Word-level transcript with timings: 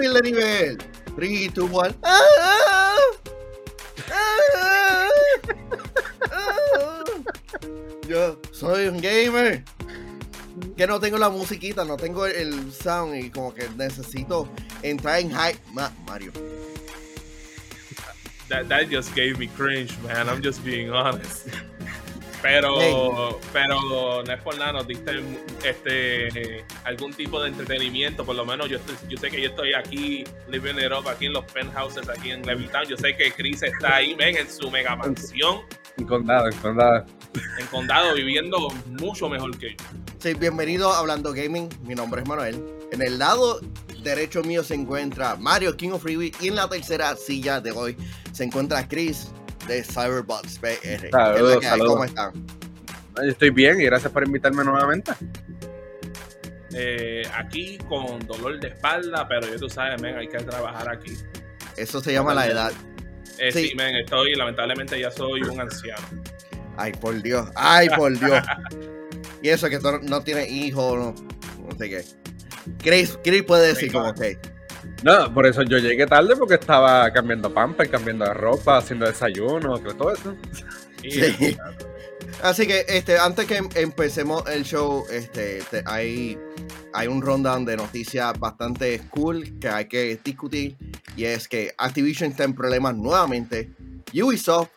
subir 0.00 0.22
nivel. 0.22 0.78
3, 1.16 1.54
2, 1.54 1.70
1. 1.70 1.94
¡Ah! 2.02 2.20
¡Ah! 2.40 2.96
¡Ah! 4.10 5.08
¡Ah! 6.30 7.04
Yo 8.08 8.40
soy 8.52 8.88
un 8.88 9.00
gamer. 9.00 9.64
Que 10.76 10.86
no 10.86 10.98
tengo 10.98 11.18
la 11.18 11.30
musiquita, 11.30 11.84
no 11.84 11.96
tengo 11.96 12.26
el, 12.26 12.72
sound 12.72 13.16
y 13.16 13.30
como 13.30 13.54
que 13.54 13.68
necesito 13.76 14.48
entrar 14.82 15.20
en 15.20 15.30
hype. 15.30 15.60
Ma- 15.72 15.92
Mario. 16.06 16.32
That 18.48 18.88
just 18.90 19.14
gave 19.14 19.38
me 19.38 19.46
cringe, 19.46 19.96
man. 20.02 20.28
I'm 20.28 20.42
just 20.42 20.64
being 20.64 20.90
honest. 20.90 21.46
Pero, 22.42 22.74
Hey. 22.80 23.36
pero 23.52 24.22
no 24.24 24.32
es 24.32 24.40
por 24.42 24.56
nada, 24.58 24.72
nos 24.72 24.86
diste 24.86 25.20
este, 25.64 26.64
algún 26.84 27.12
tipo 27.12 27.40
de 27.42 27.48
entretenimiento, 27.50 28.24
por 28.24 28.34
lo 28.34 28.44
menos 28.46 28.68
yo, 28.68 28.78
estoy- 28.78 28.96
yo 29.08 29.18
sé 29.18 29.30
que 29.30 29.42
yo 29.42 29.50
estoy 29.50 29.74
aquí, 29.74 30.24
living 30.48 30.74
it 30.78 30.90
up, 30.98 31.06
aquí 31.08 31.26
en 31.26 31.34
los 31.34 31.44
penthouses, 31.46 32.08
aquí 32.08 32.30
en 32.30 32.42
Levittown, 32.46 32.86
yo 32.88 32.96
sé 32.96 33.14
que 33.16 33.30
Chris 33.32 33.62
está 33.62 33.96
ahí, 33.96 34.14
men, 34.16 34.36
en 34.36 34.50
su 34.50 34.70
mega 34.70 34.96
mansión, 34.96 35.60
En 35.98 36.06
condado, 36.06 36.48
en 36.48 36.56
condado. 36.58 37.04
en 37.58 37.66
condado, 37.66 38.14
viviendo 38.14 38.68
mucho 38.86 39.28
mejor 39.28 39.56
que 39.58 39.70
yo. 39.70 39.84
Sí, 40.18 40.34
bienvenido 40.34 40.92
a 40.92 40.98
Hablando 40.98 41.32
Gaming. 41.32 41.68
Mi 41.82 41.94
nombre 41.94 42.22
es 42.22 42.28
Manuel. 42.28 42.62
En 42.92 43.00
el 43.02 43.18
lado 43.18 43.60
derecho 44.02 44.42
mío 44.42 44.62
se 44.64 44.74
encuentra 44.74 45.36
Mario 45.36 45.76
King 45.76 45.90
of 45.90 46.02
Freebie 46.02 46.32
y 46.40 46.48
en 46.48 46.56
la 46.56 46.68
tercera 46.68 47.16
silla 47.16 47.60
de 47.60 47.70
hoy 47.72 47.96
se 48.32 48.44
encuentra 48.44 48.86
Chris 48.88 49.30
de 49.70 49.84
Cyberbots 49.84 50.58
PR. 50.58 50.78
¿Qué 50.80 50.94
es 50.94 51.10
Saludos, 51.10 51.58
que. 51.60 51.78
¿Cómo 51.78 52.04
están? 52.04 52.32
Yo 53.16 53.22
estoy 53.22 53.50
bien 53.50 53.80
y 53.80 53.84
gracias 53.84 54.12
por 54.12 54.26
invitarme 54.26 54.64
nuevamente. 54.64 55.12
Eh, 56.72 57.22
aquí 57.34 57.78
con 57.88 58.18
dolor 58.26 58.60
de 58.60 58.68
espalda, 58.68 59.26
pero 59.28 59.46
ya 59.48 59.56
tú 59.56 59.68
sabes, 59.68 60.00
men, 60.00 60.16
hay 60.16 60.28
que 60.28 60.38
trabajar 60.38 60.88
aquí. 60.88 61.12
Eso 61.76 62.00
se 62.00 62.12
llama 62.12 62.34
la 62.34 62.46
edad. 62.46 62.72
Eh, 63.38 63.50
Sí. 63.52 63.68
sí, 63.68 63.74
men, 63.74 63.94
estoy, 63.96 64.34
lamentablemente 64.34 64.98
ya 65.00 65.10
soy 65.10 65.42
un 65.42 65.60
anciano. 65.60 66.02
Ay, 66.76 66.92
por 66.92 67.20
Dios. 67.22 67.48
Ay, 67.56 67.88
por 67.90 68.16
Dios. 68.18 68.42
y 69.42 69.48
eso 69.48 69.68
que 69.68 69.78
tú 69.78 69.98
no 70.02 70.22
tienes 70.22 70.50
hijos, 70.50 70.96
no, 70.96 71.14
no 71.66 71.76
sé 71.78 71.88
qué. 71.88 72.04
Chris, 72.78 73.18
Chris 73.24 73.42
puede 73.42 73.68
decir 73.68 73.90
como 73.92 74.12
que 74.14 74.38
No, 75.02 75.32
por 75.32 75.46
eso 75.46 75.62
yo 75.62 75.78
llegué 75.78 76.06
tarde 76.06 76.36
porque 76.36 76.54
estaba 76.54 77.10
cambiando 77.12 77.52
pamper, 77.52 77.88
cambiando 77.88 78.26
de 78.26 78.34
ropa, 78.34 78.78
haciendo 78.78 79.06
desayuno, 79.06 79.78
todo 79.78 80.12
eso. 80.12 80.36
Sí. 81.02 81.56
Así 82.42 82.66
que 82.66 82.84
este, 82.88 83.18
antes 83.18 83.46
que 83.46 83.56
em- 83.56 83.68
empecemos 83.74 84.46
el 84.48 84.64
show, 84.64 85.04
este, 85.10 85.62
te- 85.70 85.82
hay, 85.86 86.38
hay 86.92 87.08
un 87.08 87.22
rundown 87.22 87.64
de 87.64 87.76
noticias 87.76 88.38
bastante 88.38 89.00
cool 89.10 89.58
que 89.58 89.68
hay 89.68 89.86
que 89.86 90.18
discutir. 90.22 90.76
Y 91.16 91.24
es 91.24 91.48
que 91.48 91.72
Activision 91.78 92.30
está 92.30 92.44
en 92.44 92.54
problemas 92.54 92.94
nuevamente. 92.94 93.70
Ubisoft 94.12 94.68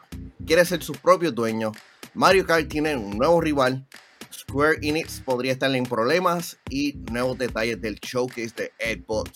quiere 0.46 0.64
ser 0.66 0.84
su 0.84 0.94
propio 0.94 1.32
dueño. 1.32 1.72
Mario 2.14 2.46
Kart 2.46 2.68
tiene 2.70 2.96
un 2.96 3.18
nuevo 3.18 3.42
rival. 3.42 3.86
Square 4.32 4.80
Enix 4.82 5.20
podría 5.22 5.52
estar 5.52 5.74
en 5.76 5.86
problemas. 5.86 6.58
Y 6.70 6.94
nuevos 7.12 7.38
detalles 7.38 7.82
del 7.82 7.96
showcase 8.00 8.54
de 8.56 8.72
Xbox 8.98 9.32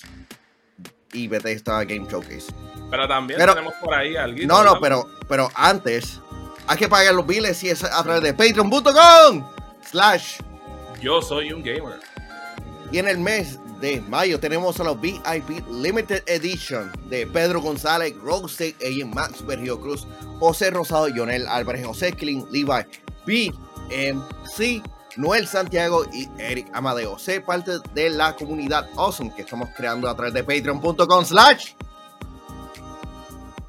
y 1.13 1.27
Bethesda 1.27 1.83
Game 1.83 2.08
Showcase. 2.09 2.47
Pero 2.89 3.08
también 3.08 3.39
Pero- 3.39 3.53
tenemos 3.53 3.73
por 3.83 3.94
ahí 3.94 4.16
algo. 4.16 4.38
No, 4.45 4.63
no, 4.63 4.80
pero, 4.80 5.09
pero 5.27 5.49
antes 5.55 6.19
hay 6.67 6.77
que 6.77 6.88
pagar 6.88 7.14
los 7.16 7.25
biles 7.27 7.61
y 7.64 7.69
es 7.69 7.83
a 7.83 8.03
través 8.03 8.22
de 8.23 8.33
patreon.com 8.33 9.45
slash. 9.89 10.39
Yo 11.02 11.21
soy 11.21 11.52
un 11.54 11.64
gamer. 11.64 11.99
Y 12.92 12.99
en 12.99 13.08
el 13.08 13.17
mes 13.20 13.59
de 13.82 14.02
mayo 14.02 14.39
tenemos 14.39 14.80
a 14.80 14.83
los 14.83 14.99
VIP 14.99 15.61
Limited 15.70 16.23
Edition 16.26 16.92
de 17.09 17.27
Pedro 17.27 17.61
González, 17.61 18.15
Rose 18.23 18.76
Agent 18.82 19.14
Max 19.14 19.45
Bergio 19.45 19.80
Cruz, 19.80 20.08
José 20.39 20.70
Rosado, 20.71 21.08
Jonel 21.14 21.48
Álvarez, 21.48 21.86
José 21.86 22.14
Klin, 22.14 22.45
Levi, 22.49 22.86
BMC, 23.89 24.82
Noel 25.17 25.48
Santiago 25.48 26.05
y 26.14 26.30
Eric 26.38 26.67
Amadeo. 26.73 27.17
Sé 27.17 27.42
parte 27.42 27.73
de 27.94 28.10
la 28.10 28.36
comunidad 28.36 28.89
Awesome 28.95 29.33
que 29.36 29.42
estamos 29.42 29.70
creando 29.76 30.08
a 30.10 30.16
través 30.16 30.33
de 30.33 30.44
patreon.com 30.44 31.26
slash. 31.26 31.73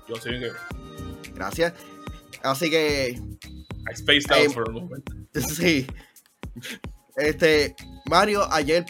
Yo 0.07 0.17
soy 0.17 0.37
un. 0.37 0.53
Gracias. 1.35 1.73
Así 2.43 2.71
que 2.71 3.21
I 3.91 3.97
spaced 3.97 4.31
out 4.31 4.45
Em, 4.45 4.53
for 4.53 4.69
a 4.69 4.73
moment. 4.73 5.05
Sí. 5.35 5.87
Este, 7.17 7.75
Mario, 8.07 8.47
ayer 8.51 8.85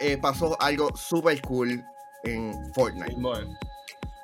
eh, 0.00 0.16
pasó 0.16 0.60
algo 0.60 0.94
super 0.96 1.40
cool 1.42 1.82
en 2.24 2.52
Fortnite. 2.74 3.16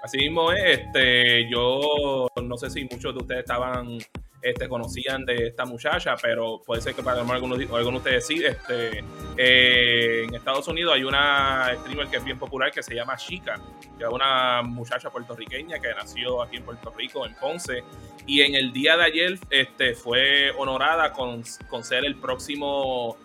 Así 0.03 0.19
mismo 0.19 0.53
es, 0.53 0.79
este, 0.81 1.51
yo 1.51 2.29
no 2.43 2.57
sé 2.57 2.71
si 2.71 2.85
muchos 2.85 3.15
de 3.15 3.21
ustedes 3.21 3.41
estaban, 3.41 3.99
este, 4.41 4.69
conocían 4.69 5.25
de 5.25 5.49
esta 5.49 5.65
muchacha, 5.65 6.15
pero 6.21 6.63
puede 6.65 6.81
ser 6.81 6.95
que 6.95 7.03
para 7.03 7.21
algunos, 7.21 7.59
algunos 7.59 7.85
de 7.85 7.97
ustedes 7.97 8.27
sí, 8.27 8.45
este, 8.45 9.05
eh, 9.37 10.25
en 10.25 10.35
Estados 10.35 10.69
Unidos 10.69 10.95
hay 10.95 11.05
una 11.05 11.73
streamer 11.81 12.09
que 12.09 12.17
es 12.19 12.25
bien 12.25 12.39
popular 12.39 12.71
que 12.71 12.83
se 12.83 12.95
llama 12.95 13.17
Chica, 13.17 13.61
que 13.97 14.05
es 14.05 14.11
una 14.11 14.63
muchacha 14.63 15.11
puertorriqueña 15.11 15.79
que 15.79 15.89
nació 15.95 16.43
aquí 16.43 16.57
en 16.57 16.65
Puerto 16.65 16.93
Rico, 16.97 17.27
en 17.27 17.35
Ponce, 17.35 17.83
y 18.27 18.43
en 18.43 18.55
el 18.55 18.73
día 18.73 18.97
de 18.97 19.05
ayer, 19.05 19.39
este, 19.51 19.95
fue 19.95 20.51
honorada 20.57 21.13
con, 21.13 21.43
con 21.69 21.83
ser 21.83 22.05
el 22.05 22.17
próximo 22.17 23.17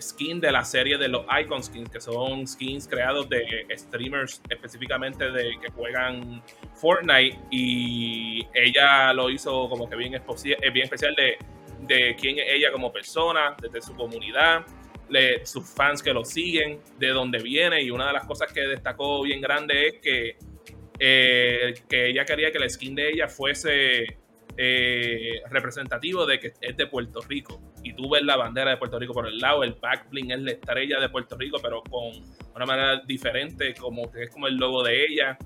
skin 0.00 0.40
de 0.40 0.50
la 0.52 0.64
serie 0.64 0.98
de 0.98 1.08
los 1.08 1.24
Icon 1.42 1.62
Skins, 1.62 1.90
que 1.90 2.00
son 2.00 2.46
skins 2.46 2.86
creados 2.88 3.28
de 3.28 3.66
streamers 3.76 4.40
específicamente 4.48 5.30
de 5.30 5.58
que 5.60 5.70
juegan 5.70 6.42
Fortnite 6.74 7.38
y 7.50 8.46
ella 8.54 9.12
lo 9.12 9.30
hizo 9.30 9.68
como 9.68 9.88
que 9.88 9.96
bien, 9.96 10.14
eh, 10.14 10.70
bien 10.70 10.84
especial 10.84 11.14
de, 11.14 11.36
de 11.86 12.16
quién 12.20 12.38
es 12.38 12.44
ella 12.48 12.70
como 12.72 12.92
persona, 12.92 13.56
desde 13.60 13.82
su 13.82 13.94
comunidad, 13.94 14.64
le- 15.08 15.44
sus 15.46 15.68
fans 15.68 16.02
que 16.02 16.12
lo 16.12 16.24
siguen, 16.24 16.80
de 16.98 17.08
dónde 17.08 17.38
viene 17.42 17.82
y 17.82 17.90
una 17.90 18.06
de 18.08 18.12
las 18.12 18.26
cosas 18.26 18.52
que 18.52 18.60
destacó 18.62 19.22
bien 19.22 19.40
grande 19.40 19.88
es 19.88 19.94
que, 20.00 20.36
eh, 20.98 21.74
que 21.88 22.08
ella 22.10 22.24
quería 22.24 22.50
que 22.52 22.58
la 22.58 22.68
skin 22.68 22.94
de 22.94 23.08
ella 23.10 23.28
fuese 23.28 24.18
eh, 24.56 25.40
representativo 25.50 26.26
de 26.26 26.40
que 26.40 26.52
es 26.60 26.76
de 26.76 26.86
Puerto 26.88 27.20
Rico. 27.22 27.60
Y 27.82 27.92
tú 27.94 28.10
ves 28.10 28.22
la 28.22 28.36
bandera 28.36 28.70
de 28.70 28.76
Puerto 28.76 28.98
Rico 28.98 29.12
por 29.12 29.26
el 29.26 29.38
lado, 29.38 29.62
el 29.64 29.74
back 29.74 30.08
bling 30.10 30.30
es 30.32 30.40
la 30.40 30.52
estrella 30.52 31.00
de 31.00 31.08
Puerto 31.08 31.36
Rico, 31.36 31.58
pero 31.62 31.82
con 31.82 32.12
una 32.54 32.66
manera 32.66 33.02
diferente, 33.06 33.74
como 33.74 34.10
que 34.10 34.24
es 34.24 34.30
como 34.30 34.46
el 34.46 34.56
logo 34.56 34.82
de 34.82 35.04
ella. 35.04 35.38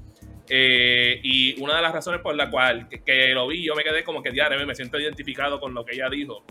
Eh, 0.49 1.21
y 1.23 1.61
una 1.63 1.77
de 1.77 1.83
las 1.83 1.93
razones 1.93 2.21
por 2.21 2.35
la 2.35 2.51
cual 2.51 2.89
que, 2.89 3.03
que 3.03 3.29
lo 3.29 3.47
vi, 3.47 3.65
yo 3.65 3.75
me 3.75 3.85
quedé 3.85 4.03
como 4.03 4.23
que 4.23 4.31
diario, 4.31 4.67
me 4.67 4.75
siento 4.75 4.99
identificado 4.99 5.61
con 5.61 5.73
lo 5.75 5.85
que 5.85 5.95
ella 5.95 6.09
dijo. 6.09 6.45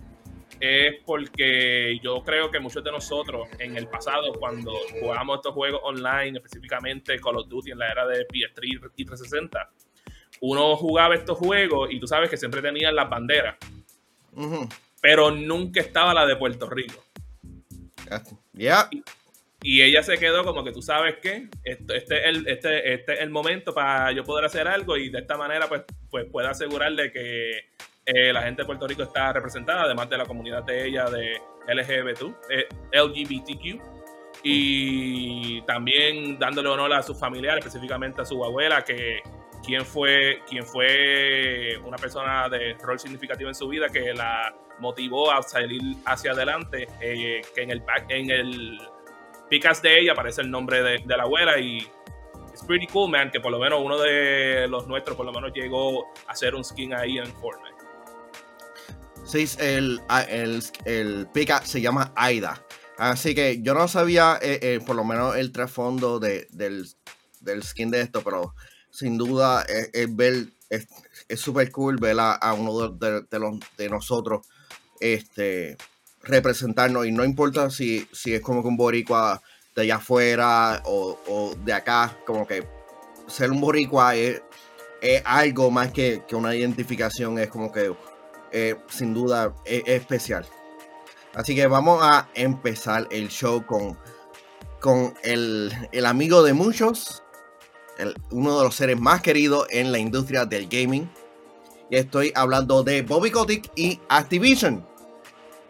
Es 0.60 0.96
porque 1.06 2.00
yo 2.04 2.24
creo 2.24 2.52
que 2.52 2.60
muchos 2.60 2.84
de 2.84 2.92
nosotros 2.92 3.48
en 3.58 3.76
el 3.78 3.88
pasado, 3.88 4.34
cuando 4.34 4.74
jugamos 5.00 5.38
estos 5.38 5.54
juegos 5.54 5.82
online, 5.84 6.38
específicamente 6.38 7.20
Call 7.20 7.38
of 7.38 7.48
Duty 7.48 7.72
en 7.72 7.80
la 7.80 7.92
era 7.92 8.06
de 8.06 8.28
PS3 8.28 8.92
y 8.96 9.06
360, 9.06 9.72
uno 10.42 10.76
jugaba 10.76 11.16
estos 11.16 11.38
juegos 11.38 11.92
y 11.92 12.00
tú 12.00 12.08
sabes 12.08 12.30
que 12.30 12.38
siempre 12.38 12.62
tenían 12.62 12.96
las 12.96 13.10
banderas, 13.10 13.56
Ujú. 14.34 14.70
Pero 15.02 15.32
nunca 15.32 15.82
estaba 15.82 16.14
la 16.14 16.26
de 16.26 16.36
Puerto 16.36 16.70
Rico. 16.70 17.04
Ya. 18.54 18.90
Y 19.64 19.82
ella 19.82 20.02
se 20.04 20.18
quedó 20.18 20.44
como 20.44 20.64
que 20.64 20.72
tú 20.72 20.82
sabes 20.82 21.18
que 21.22 21.48
este, 21.64 21.98
este, 21.98 22.18
es 22.20 22.26
el, 22.26 22.48
este, 22.48 22.94
este 22.94 23.14
es 23.14 23.20
el 23.22 23.30
momento 23.30 23.74
para 23.74 24.12
yo 24.12 24.24
poder 24.24 24.46
hacer 24.46 24.68
algo 24.68 24.98
y 24.98 25.10
de 25.10 25.20
esta 25.20 25.38
manera 25.38 25.68
pues, 25.68 25.84
pues 26.10 26.26
pueda 26.32 26.50
asegurarle 26.50 27.12
que 27.12 27.70
eh, 28.06 28.34
la 28.34 28.42
gente 28.42 28.64
de 28.64 28.66
Puerto 28.66 28.88
Rico 28.88 29.04
está 29.04 29.32
representada, 29.32 29.84
además 29.84 30.10
de 30.10 30.18
la 30.18 30.26
comunidad 30.26 30.64
de 30.64 30.88
ella 30.88 31.06
de 31.06 31.40
LGBT, 31.68 32.22
eh, 32.50 32.68
LGBTQ. 32.92 33.82
Y 34.44 35.62
también 35.64 36.40
dándole 36.40 36.70
honor 36.70 36.94
a 36.94 37.04
sus 37.04 37.20
familiares, 37.20 37.64
específicamente 37.64 38.22
a 38.22 38.26
su 38.26 38.44
abuela, 38.44 38.84
que 38.84 39.22
quien 39.66 39.86
fue, 39.86 40.42
quien 40.50 40.66
fue 40.66 41.78
una 41.84 41.98
persona 41.98 42.50
de 42.50 42.74
rol 42.82 43.00
significativo 43.00 43.50
en 43.50 43.56
su 43.56 43.68
vida 43.68 43.88
que 43.90 44.14
la 44.14 44.56
motivó 44.80 45.32
a 45.32 45.42
salir 45.44 45.82
hacia 46.06 46.32
adelante, 46.32 46.88
eh, 47.00 47.42
que 47.54 47.62
en 47.62 47.72
el, 47.72 47.84
en 48.10 48.30
el 48.32 48.80
picas 49.50 49.82
de 49.82 50.00
ella 50.00 50.14
aparece 50.14 50.42
el 50.42 50.50
nombre 50.50 50.82
de, 50.82 51.04
de 51.06 51.18
la 51.18 51.24
abuela 51.24 51.60
y 51.60 51.80
es 52.54 52.64
pretty 52.66 52.88
cool, 52.88 53.12
man, 53.12 53.30
que 53.32 53.40
por 53.40 53.52
lo 53.52 53.60
menos 53.60 53.82
uno 53.84 54.00
de 54.00 54.68
los 54.68 54.88
nuestros 54.88 55.16
por 55.16 55.26
lo 55.26 55.32
menos 55.32 55.52
llegó 55.54 56.06
a 56.28 56.32
hacer 56.32 56.56
un 56.56 56.64
skin 56.64 56.94
ahí 56.94 57.18
en 57.18 57.28
Fortnite. 57.28 57.76
Sí, 59.26 59.46
el, 59.60 60.02
ah, 60.10 60.24
el, 60.24 60.64
el 60.86 61.28
pick-up 61.34 61.64
se 61.64 61.80
llama 61.80 62.12
Aida. 62.16 62.62
Así 62.98 63.34
que 63.34 63.62
yo 63.62 63.74
no 63.74 63.88
sabía, 63.88 64.38
eh, 64.42 64.60
eh, 64.62 64.80
por 64.86 64.96
lo 64.96 65.04
menos, 65.04 65.36
el 65.36 65.52
trasfondo 65.52 66.20
de, 66.20 66.48
del, 66.52 66.86
del 67.40 67.64
skin 67.64 67.90
de 67.92 68.02
esto, 68.02 68.22
pero 68.24 68.54
sin 68.92 69.18
duda 69.18 69.64
es, 69.64 69.90
es 69.94 70.16
ver, 70.16 70.48
es 70.70 70.88
es 71.32 71.40
súper 71.40 71.72
cool 71.72 71.98
ver 71.98 72.18
a, 72.20 72.54
uno 72.54 72.90
de, 72.90 73.40
los, 73.40 73.60
de 73.78 73.90
nosotros 73.90 74.46
este, 75.00 75.78
representarnos. 76.24 77.06
Y 77.06 77.12
no 77.12 77.24
importa 77.24 77.70
si, 77.70 78.08
si 78.12 78.34
es 78.34 78.42
como 78.42 78.62
que 78.62 78.68
un 78.68 78.78
boricua 78.78 79.42
de 79.76 79.84
allá 79.84 79.96
afuera 79.96 80.82
o, 80.86 81.18
o 81.28 81.56
de 81.64 81.72
acá, 81.72 82.18
como 82.26 82.46
que 82.46 82.68
ser 83.28 83.50
un 83.50 83.62
boricua 83.62 84.16
es, 84.16 84.42
algo 85.26 85.72
más 85.72 85.92
que, 85.92 86.22
una 86.34 86.54
identificación, 86.56 87.40
es 87.40 87.48
como 87.48 87.72
que 87.72 87.96
eh, 88.52 88.76
sin 88.90 89.14
duda 89.14 89.56
es, 89.66 89.84
especial. 89.86 90.46
Así 91.34 91.56
que 91.56 91.66
vamos 91.66 92.02
a 92.04 92.28
empezar 92.36 93.08
el 93.10 93.30
show 93.30 93.66
con, 93.66 93.98
con 94.82 95.14
el, 95.24 95.72
amigo 96.06 96.44
de 96.44 96.54
muchos, 96.54 97.24
uno 98.32 98.58
de 98.58 98.64
los 98.64 98.76
seres 98.76 99.00
más 99.00 99.22
queridos 99.22 99.68
en 99.70 99.92
la 99.92 100.00
industria 100.00 100.46
del 100.46 100.68
gaming. 100.68 101.10
Y 101.90 101.98
estoy 101.98 102.32
hablando 102.36 102.84
de 102.84 103.02
Bobby 103.02 103.32
Kotick 103.32 103.72
y 103.76 104.00
Activision. 104.10 104.86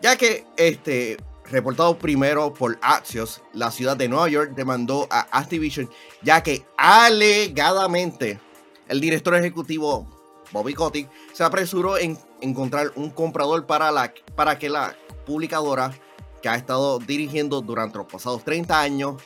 Ya 0.01 0.15
que 0.15 0.45
este 0.57 1.17
reportado 1.45 1.97
primero 1.97 2.53
por 2.53 2.77
Axios, 2.81 3.41
la 3.53 3.71
ciudad 3.71 3.97
de 3.97 4.07
Nueva 4.07 4.29
York 4.29 4.53
demandó 4.55 5.07
a 5.09 5.27
Activision, 5.37 5.89
ya 6.21 6.41
que 6.41 6.65
alegadamente 6.77 8.39
el 8.87 9.01
director 9.01 9.35
ejecutivo 9.35 10.07
Bobby 10.51 10.73
Kotick 10.73 11.09
se 11.33 11.43
apresuró 11.43 11.97
en 11.97 12.17
encontrar 12.41 12.91
un 12.95 13.09
comprador 13.09 13.65
para, 13.65 13.91
la, 13.91 14.13
para 14.35 14.57
que 14.57 14.69
la 14.69 14.95
publicadora 15.25 15.93
que 16.41 16.49
ha 16.49 16.55
estado 16.55 16.99
dirigiendo 16.99 17.61
durante 17.61 17.97
los 17.97 18.07
pasados 18.07 18.43
30 18.43 18.79
años 18.79 19.21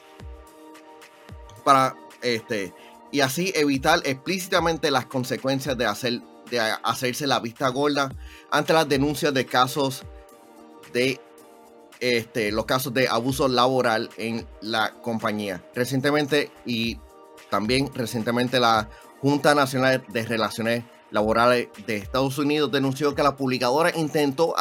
para 1.63 1.95
este 2.21 2.73
y 3.11 3.21
así 3.21 3.51
evitar 3.55 4.01
explícitamente 4.03 4.91
las 4.91 5.05
consecuencias 5.05 5.77
de 5.77 5.85
hacer 5.85 6.21
de 6.49 6.59
hacerse 6.59 7.27
la 7.27 7.39
vista 7.39 7.67
gorda 7.69 8.13
ante 8.51 8.73
las 8.73 8.87
denuncias 8.87 9.33
de 9.33 9.45
casos 9.45 10.03
de 10.93 11.19
este, 11.99 12.51
los 12.51 12.65
casos 12.65 12.93
de 12.93 13.07
abuso 13.07 13.47
laboral 13.47 14.09
en 14.17 14.45
la 14.61 14.93
compañía. 15.01 15.63
Recientemente 15.73 16.51
y 16.65 16.99
también 17.49 17.89
recientemente 17.93 18.59
la 18.59 18.89
Junta 19.21 19.55
Nacional 19.55 20.03
de 20.09 20.25
Relaciones 20.25 20.83
Laborales 21.11 21.69
de 21.87 21.97
Estados 21.97 22.37
Unidos 22.37 22.71
denunció 22.71 23.15
que 23.15 23.23
la 23.23 23.35
publicadora 23.35 23.91
intentó 23.95 24.57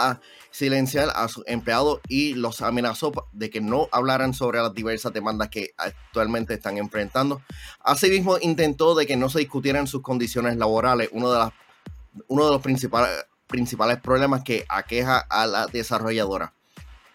silenciar 0.54 1.10
a 1.16 1.26
sus 1.26 1.42
empleados 1.48 1.98
y 2.06 2.34
los 2.34 2.62
amenazó 2.62 3.10
de 3.32 3.50
que 3.50 3.60
no 3.60 3.88
hablaran 3.90 4.34
sobre 4.34 4.62
las 4.62 4.72
diversas 4.72 5.12
demandas 5.12 5.48
que 5.48 5.74
actualmente 5.76 6.54
están 6.54 6.78
enfrentando. 6.78 7.42
Asimismo, 7.80 8.38
intentó 8.40 8.94
de 8.94 9.04
que 9.04 9.16
no 9.16 9.28
se 9.28 9.40
discutieran 9.40 9.88
sus 9.88 10.02
condiciones 10.02 10.56
laborales, 10.56 11.08
uno 11.10 11.32
de, 11.32 11.50
los 12.28 12.62
principales, 12.62 13.98
problemas 14.00 14.44
que 14.44 14.64
aqueja 14.68 15.18
a 15.18 15.48
la 15.48 15.66
desarrolladora. 15.66 16.54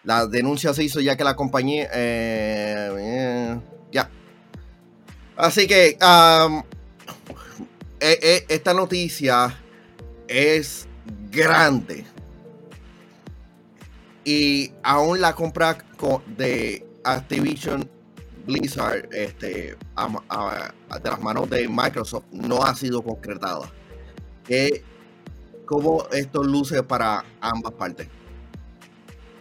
La 0.04 0.26
denuncia 0.26 0.74
se 0.74 0.84
hizo 0.84 1.00
ya 1.00 1.16
que 1.16 1.24
la 1.24 1.34
compañía... 1.34 1.88
Eh, 1.94 3.58
ya. 3.90 4.10
Así 5.38 5.66
que 5.66 5.96
eh, 8.00 8.44
esta 8.50 8.74
noticia 8.74 9.58
es 10.28 10.86
grande. 11.30 12.04
Y 14.24 14.72
aún 14.82 15.20
la 15.20 15.34
compra 15.34 15.78
de 16.36 16.86
Activision 17.04 17.88
Blizzard 18.46 19.08
este, 19.12 19.76
de 19.76 21.10
las 21.10 21.20
manos 21.20 21.48
de 21.48 21.68
Microsoft 21.68 22.24
no 22.32 22.62
ha 22.62 22.74
sido 22.74 23.02
concretada. 23.02 23.70
¿Cómo 25.64 26.06
esto 26.10 26.42
luce 26.42 26.82
para 26.82 27.24
ambas 27.40 27.72
partes? 27.74 28.08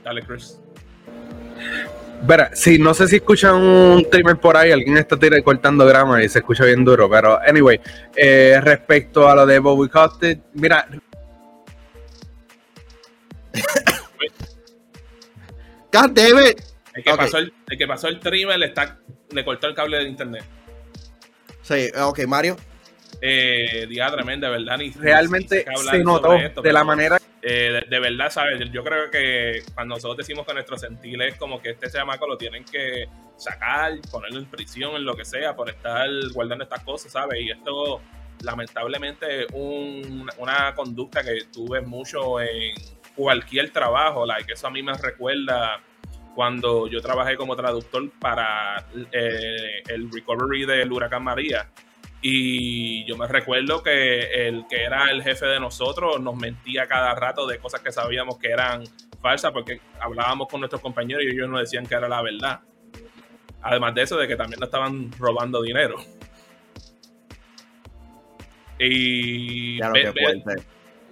Dale, 0.03 0.21
Chris. 0.23 0.59
Verá, 2.21 2.51
sí, 2.53 2.77
no 2.77 2.93
sé 2.93 3.07
si 3.07 3.15
escuchan 3.15 3.55
un 3.55 4.07
trimmer 4.09 4.37
por 4.37 4.57
ahí, 4.57 4.71
alguien 4.71 4.97
está 4.97 5.17
tirando, 5.17 5.43
cortando 5.43 5.85
grama 5.85 6.21
y 6.21 6.27
se 6.27 6.39
escucha 6.39 6.65
bien 6.65 6.83
duro, 6.83 7.09
pero 7.09 7.39
anyway, 7.47 7.79
eh, 8.15 8.59
respecto 8.61 9.27
a 9.27 9.35
lo 9.35 9.45
de 9.45 9.59
Bobby 9.59 9.87
Costed, 9.89 10.39
mira. 10.53 10.87
God 15.91 16.11
damn 16.11 16.39
it. 16.45 16.61
El 16.93 17.03
que, 17.03 17.13
pasó 17.15 17.37
el, 17.37 17.53
el 17.67 17.77
que 17.77 17.87
pasó 17.87 18.07
el 18.07 18.19
trimmer 18.19 18.57
le, 18.59 18.67
está, 18.67 18.97
le 19.31 19.45
cortó 19.45 19.67
el 19.67 19.75
cable 19.75 19.97
de 19.97 20.03
internet. 20.03 20.43
Sí, 21.61 21.89
ok, 21.95 22.25
Mario. 22.27 22.57
Eh, 23.21 23.85
día 23.89 24.09
tremenda, 24.11 24.49
¿verdad? 24.49 24.77
Ni, 24.77 24.91
Realmente 24.91 25.65
se 25.89 25.99
notó 25.99 26.37
de 26.61 26.73
la 26.73 26.83
manera 26.83 27.19
eh, 27.41 27.83
de, 27.87 27.99
verdad, 27.99 28.29
¿sabes? 28.29 28.59
Yo 28.71 28.83
creo 28.83 29.09
que 29.09 29.61
cuando 29.73 29.95
nosotros 29.95 30.17
decimos 30.17 30.45
que 30.45 30.53
nuestro 30.53 30.77
sentir 30.77 31.21
es 31.21 31.35
como 31.35 31.61
que 31.61 31.71
este 31.71 31.89
chamaco 31.89 32.27
lo 32.27 32.37
tienen 32.37 32.65
que 32.65 33.07
sacar, 33.37 33.93
ponerlo 34.11 34.39
en 34.39 34.45
prisión, 34.45 34.95
en 34.95 35.05
lo 35.05 35.15
que 35.15 35.25
sea, 35.25 35.55
por 35.55 35.69
estar 35.69 36.07
guardando 36.33 36.63
estas 36.63 36.83
cosas, 36.83 37.11
¿sabes? 37.11 37.41
Y 37.41 37.51
esto, 37.51 38.01
lamentablemente, 38.41 39.47
un, 39.53 40.29
una 40.37 40.73
conducta 40.73 41.23
que 41.23 41.45
tuve 41.51 41.81
mucho 41.81 42.41
en 42.41 42.73
cualquier 43.19 43.69
trabajo, 43.71 44.25
like, 44.25 44.53
eso 44.53 44.67
a 44.67 44.69
mí 44.71 44.81
me 44.81 44.93
recuerda 44.93 45.81
cuando 46.35 46.87
yo 46.87 47.01
trabajé 47.01 47.35
como 47.35 47.53
traductor 47.53 48.09
para 48.17 48.85
eh, 49.11 49.83
el 49.89 50.09
recovery 50.09 50.65
del 50.65 50.89
huracán 50.89 51.25
María 51.25 51.67
y 52.21 53.03
yo 53.03 53.17
me 53.17 53.27
recuerdo 53.27 53.83
que 53.83 54.47
el 54.47 54.65
que 54.69 54.83
era 54.83 55.11
el 55.11 55.21
jefe 55.21 55.47
de 55.47 55.59
nosotros 55.59 56.21
nos 56.21 56.37
mentía 56.37 56.87
cada 56.87 57.13
rato 57.13 57.45
de 57.45 57.59
cosas 57.59 57.81
que 57.81 57.91
sabíamos 57.91 58.37
que 58.37 58.47
eran 58.51 58.83
falsas 59.21 59.51
porque 59.51 59.81
hablábamos 59.99 60.47
con 60.47 60.61
nuestros 60.61 60.81
compañeros 60.81 61.25
y 61.25 61.27
ellos 61.27 61.49
nos 61.49 61.59
decían 61.59 61.85
que 61.85 61.95
era 61.95 62.07
la 62.07 62.21
verdad. 62.21 62.61
Además 63.61 63.95
de 63.95 64.03
eso, 64.03 64.15
de 64.15 64.29
que 64.29 64.37
también 64.37 64.61
nos 64.61 64.67
estaban 64.67 65.11
robando 65.19 65.61
dinero. 65.61 65.97
Y. 68.79 69.77
Claro. 69.77 69.93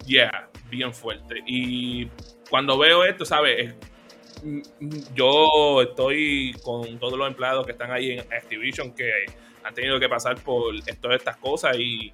Yeah, 0.06 0.48
bien 0.69 0.94
fuerte. 0.94 1.42
Y 1.46 2.10
cuando 2.50 2.78
veo 2.78 3.04
esto, 3.04 3.25
¿sabes? 3.25 3.75
Yo 5.14 5.81
estoy 5.81 6.56
con 6.64 7.00
todos 7.00 7.18
los 7.18 7.28
empleados 7.28 7.66
que 7.66 7.72
están 7.72 7.92
ahí 7.92 8.12
en 8.12 8.19
Activision 8.19 8.94
que 8.94 9.12
han 9.64 9.74
tenido 9.74 10.00
que 10.00 10.08
pasar 10.08 10.42
por 10.42 10.75
todas 11.02 11.18
estas 11.18 11.38
cosas 11.38 11.75
y 11.80 12.14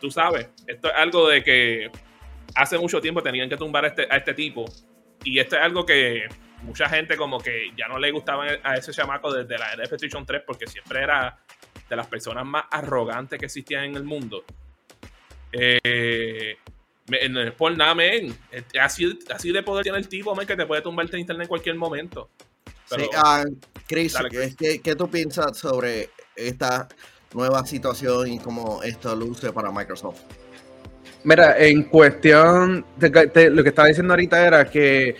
tú 0.00 0.10
sabes, 0.10 0.48
esto 0.66 0.88
es 0.88 0.94
algo 0.94 1.28
de 1.28 1.42
que 1.42 1.90
hace 2.54 2.78
mucho 2.78 3.00
tiempo 3.00 3.22
tenían 3.22 3.48
que 3.48 3.56
tumbar 3.56 3.84
a 3.84 3.88
este, 3.88 4.06
a 4.08 4.16
este 4.16 4.34
tipo 4.34 4.64
y 5.24 5.40
esto 5.40 5.56
es 5.56 5.62
algo 5.62 5.84
que 5.84 6.28
mucha 6.62 6.88
gente 6.88 7.16
como 7.16 7.38
que 7.38 7.72
ya 7.76 7.88
no 7.88 7.98
le 7.98 8.10
gustaba 8.10 8.46
a 8.62 8.74
ese 8.76 8.92
chamaco 8.92 9.32
desde 9.32 9.58
la 9.58 9.72
era 9.72 9.82
de 9.82 9.88
PlayStation 9.88 10.24
3 10.24 10.42
porque 10.46 10.66
siempre 10.66 11.02
era 11.02 11.38
de 11.88 11.96
las 11.96 12.06
personas 12.06 12.46
más 12.46 12.64
arrogantes 12.70 13.38
que 13.38 13.46
existían 13.46 13.84
en 13.84 13.96
el 13.96 14.04
mundo. 14.04 14.44
Eh, 15.52 16.58
no 17.30 17.40
es 17.42 17.52
por 17.52 17.76
nada, 17.76 17.94
men. 17.94 18.36
Así, 18.80 19.18
así 19.34 19.52
de 19.52 19.62
poder 19.62 19.82
tiene 19.82 19.98
el 19.98 20.08
tipo, 20.08 20.34
men, 20.34 20.46
que 20.46 20.56
te 20.56 20.66
puede 20.66 20.82
tumbarte 20.82 21.12
de 21.12 21.20
internet 21.20 21.44
en 21.44 21.48
cualquier 21.48 21.76
momento. 21.76 22.30
sí, 22.86 23.02
uh, 23.02 23.56
Chris, 23.86 24.14
¿qué, 24.58 24.80
¿qué, 24.80 24.94
tú 24.94 25.08
piensas 25.10 25.56
sobre 25.56 26.10
esta 26.36 26.88
nueva 27.34 27.64
situación 27.66 28.28
y 28.28 28.38
cómo 28.38 28.82
esto 28.82 29.14
luce 29.16 29.52
para 29.52 29.70
Microsoft? 29.70 30.20
Mira, 31.24 31.58
en 31.58 31.84
cuestión 31.84 32.84
de, 32.96 33.50
lo 33.50 33.62
que 33.62 33.68
estaba 33.70 33.88
diciendo 33.88 34.12
ahorita 34.12 34.46
era 34.46 34.70
que 34.70 35.16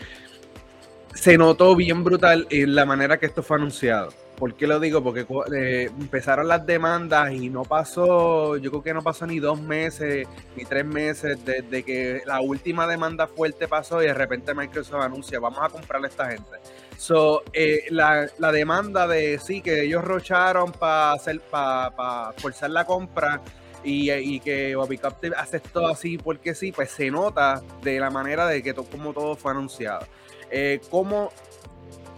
se 1.14 1.37
notó 1.37 1.75
bien 1.75 2.04
brutal 2.04 2.47
en 2.50 2.75
la 2.75 2.87
manera 2.87 3.18
que 3.18 3.26
esto 3.26 3.42
fue 3.42 3.57
anunciado. 3.57 4.12
¿Por 4.38 4.54
qué 4.54 4.68
lo 4.68 4.78
digo? 4.78 5.02
Porque 5.02 5.26
eh, 5.57 5.90
empezaron 5.99 6.47
las 6.47 6.64
demandas 6.64 7.33
y 7.33 7.50
no 7.50 7.62
pasó, 7.62 8.57
yo 8.57 8.71
creo 8.71 8.83
que 8.83 8.95
no 8.95 9.02
pasó 9.02 9.26
ni 9.26 9.40
dos 9.40 9.61
meses, 9.61 10.28
ni 10.57 10.64
tres 10.64 10.85
meses 10.85 11.45
desde 11.45 11.83
que 11.83 12.23
la 12.25 12.40
última 12.40 12.87
demanda 12.87 13.26
fuerte 13.26 13.66
pasó 13.66 14.00
y 14.00 14.07
de 14.07 14.14
repente 14.14 14.54
Microsoft 14.54 15.02
anuncia, 15.02 15.40
vamos 15.40 15.59
a 15.61 15.68
comprarle 15.68 16.07
a 16.07 16.11
esta 16.11 16.30
gente. 16.30 16.50
So, 16.97 17.42
eh, 17.52 17.87
la, 17.90 18.28
demanda 18.52 19.09
de 19.09 19.40
sí, 19.40 19.61
que 19.61 19.83
ellos 19.83 20.04
rocharon 20.04 20.71
para 20.71 21.12
hacer, 21.12 21.40
para 21.40 22.33
forzar 22.37 22.71
la 22.71 22.85
compra 22.85 23.40
y, 23.83 24.40
que 24.40 24.76
Bobby 24.76 24.99
Captain 24.99 25.35
aceptó 25.37 25.87
así 25.87 26.18
porque 26.18 26.54
sí, 26.54 26.73
pues 26.73 26.90
se 26.90 27.11
nota 27.11 27.62
de 27.83 27.99
la 27.99 28.11
manera 28.11 28.47
de 28.47 28.62
que 28.62 28.75
como 28.75 29.12
todo 29.12 29.35
fue 29.35 29.50
anunciado. 29.50 30.07
Eh, 30.50 30.80
¿Cómo 30.90 31.30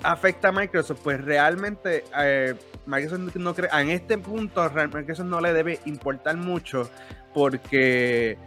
afecta 0.03 0.49
a 0.49 0.53
Microsoft? 0.53 1.01
Pues 1.03 1.23
realmente 1.23 2.05
eh, 2.19 2.55
Microsoft 2.87 3.37
no 3.37 3.55
cree, 3.55 3.71
en 3.73 3.91
este 3.91 4.19
punto 4.19 4.71
Microsoft 4.71 5.27
no 5.27 5.41
le 5.41 5.53
debe 5.53 5.81
importar 5.85 6.37
mucho 6.37 6.91
porque 7.35 8.39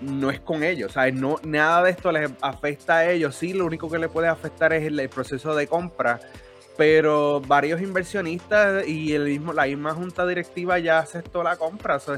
no 0.00 0.30
es 0.30 0.40
con 0.40 0.62
ellos. 0.62 0.94
No, 1.14 1.36
nada 1.44 1.82
de 1.82 1.90
esto 1.90 2.12
les 2.12 2.30
afecta 2.40 2.98
a 2.98 3.10
ellos, 3.10 3.34
sí, 3.34 3.52
lo 3.52 3.64
único 3.64 3.90
que 3.90 3.98
le 3.98 4.08
puede 4.08 4.28
afectar 4.28 4.72
es 4.72 4.84
el, 4.86 5.08
proceso 5.08 5.54
de 5.54 5.66
compra, 5.66 6.20
pero 6.76 7.40
varios 7.40 7.80
inversionistas 7.80 8.86
y 8.86 9.14
el 9.14 9.24
mismo, 9.24 9.52
la 9.52 9.64
misma 9.64 9.94
junta 9.94 10.26
directiva 10.26 10.78
ya 10.78 10.98
aceptó 10.98 11.42
la 11.42 11.56
compra. 11.56 11.96
esto 11.96 12.14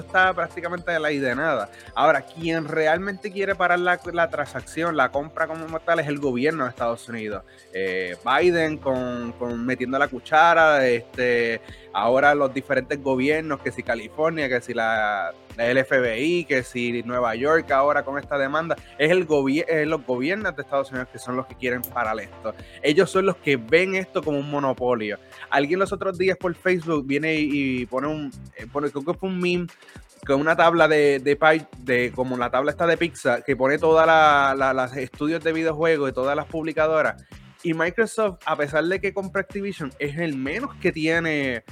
está 0.00 0.34
prácticamente 0.34 0.90
de 0.90 1.00
la 1.00 1.12
idea 1.12 1.30
de 1.30 1.36
nada. 1.36 1.70
Ahora, 1.94 2.22
quien 2.22 2.66
realmente 2.66 3.30
quiere 3.30 3.54
parar 3.54 3.78
la, 3.78 4.30
transacción, 4.30 4.96
la 4.96 5.10
compra 5.10 5.46
como 5.46 5.80
tal, 5.80 6.00
es 6.00 6.08
el 6.08 6.18
gobierno 6.18 6.64
de 6.64 6.70
Estados 6.70 7.08
Unidos. 7.08 7.44
Eh, 7.72 8.16
Biden 8.24 8.78
con, 8.78 9.34
metiendo 9.64 9.98
la 9.98 10.08
cuchara, 10.08 10.86
este, 10.86 11.60
ahora 11.92 12.34
los 12.34 12.52
diferentes 12.52 13.00
gobiernos, 13.02 13.60
que 13.60 13.70
si 13.70 13.82
California, 13.82 14.48
que 14.48 14.60
si 14.60 14.74
la, 14.74 15.32
el 15.56 15.84
FBI, 15.84 16.44
que 16.44 16.62
si 16.62 17.02
Nueva 17.02 17.34
York 17.34 17.70
ahora 17.70 18.04
con 18.04 18.18
esta 18.18 18.38
demanda, 18.38 18.76
es, 18.98 19.10
el 19.10 19.26
es 19.66 19.86
los 19.86 20.04
gobiernos 20.06 20.54
de 20.56 20.62
Estados 20.62 20.90
Unidos 20.90 21.08
que 21.12 21.18
son 21.18 21.36
los 21.36 21.46
que 21.46 21.54
quieren 21.54 21.82
parar 21.82 22.18
esto. 22.20 22.54
Ellos 22.82 23.10
son 23.10 23.26
los 23.26 23.36
que 23.36 23.56
ven 23.56 23.94
esto 24.00 24.22
como 24.22 24.38
un 24.38 24.50
monopolio. 24.50 25.18
Alguien 25.50 25.78
los 25.78 25.92
otros 25.92 26.18
días 26.18 26.36
por 26.36 26.54
Facebook 26.54 27.06
viene 27.06 27.34
y, 27.36 27.86
pone 27.86 28.08
un, 28.08 28.30
eh, 28.56 28.66
pone, 28.70 28.90
creo 28.90 29.04
que 29.04 29.14
fue 29.14 29.28
un 29.28 29.38
meme 29.38 29.66
con 30.26 30.40
una 30.40 30.56
tabla 30.56 30.86
de, 30.88 31.18
de, 31.18 31.66
de 31.78 32.12
como 32.12 32.36
la 32.36 32.50
tabla 32.50 32.70
está 32.70 32.86
de 32.86 32.96
Pixar, 32.96 33.44
que 33.44 33.56
pone 33.56 33.78
todas 33.78 34.06
las 34.56 34.96
estudios 34.96 35.42
de 35.42 35.52
videojuegos 35.52 36.10
y 36.10 36.12
todas 36.12 36.36
las 36.36 36.46
publicadoras. 36.46 37.24
Y 37.62 37.74
Microsoft, 37.74 38.38
a 38.46 38.56
pesar 38.56 38.84
de 38.84 39.00
que 39.00 39.12
compra 39.12 39.42
Activision, 39.42 39.92
es 39.98 40.18
el 40.18 40.36
menos 40.36 40.74
que 40.76 40.92
tiene 40.92 41.62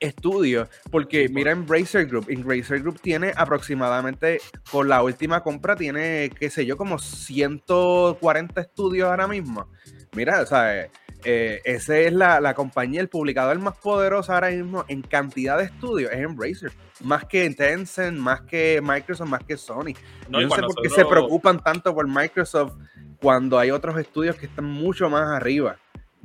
estudios, 0.00 0.68
porque 0.90 1.28
mira 1.28 1.52
Embracer 1.52 2.06
Group, 2.06 2.26
Embracer 2.28 2.80
Group 2.80 3.00
tiene 3.00 3.32
aproximadamente, 3.36 4.40
con 4.70 4.88
la 4.88 5.02
última 5.02 5.42
compra 5.42 5.76
tiene, 5.76 6.30
qué 6.38 6.50
sé 6.50 6.66
yo, 6.66 6.76
como 6.76 6.98
140 6.98 8.60
estudios 8.60 9.08
ahora 9.08 9.26
mismo. 9.26 9.68
Mira, 10.14 10.42
o 10.42 10.46
sea, 10.46 10.88
eh, 11.24 11.60
esa 11.64 11.98
es 11.98 12.12
la, 12.12 12.54
compañía, 12.54 13.00
el 13.00 13.08
publicador 13.08 13.58
más 13.58 13.76
poderoso 13.78 14.32
ahora 14.32 14.50
mismo 14.50 14.84
en 14.88 15.02
cantidad 15.02 15.58
de 15.58 15.64
estudios, 15.64 16.12
es 16.12 16.18
Embracer. 16.18 16.72
Más 17.02 17.24
que 17.24 17.48
Tencent, 17.50 18.18
más 18.18 18.42
que 18.42 18.80
Microsoft, 18.82 19.28
más 19.28 19.42
que 19.44 19.56
Sony. 19.56 19.94
No, 20.28 20.40
sé 20.40 20.62
por 20.62 20.82
qué 20.82 20.88
se 20.88 21.04
preocupan 21.04 21.62
tanto 21.62 21.94
por 21.94 22.06
Microsoft 22.08 22.76
cuando 23.20 23.58
hay 23.58 23.70
otros 23.70 23.98
estudios 23.98 24.36
que 24.36 24.46
están 24.46 24.66
mucho 24.66 25.08
más 25.08 25.28
arriba 25.30 25.76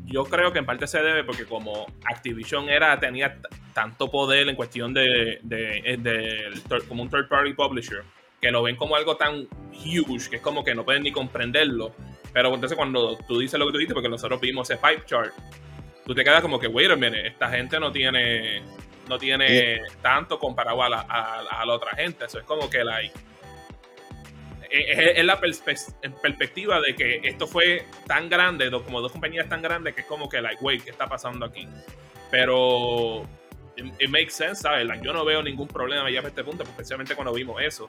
yo 0.05 0.23
creo 0.25 0.51
que 0.51 0.59
en 0.59 0.65
parte 0.65 0.87
se 0.87 1.01
debe 1.01 1.23
porque 1.23 1.45
como 1.45 1.87
Activision 2.05 2.69
era 2.69 2.99
tenía 2.99 3.37
tanto 3.73 4.09
poder 4.09 4.47
en 4.49 4.55
cuestión 4.55 4.93
de, 4.93 5.39
de, 5.43 6.53
como 6.87 7.03
un 7.03 7.09
third 7.09 7.27
party 7.27 7.53
publisher 7.53 8.03
que 8.41 8.51
lo 8.51 8.63
ven 8.63 8.75
como 8.75 8.95
algo 8.95 9.17
tan 9.17 9.47
huge 9.71 10.29
que 10.29 10.37
es 10.37 10.41
como 10.41 10.63
que 10.63 10.73
no 10.73 10.85
pueden 10.85 11.03
ni 11.03 11.11
comprenderlo 11.11 11.93
pero 12.33 12.53
entonces 12.53 12.77
cuando 12.77 13.17
tú 13.27 13.39
dices 13.39 13.59
lo 13.59 13.65
que 13.67 13.71
tú 13.73 13.77
dices 13.79 13.93
porque 13.93 14.09
nosotros 14.09 14.39
vimos 14.39 14.69
ese 14.69 14.79
pipe 14.79 15.03
chart 15.05 15.33
tú 16.05 16.13
te 16.13 16.23
quedas 16.23 16.41
como 16.41 16.59
que 16.59 16.67
wait 16.67 16.91
a 16.91 16.95
minute 16.95 17.27
esta 17.27 17.49
gente 17.49 17.79
no 17.79 17.91
tiene 17.91 18.61
no 19.07 19.17
tiene 19.17 19.81
tanto 20.01 20.37
comparado 20.37 20.83
a 20.83 20.89
la, 20.89 20.99
a 21.01 21.65
la 21.65 21.73
otra 21.73 21.95
gente 21.95 22.25
eso 22.25 22.39
es 22.39 22.45
como 22.45 22.69
que 22.69 22.83
like 22.83 23.13
es, 24.69 25.25
la 25.25 25.39
perspectiva 25.39 26.79
de 26.81 26.95
que 26.95 27.21
esto 27.23 27.47
fue 27.47 27.85
tan 28.07 28.29
grande, 28.29 28.69
como 28.71 29.01
dos 29.01 29.11
compañías 29.11 29.49
tan 29.49 29.61
grandes, 29.61 29.95
que 29.95 30.01
es 30.01 30.07
como 30.07 30.29
que, 30.29 30.41
like, 30.41 30.63
wait, 30.63 30.83
¿qué 30.83 30.91
está 30.91 31.07
pasando 31.07 31.45
aquí? 31.45 31.67
Pero 32.29 33.23
it, 33.75 34.09
makes 34.09 34.31
sense, 34.31 34.61
¿sabes? 34.61 34.87
yo 35.01 35.13
no 35.13 35.25
veo 35.25 35.41
ningún 35.41 35.67
problema 35.67 36.09
ya 36.09 36.19
a 36.19 36.27
este 36.27 36.43
punto, 36.43 36.63
especialmente 36.63 37.15
cuando 37.15 37.33
vimos 37.33 37.61
eso. 37.61 37.87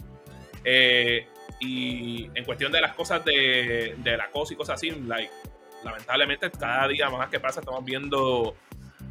Eh, 0.64 1.26
y 1.60 2.30
en 2.34 2.44
cuestión 2.44 2.72
de 2.72 2.80
las 2.80 2.94
cosas 2.94 3.24
de, 3.24 3.94
de 3.98 4.16
la 4.16 4.30
cosa 4.30 4.54
y 4.54 4.56
cosas 4.56 4.76
así, 4.76 4.90
like, 4.90 5.30
lamentablemente 5.84 6.50
cada 6.50 6.88
día 6.88 7.08
más 7.10 7.28
que 7.28 7.40
pasa 7.40 7.60
estamos 7.60 7.84
viendo 7.84 8.56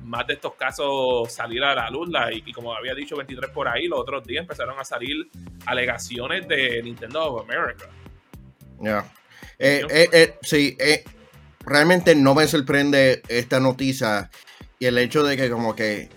más 0.03 0.25
de 0.25 0.33
estos 0.33 0.55
casos 0.55 1.31
salir 1.31 1.63
a 1.63 1.75
la 1.75 1.89
luz. 1.89 2.09
y, 2.31 2.51
como 2.51 2.73
había 2.73 2.93
dicho 2.95 3.15
23 3.15 3.51
por 3.51 3.67
ahí, 3.67 3.87
los 3.87 3.99
otros 3.99 4.25
días 4.25 4.41
empezaron 4.41 4.77
a 4.79 4.83
salir 4.83 5.29
alegaciones 5.65 6.47
de 6.47 6.81
Nintendo 6.83 7.33
of 7.33 7.49
America. 7.49 7.87
Ya. 8.79 9.05
Eh, 9.59 9.85
eh, 9.89 10.09
eh, 10.11 10.37
sí, 10.41 10.77
realmente 11.59 12.15
no 12.15 12.33
me 12.33 12.47
sorprende 12.47 13.21
esta 13.27 13.59
noticia 13.59 14.31
y 14.79 14.85
el 14.85 14.97
hecho 14.97 15.23
de 15.23 15.37
que 15.37 15.49
como 15.49 15.75
que 15.75 16.09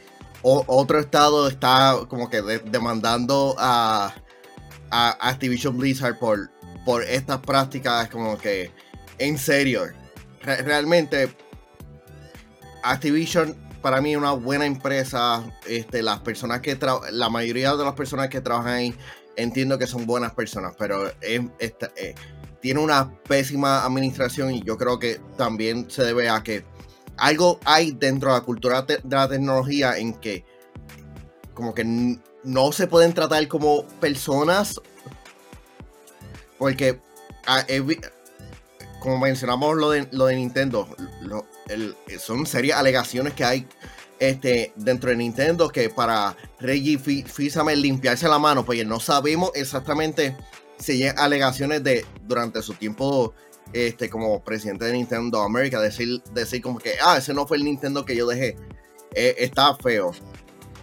otro 0.43 0.99
estado 0.99 1.49
está 1.49 1.97
como 2.09 2.31
que 2.31 2.41
demandando 2.41 3.55
a, 3.59 4.15
a, 4.93 5.17
Activision 5.29 5.77
Blizzard 5.77 6.19
por, 6.19 6.51
por 6.85 7.03
estas 7.03 7.39
prácticas 7.39 8.09
como 8.09 8.39
que 8.39 8.71
en 9.19 9.39
serio. 9.39 9.87
realmente 10.43 11.35
Activision 12.85 13.57
para 13.81 14.01
mí 14.01 14.15
una 14.15 14.33
buena 14.33 14.67
empresa. 14.67 15.43
Este, 15.67 16.03
las 16.03 16.21
personas 16.21 16.61
que 16.61 16.79
la 17.11 17.29
mayoría 17.29 17.75
de 17.75 17.85
las 17.85 17.95
personas 17.95 18.29
que 18.29 18.41
trabajan 18.41 18.75
ahí 18.75 18.95
entiendo 19.37 19.79
que 19.79 19.87
son 19.87 20.07
buenas 20.07 20.33
personas, 20.33 20.75
pero 20.79 21.11
eh, 21.21 21.49
tiene 22.61 22.81
una 22.81 23.13
pésima 23.29 23.85
administración 23.85 24.55
y 24.55 24.63
yo 24.63 24.77
creo 24.77 24.99
que 24.99 25.21
también 25.37 25.91
se 25.91 26.05
debe 26.05 26.29
a 26.29 26.43
que 26.43 26.65
algo 27.17 27.59
hay 27.65 27.93
dentro 27.93 28.33
de 28.33 28.39
la 28.39 28.45
cultura 28.45 28.83
de 28.83 29.01
la 29.09 29.29
tecnología 29.29 29.99
en 29.99 30.15
que 30.15 30.45
como 31.55 31.75
que 31.75 31.85
no 32.45 32.73
se 32.73 32.87
pueden 32.87 33.13
tratar 33.13 33.47
como 33.49 33.85
personas 34.01 34.81
porque 36.59 37.01
ah, 37.47 37.67
como 39.01 39.19
mencionamos 39.19 39.77
lo 39.77 39.91
de, 39.91 40.07
lo 40.13 40.27
de 40.27 40.37
Nintendo, 40.37 40.89
son 42.21 42.47
serias 42.47 42.79
alegaciones 42.79 43.35
que 43.35 43.45
hay 43.45 43.67
este, 44.21 44.73
dentro 44.77 45.11
de 45.11 45.17
Nintendo 45.17 45.69
que 45.69 45.89
para 45.91 46.37
Reggie 46.61 46.99
Fils-Aimé 46.99 47.75
limpiarse 47.75 48.29
la 48.29 48.39
mano, 48.39 48.65
pues 48.65 48.87
no 48.87 49.01
sabemos 49.01 49.51
exactamente 49.55 50.37
si 50.79 51.03
hay 51.03 51.13
alegaciones 51.17 51.83
de 51.83 52.07
durante 52.29 52.63
su 52.63 52.75
tiempo 52.75 53.35
este, 53.73 54.09
como 54.09 54.45
presidente 54.45 54.85
de 54.85 54.93
Nintendo 54.93 55.43
América, 55.43 55.81
decir, 55.81 56.23
decir 56.33 56.63
como 56.63 56.79
que, 56.79 56.95
ah, 57.05 57.17
ese 57.19 57.35
no 57.35 57.47
fue 57.49 57.57
el 57.57 57.65
Nintendo 57.65 58.05
que 58.05 58.15
yo 58.15 58.27
dejé. 58.29 58.57
Eh, 59.15 59.35
está 59.39 59.75
feo. 59.75 60.13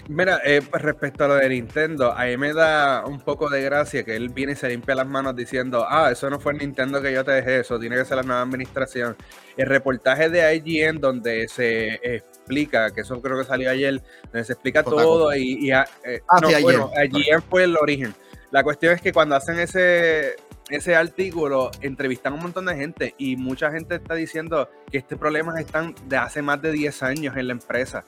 Mira, 0.09 0.41
eh, 0.43 0.63
pues, 0.67 0.81
respecto 0.81 1.25
a 1.25 1.27
lo 1.27 1.35
de 1.35 1.47
Nintendo, 1.47 2.11
a 2.11 2.25
mí 2.25 2.35
me 2.35 2.51
da 2.51 3.05
un 3.05 3.19
poco 3.19 3.47
de 3.47 3.61
gracia 3.61 4.03
que 4.03 4.15
él 4.15 4.29
viene 4.29 4.53
y 4.53 4.55
se 4.55 4.67
limpia 4.67 4.95
las 4.95 5.05
manos 5.05 5.35
diciendo, 5.35 5.85
ah, 5.87 6.09
eso 6.11 6.31
no 6.31 6.39
fue 6.39 6.53
el 6.53 6.57
Nintendo 6.57 6.99
que 6.99 7.13
yo 7.13 7.23
te 7.23 7.29
dejé, 7.29 7.59
eso 7.59 7.79
tiene 7.79 7.95
que 7.95 8.05
ser 8.05 8.17
la 8.17 8.23
nueva 8.23 8.41
administración. 8.41 9.15
El 9.55 9.67
reportaje 9.67 10.31
de 10.31 10.55
IGN 10.55 10.99
donde 10.99 11.47
se 11.47 11.99
explica, 12.01 12.89
que 12.89 13.01
eso 13.01 13.21
creo 13.21 13.37
que 13.37 13.43
salió 13.43 13.69
ayer, 13.69 14.01
donde 14.23 14.45
se 14.45 14.53
explica 14.53 14.81
todo 14.81 15.35
y... 15.35 15.69
ah, 15.69 15.85
eh, 16.03 16.21
ah 16.27 16.39
no, 16.41 16.49
bueno, 16.59 16.89
IGN 16.95 17.43
fue 17.43 17.65
el 17.65 17.77
origen. 17.77 18.15
La 18.49 18.63
cuestión 18.63 18.95
es 18.95 19.01
que 19.01 19.13
cuando 19.13 19.35
hacen 19.35 19.59
ese, 19.59 20.37
ese 20.71 20.95
artículo 20.95 21.69
entrevistan 21.81 22.33
a 22.33 22.35
un 22.37 22.41
montón 22.41 22.65
de 22.65 22.75
gente 22.75 23.13
y 23.19 23.35
mucha 23.35 23.69
gente 23.69 23.93
está 23.93 24.15
diciendo 24.15 24.71
que 24.89 24.97
este 24.97 25.17
problema 25.17 25.61
están 25.61 25.93
de 26.07 26.17
hace 26.17 26.41
más 26.41 26.59
de 26.63 26.71
10 26.71 27.03
años 27.03 27.37
en 27.37 27.45
la 27.45 27.53
empresa. 27.53 28.05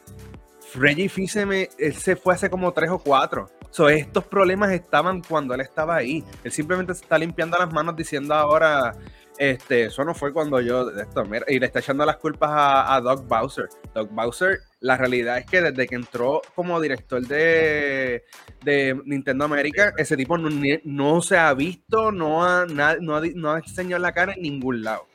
Reggie 0.75 1.09
Fils-Aimé, 1.09 1.69
se 1.93 2.15
fue 2.15 2.33
hace 2.33 2.49
como 2.49 2.71
tres 2.71 2.89
o 2.89 2.99
cuatro. 2.99 3.49
So, 3.71 3.89
estos 3.89 4.25
problemas 4.25 4.71
estaban 4.71 5.21
cuando 5.21 5.53
él 5.53 5.61
estaba 5.61 5.95
ahí. 5.95 6.23
Él 6.43 6.51
simplemente 6.51 6.93
se 6.93 7.03
está 7.03 7.17
limpiando 7.17 7.57
las 7.57 7.71
manos 7.71 7.95
diciendo 7.95 8.33
ahora, 8.33 8.93
este, 9.37 9.85
eso 9.85 10.03
no 10.03 10.13
fue 10.13 10.33
cuando 10.33 10.59
yo, 10.59 10.89
esto, 10.89 11.23
y 11.47 11.59
le 11.59 11.65
está 11.65 11.79
echando 11.79 12.05
las 12.05 12.17
culpas 12.17 12.51
a, 12.53 12.99
Doug 13.01 13.25
Bowser. 13.27 13.69
Doug 13.93 14.09
Bowser, 14.11 14.59
la 14.81 14.97
realidad 14.97 15.37
es 15.37 15.45
que 15.45 15.61
desde 15.61 15.87
que 15.87 15.95
entró 15.95 16.41
como 16.53 16.81
director 16.81 17.25
de, 17.25 18.23
de 18.63 19.01
Nintendo 19.05 19.45
América, 19.45 19.93
ese 19.97 20.17
tipo 20.17 20.37
no, 20.37 21.21
se 21.21 21.37
ha 21.37 21.53
visto, 21.53 22.11
no 22.11 22.43
ha, 22.45 22.65
no, 22.65 22.97
no 22.99 23.51
ha 23.53 23.57
enseñado 23.57 24.01
la 24.01 24.11
cara 24.11 24.33
en 24.33 24.41
ningún 24.41 24.83
lado. 24.83 25.10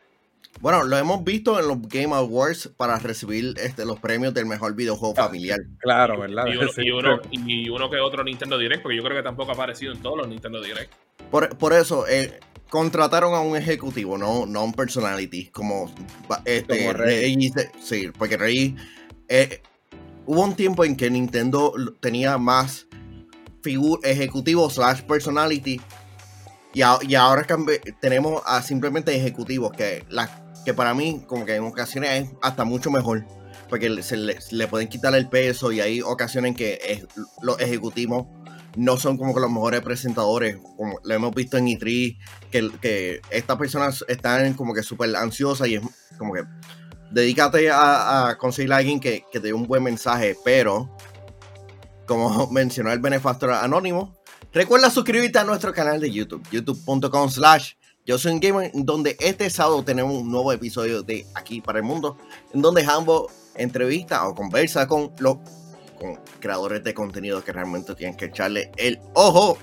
Bueno, 0.60 0.84
lo 0.84 0.96
hemos 0.96 1.22
visto 1.22 1.60
en 1.60 1.68
los 1.68 1.82
Game 1.82 2.14
Awards 2.14 2.68
para 2.76 2.98
recibir 2.98 3.54
este, 3.62 3.84
los 3.84 4.00
premios 4.00 4.32
del 4.34 4.46
mejor 4.46 4.74
videojuego 4.74 5.14
ah, 5.18 5.24
familiar. 5.24 5.58
Claro, 5.78 6.20
¿verdad? 6.20 6.46
Y 6.46 6.90
uno, 6.90 7.20
y, 7.30 7.68
uno, 7.68 7.90
que 7.90 7.98
otro 7.98 8.24
Nintendo 8.24 8.58
Direct, 8.58 8.82
porque 8.82 8.96
yo 8.96 9.02
creo 9.02 9.16
que 9.16 9.22
tampoco 9.22 9.50
ha 9.50 9.54
aparecido 9.54 9.92
en 9.92 10.00
todos 10.00 10.18
los 10.18 10.28
Nintendo 10.28 10.60
Direct. 10.62 10.92
Por, 11.30 11.72
eso, 11.72 12.06
eh, 12.08 12.40
contrataron 12.70 13.34
a 13.34 13.40
un 13.40 13.56
ejecutivo, 13.56 14.16
no, 14.16 14.46
no 14.46 14.60
a 14.60 14.64
un 14.64 14.72
personality, 14.72 15.46
como, 15.46 15.92
este, 16.44 16.92
Rey. 16.92 17.50
Sí, 17.80 18.10
porque 18.16 18.36
Rey... 18.36 18.76
Eh, 19.28 19.60
hubo 20.24 20.42
un 20.42 20.54
tiempo 20.54 20.84
en 20.84 20.96
que 20.96 21.10
Nintendo 21.10 21.72
tenía 22.00 22.38
más 22.38 22.86
ejecutivos 24.04 24.74
slash 24.74 25.02
personality 25.02 25.80
y, 26.72 26.82
ahora 26.82 27.46
tenemos 28.00 28.42
a 28.44 28.60
simplemente 28.60 29.16
ejecutivos 29.16 29.72
que 29.72 30.04
las 30.10 30.30
que 30.66 30.74
para 30.74 30.94
mí, 30.94 31.22
como 31.28 31.46
que 31.46 31.54
en 31.54 31.62
ocasiones 31.62 32.24
es 32.24 32.30
hasta 32.42 32.64
mucho 32.64 32.90
mejor, 32.90 33.24
porque 33.68 34.02
se 34.02 34.16
le, 34.16 34.66
pueden 34.66 34.88
quitar 34.88 35.14
el 35.14 35.28
peso 35.28 35.70
y 35.70 35.80
hay 35.80 36.02
ocasiones 36.02 36.50
en 36.50 36.56
que 36.56 37.06
los 37.40 37.60
ejecutivos 37.60 38.26
no 38.76 38.96
son 38.96 39.16
como 39.16 39.32
que 39.32 39.40
los 39.40 39.48
mejores 39.48 39.80
presentadores, 39.82 40.56
como 40.76 40.98
lo 41.04 41.14
hemos 41.14 41.32
visto 41.32 41.56
en 41.56 41.66
E3, 41.66 42.18
que, 42.50 42.70
que 42.82 43.20
estas 43.30 43.56
personas 43.56 44.04
están 44.08 44.54
como 44.54 44.74
que 44.74 44.82
súper 44.82 45.14
ansiosas 45.14 45.68
y 45.68 45.76
es 45.76 45.82
como 46.18 46.34
que 46.34 46.42
dedícate 47.12 47.70
a, 47.70 48.36
conseguir 48.36 48.72
a 48.72 48.78
alguien 48.78 48.98
que, 48.98 49.24
que 49.30 49.38
te 49.38 49.46
dé 49.46 49.52
un 49.52 49.68
buen 49.68 49.84
mensaje, 49.84 50.36
pero 50.44 50.96
como 52.08 52.48
mencionó 52.50 52.90
el 52.90 52.98
benefactor 52.98 53.52
anónimo, 53.52 54.20
recuerda 54.52 54.90
suscribirte 54.90 55.38
a 55.38 55.44
nuestro 55.44 55.72
canal 55.72 56.00
de 56.00 56.10
YouTube, 56.10 56.42
youtube.com 56.50 57.30
slash 57.30 57.74
yo 58.06 58.18
soy 58.18 58.32
un 58.32 58.40
gamer, 58.40 58.70
donde 58.72 59.16
este 59.18 59.50
sábado 59.50 59.82
tenemos 59.82 60.14
un 60.14 60.30
nuevo 60.30 60.52
episodio 60.52 61.02
de 61.02 61.26
Aquí 61.34 61.60
para 61.60 61.80
el 61.80 61.84
Mundo, 61.84 62.16
en 62.54 62.62
donde 62.62 62.84
Hambo 62.84 63.28
entrevista 63.56 64.28
o 64.28 64.34
conversa 64.34 64.86
con 64.86 65.12
los 65.18 65.38
con 65.98 66.20
creadores 66.38 66.84
de 66.84 66.94
contenido 66.94 67.42
que 67.42 67.52
realmente 67.52 67.94
tienen 67.96 68.16
que 68.16 68.26
echarle 68.26 68.70
el 68.76 69.00
ojo. 69.14 69.58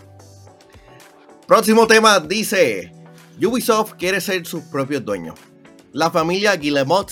Próximo 1.47 1.87
tema 1.87 2.19
dice, 2.19 2.91
Ubisoft 3.41 3.93
quiere 3.93 4.19
ser 4.19 4.45
sus 4.45 4.63
propios 4.63 5.05
dueños. 5.05 5.39
La 5.93 6.11
familia 6.11 6.57
Guillemot, 6.57 7.11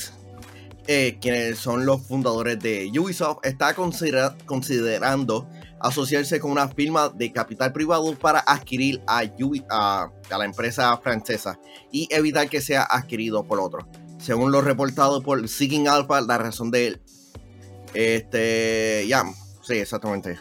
eh, 0.87 1.17
quienes 1.21 1.59
son 1.59 1.85
los 1.85 2.01
fundadores 2.01 2.59
de 2.59 2.91
Ubisoft, 2.99 3.45
está 3.45 3.73
considerando 3.75 5.47
asociarse 5.83 6.39
con 6.39 6.51
una 6.51 6.67
firma 6.67 7.09
de 7.09 7.31
capital 7.31 7.73
privado 7.73 8.13
para 8.17 8.39
adquirir 8.39 9.01
a, 9.07 9.23
a, 9.69 10.11
la 10.29 10.45
empresa 10.45 10.95
francesa 10.97 11.59
y 11.91 12.07
evitar 12.11 12.49
que 12.49 12.61
sea 12.61 12.83
adquirido 12.83 13.43
por 13.43 13.59
otro. 13.59 13.87
Según 14.19 14.51
lo 14.51 14.61
reportado 14.61 15.21
por 15.21 15.47
Seeking 15.47 15.87
Alpha, 15.87 16.21
la 16.21 16.37
razón 16.37 16.71
de 16.71 16.87
él. 16.87 17.01
Este, 17.93 19.05
ya, 19.07 19.25
sí, 19.63 19.73
exactamente. 19.73 20.39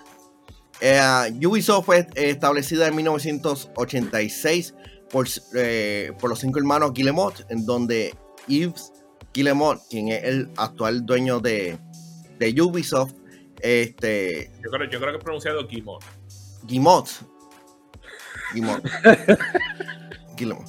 Eh, 0.81 1.33
Ubisoft 1.47 1.87
fue 1.87 2.07
establecida 2.15 2.87
en 2.87 2.97
1986 2.97 4.75
por, 5.11 5.27
eh, 5.55 6.13
por 6.19 6.31
los 6.31 6.39
cinco 6.39 6.59
hermanos 6.59 6.93
Guillemot, 6.93 7.47
en 7.51 7.67
donde 7.67 8.15
Yves 8.47 8.93
Guillemot, 9.35 9.81
quien 9.89 10.09
es 10.09 10.25
el 10.25 10.51
actual 10.57 11.05
dueño 11.05 11.41
de, 11.41 11.79
de 12.39 12.63
Ubisoft, 12.63 13.13
este. 13.62 14.50
Yo 14.62 14.71
creo, 14.71 14.88
yo 14.88 15.00
creo 15.00 15.12
que 15.12 15.19
es 15.19 15.25
pronunciado 15.25 15.67
Guimot. 15.67 16.05
Guimot. 16.64 17.09
Guimot. 18.55 18.83
Guillemot. 20.37 20.67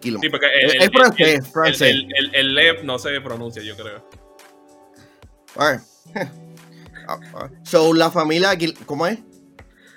Sí, 0.00 0.28
porque 0.30 0.46
el, 0.62 0.82
es 0.82 0.90
francés, 0.90 1.48
francés. 1.52 1.90
El, 1.90 2.08
el, 2.16 2.34
el, 2.34 2.54
LEP 2.54 2.84
no 2.84 2.98
se 2.98 3.20
pronuncia, 3.20 3.62
yo 3.62 3.76
creo. 3.76 4.08
Right. 5.56 5.80
Ah, 7.08 7.20
ah. 7.34 7.48
so, 7.62 7.94
la 7.94 8.10
familia, 8.10 8.58
¿cómo 8.84 9.06
es? 9.06 9.20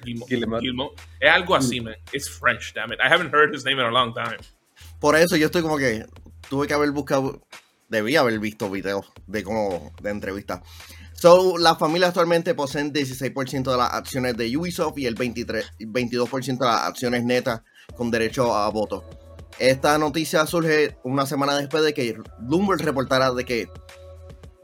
Guillemot. 0.04 0.94
Es 1.20 1.32
algo 1.32 1.56
así, 1.56 1.82
man. 1.82 1.96
It's 2.14 2.30
French, 2.30 2.72
damn 2.76 2.94
it. 2.94 3.00
I 3.00 3.12
haven't 3.12 3.34
heard 3.34 3.52
his 3.52 3.66
name 3.66 3.80
in 3.80 3.88
a 3.88 3.90
long 3.90 4.14
time. 4.14 4.38
Por 5.00 5.16
eso 5.16 5.36
yo 5.36 5.48
estoy 5.48 5.64
como 5.64 5.80
que 5.80 6.06
tuve 6.52 6.68
que 6.68 6.76
haber 6.76 6.92
buscado, 6.92 7.42
debía 7.88 8.20
haber 8.20 8.38
visto 8.38 8.70
videos 8.70 9.12
de 9.26 9.44
cómo 9.44 9.92
de 10.04 10.12
entrevistas. 10.12 10.62
So, 11.22 11.58
la 11.58 11.76
familia 11.76 12.08
actualmente 12.08 12.56
poseen 12.56 12.94
16% 12.94 13.70
de 13.70 13.76
las 13.78 13.92
acciones 13.92 14.38
de 14.38 14.56
Ubisoft 14.56 15.00
y 15.00 15.06
el 15.06 15.16
23, 15.16 15.66
22% 15.80 16.60
de 16.60 16.66
las 16.66 16.84
acciones 16.84 17.26
netas 17.26 17.62
con 17.98 18.10
derecho 18.10 18.56
a 18.56 18.70
voto. 18.70 19.04
Esta 19.60 19.98
noticia 19.98 20.46
surge 20.46 20.96
una 21.04 21.26
semana 21.26 21.58
después 21.58 21.84
de 21.84 21.94
que 21.94 22.18
Bloomberg 22.40 22.86
reportara 22.86 23.34
de 23.34 23.44
que, 23.44 23.68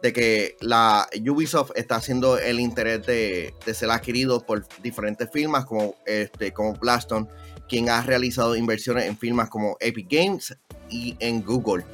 de 0.01 0.13
que 0.13 0.55
la 0.62 1.09
Ubisoft 1.29 1.71
está 1.75 1.97
haciendo 1.97 2.38
el 2.38 2.62
interés 2.62 3.05
de, 3.05 3.53
ser 3.74 3.91
adquirido 3.91 4.39
por 4.45 4.65
diferentes 4.81 5.29
firmas 5.29 5.65
como, 5.65 5.95
este, 6.05 6.53
como 6.53 6.71
Blaston, 6.75 7.27
quien 7.67 7.89
ha 7.89 8.01
realizado 8.01 8.55
inversiones 8.55 9.07
en 9.07 9.17
firmas 9.17 9.50
como 9.50 9.75
Epic 9.81 10.07
Games 10.09 10.57
y 10.89 11.17
en 11.19 11.43
Google. 11.43 11.85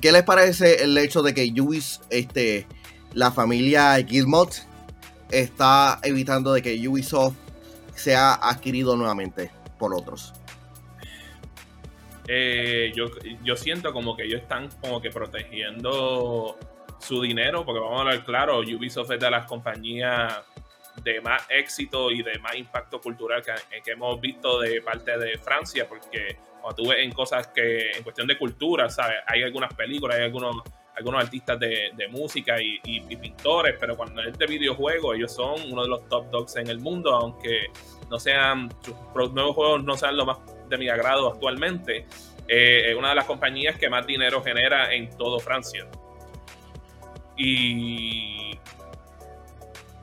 ¿Qué 0.00 0.10
les 0.10 0.24
parece 0.24 0.82
el 0.82 0.98
hecho 0.98 1.22
de 1.22 1.32
que 1.32 1.44
Ubisoft 1.60 2.06
este, 2.10 2.66
la 3.14 3.30
familia 3.30 3.96
Guillemot 3.98 4.54
está 5.30 5.98
evitando 6.02 6.52
de 6.52 6.62
que 6.62 6.88
Ubisoft 6.88 7.36
sea 7.94 8.34
adquirido 8.34 8.96
nuevamente 8.96 9.50
por 9.78 9.94
otros. 9.94 10.32
Eh, 12.26 12.92
yo, 12.94 13.06
yo 13.42 13.56
siento 13.56 13.92
como 13.92 14.16
que 14.16 14.24
ellos 14.24 14.42
están 14.42 14.68
como 14.82 15.00
que 15.00 15.10
protegiendo 15.10 16.58
su 17.00 17.22
dinero, 17.22 17.64
porque 17.64 17.80
vamos 17.80 17.98
a 17.98 18.02
hablar 18.02 18.24
claro, 18.24 18.58
Ubisoft 18.58 19.12
es 19.12 19.20
de 19.20 19.30
las 19.30 19.46
compañías 19.46 20.42
de 21.02 21.20
más 21.20 21.42
éxito 21.48 22.10
y 22.10 22.22
de 22.22 22.38
más 22.38 22.56
impacto 22.56 23.00
cultural 23.00 23.42
que, 23.42 23.80
que 23.82 23.92
hemos 23.92 24.20
visto 24.20 24.60
de 24.60 24.82
parte 24.82 25.16
de 25.16 25.38
Francia, 25.38 25.88
porque 25.88 26.36
cuando 26.60 26.82
tú 26.82 26.90
ves 26.90 26.98
en 27.00 27.12
cosas 27.12 27.48
que, 27.48 27.92
en 27.92 28.02
cuestión 28.02 28.26
de 28.26 28.36
cultura, 28.36 28.90
¿sabes? 28.90 29.18
Hay 29.26 29.42
algunas 29.42 29.72
películas, 29.72 30.18
hay 30.18 30.24
algunos 30.24 30.56
algunos 30.98 31.22
artistas 31.22 31.58
de, 31.60 32.08
música 32.10 32.56
y, 32.60 33.00
pintores, 33.16 33.76
pero 33.78 33.96
cuando 33.96 34.22
es 34.22 34.36
de 34.36 34.46
videojuegos, 34.46 35.16
ellos 35.16 35.32
son 35.32 35.72
uno 35.72 35.82
de 35.82 35.88
los 35.88 36.08
top 36.08 36.30
dogs 36.30 36.56
en 36.56 36.68
el 36.68 36.80
mundo, 36.80 37.14
aunque 37.14 37.70
no 38.10 38.18
sean, 38.18 38.68
sus 38.82 39.32
nuevos 39.32 39.54
juegos 39.54 39.84
no 39.84 39.96
sean 39.96 40.16
lo 40.16 40.26
más 40.26 40.38
de 40.68 40.76
mi 40.76 40.88
agrado 40.88 41.32
actualmente. 41.32 42.06
Eh, 42.48 42.90
es 42.90 42.96
una 42.96 43.10
de 43.10 43.14
las 43.14 43.26
compañías 43.26 43.78
que 43.78 43.88
más 43.88 44.06
dinero 44.06 44.42
genera 44.42 44.92
en 44.92 45.08
todo 45.16 45.38
Francia. 45.38 45.86
Y 47.36 48.58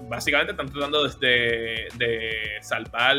básicamente 0.02 0.52
están 0.52 0.72
tratando 0.72 1.04
de, 1.04 1.90
de 1.98 2.58
salvar 2.62 3.18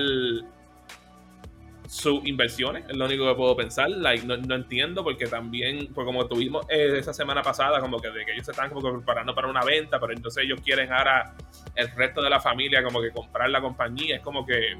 sus 1.88 2.26
inversiones, 2.26 2.84
es 2.88 2.96
lo 2.96 3.04
único 3.04 3.26
que 3.28 3.34
puedo 3.34 3.56
pensar. 3.56 3.88
Like, 3.90 4.26
no, 4.26 4.54
entiendo 4.54 5.04
porque 5.04 5.26
también, 5.26 5.88
pues 5.94 6.04
como 6.04 6.26
tuvimos 6.26 6.66
eh, 6.68 6.98
esa 6.98 7.12
semana 7.12 7.42
pasada, 7.42 7.80
como 7.80 8.00
que, 8.00 8.10
de 8.10 8.24
que 8.24 8.32
ellos 8.32 8.44
se 8.44 8.52
están 8.52 8.70
como 8.70 8.92
preparando 8.96 9.34
para 9.34 9.48
una 9.48 9.64
venta, 9.64 9.98
pero 10.00 10.12
entonces 10.12 10.44
ellos 10.44 10.60
quieren 10.64 10.92
ahora 10.92 11.34
el 11.74 11.90
resto 11.94 12.22
de 12.22 12.30
la 12.30 12.40
familia 12.40 12.82
como 12.82 13.00
que 13.00 13.10
comprar 13.10 13.50
la 13.50 13.60
compañía. 13.60 14.16
Es 14.16 14.22
como 14.22 14.44
que 14.44 14.76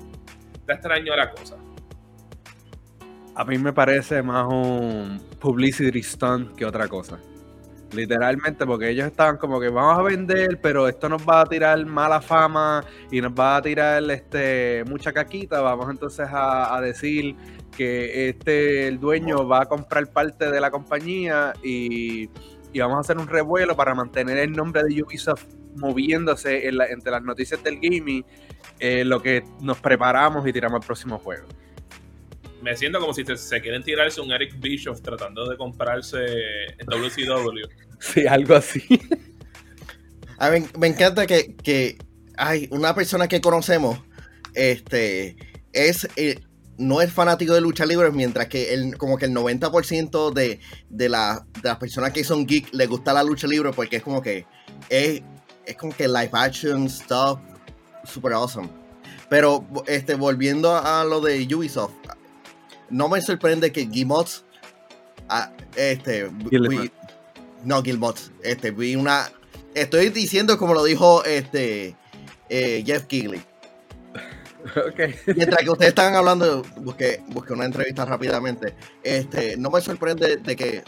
está 0.55 0.75
extraño 0.75 1.15
la 1.15 1.31
cosa. 1.31 1.57
A 3.35 3.45
mí 3.45 3.59
me 3.59 3.73
parece 3.73 4.23
más 4.23 4.47
un 4.47 5.21
publicity 5.39 6.03
stunt 6.03 6.57
que 6.57 6.65
otra 6.65 6.89
cosa. 6.89 7.19
Literalmente, 7.93 8.67
porque 8.67 8.91
ellos 8.91 9.07
estaban 9.07 9.37
como 9.37 9.61
que 9.61 9.69
vamos 9.69 9.99
a 9.99 10.03
vender, 10.03 10.59
pero 10.61 10.89
esto 10.89 11.09
nos 11.09 11.23
va 11.23 11.43
a 11.43 11.47
tirar 11.47 11.85
mala 11.87 12.21
fama 12.21 12.85
y 13.13 13.21
nos 13.21 13.33
va 13.33 13.57
a 13.57 13.63
tirar 13.63 14.03
este 14.11 14.85
mucha 14.89 15.13
caquita. 15.13 15.61
Vamos 15.61 15.89
entonces 15.91 16.27
a, 16.31 16.81
decir 16.81 17.37
que 17.77 18.29
este 18.29 18.89
el 18.89 18.99
dueño 18.99 19.47
va 19.47 19.63
a 19.63 19.67
comprar 19.67 20.07
parte 20.09 20.51
de 20.51 20.61
la 20.61 20.71
compañía 20.71 21.53
y, 21.63 22.29
vamos 22.79 22.97
a 22.99 23.01
hacer 23.01 23.19
un 23.19 23.27
revuelo 23.27 23.75
para 23.75 23.95
mantener 23.95 24.37
el 24.37 24.53
nombre 24.53 24.83
de 24.83 25.03
Ubisoft 25.03 25.47
moviéndose 25.77 26.69
entre 26.69 27.11
las 27.11 27.23
noticias 27.23 27.63
del 27.63 27.79
gaming, 27.81 28.25
eh, 28.81 29.05
lo 29.05 29.23
que 29.23 29.45
nos 29.61 29.79
preparamos 29.79 30.47
y 30.47 30.53
tiramos 30.53 30.81
el 30.81 30.87
próximo 30.87 31.19
juego 31.19 31.47
me 32.63 32.77
siento 32.77 33.01
como 33.01 33.13
si 33.13 33.25
se 33.25 33.61
quieren 33.61 33.83
tirarse 33.83 34.21
un 34.21 34.33
Eric 34.33 34.59
Bischoff 34.59 35.01
tratando 35.03 35.49
de 35.49 35.57
comprarse 35.57 36.19
en 36.79 36.87
WCW. 36.87 37.67
Sí, 37.99 38.27
algo 38.27 38.55
así. 38.55 38.83
A 40.39 40.51
mí, 40.51 40.67
me 40.79 40.87
encanta 40.89 41.27
que, 41.27 41.97
hay 42.37 42.69
una 42.71 42.95
persona 42.95 43.27
que 43.27 43.41
conocemos, 43.41 43.99
este, 44.53 45.35
es 45.73 46.07
eh, 46.17 46.41
no 46.79 47.01
es 47.01 47.13
fanático 47.13 47.55
de 47.55 47.61
lucha 47.61 47.87
libre, 47.87 48.11
mientras 48.11 48.49
que 48.49 48.75
el, 48.75 48.99
como 48.99 49.17
que 49.17 49.27
el 49.27 49.33
90% 49.33 50.33
de, 50.33 50.61
de, 50.91 51.09
las 51.09 51.43
personas 51.81 52.13
que 52.13 52.25
son 52.25 52.47
geek 52.47 52.73
le 52.75 52.87
gusta 52.87 53.13
la 53.13 53.23
lucha 53.23 53.47
libre 53.47 53.71
porque 53.73 53.97
es 53.97 54.03
como 54.03 54.21
que 54.21 54.45
es, 54.89 55.23
es 55.65 55.77
como 55.77 55.95
que 55.95 56.07
live 56.07 56.31
action 56.33 56.89
stuff 56.89 57.39
super 58.05 58.33
awesome. 58.33 58.69
Pero 59.29 59.67
este, 59.87 60.15
volviendo 60.15 60.77
a 60.77 61.05
lo 61.05 61.21
de 61.21 61.47
Ubisoft, 61.55 61.95
no 62.91 63.09
me 63.09 63.21
sorprende 63.21 63.73
que 63.73 63.87
Gimots, 63.87 64.45
ah, 65.29 65.53
este, 65.77 66.31
no 67.65 67.83
Gilbot, 67.83 68.19
este, 68.43 68.71
vi 68.71 68.97
una, 68.97 69.31
estoy 69.75 70.11
diciendo 70.11 70.59
como 70.59 70.75
lo 70.75 70.85
dijo 70.85 71.25
este 71.25 71.97
eh, 72.49 72.83
Jeff 72.87 73.05
Kigley. 73.07 73.43
Okay. 74.93 75.15
Mientras 75.27 75.63
que 75.63 75.71
ustedes 75.71 75.91
están 75.91 76.17
hablando, 76.17 76.65
busqué, 76.79 77.23
busqué 77.29 77.53
una 77.53 77.67
entrevista 77.67 78.05
rápidamente. 78.05 78.75
Este, 79.01 79.57
no 79.57 79.71
me 79.71 79.81
sorprende 79.81 80.39
de 80.39 80.57
que, 80.57 80.83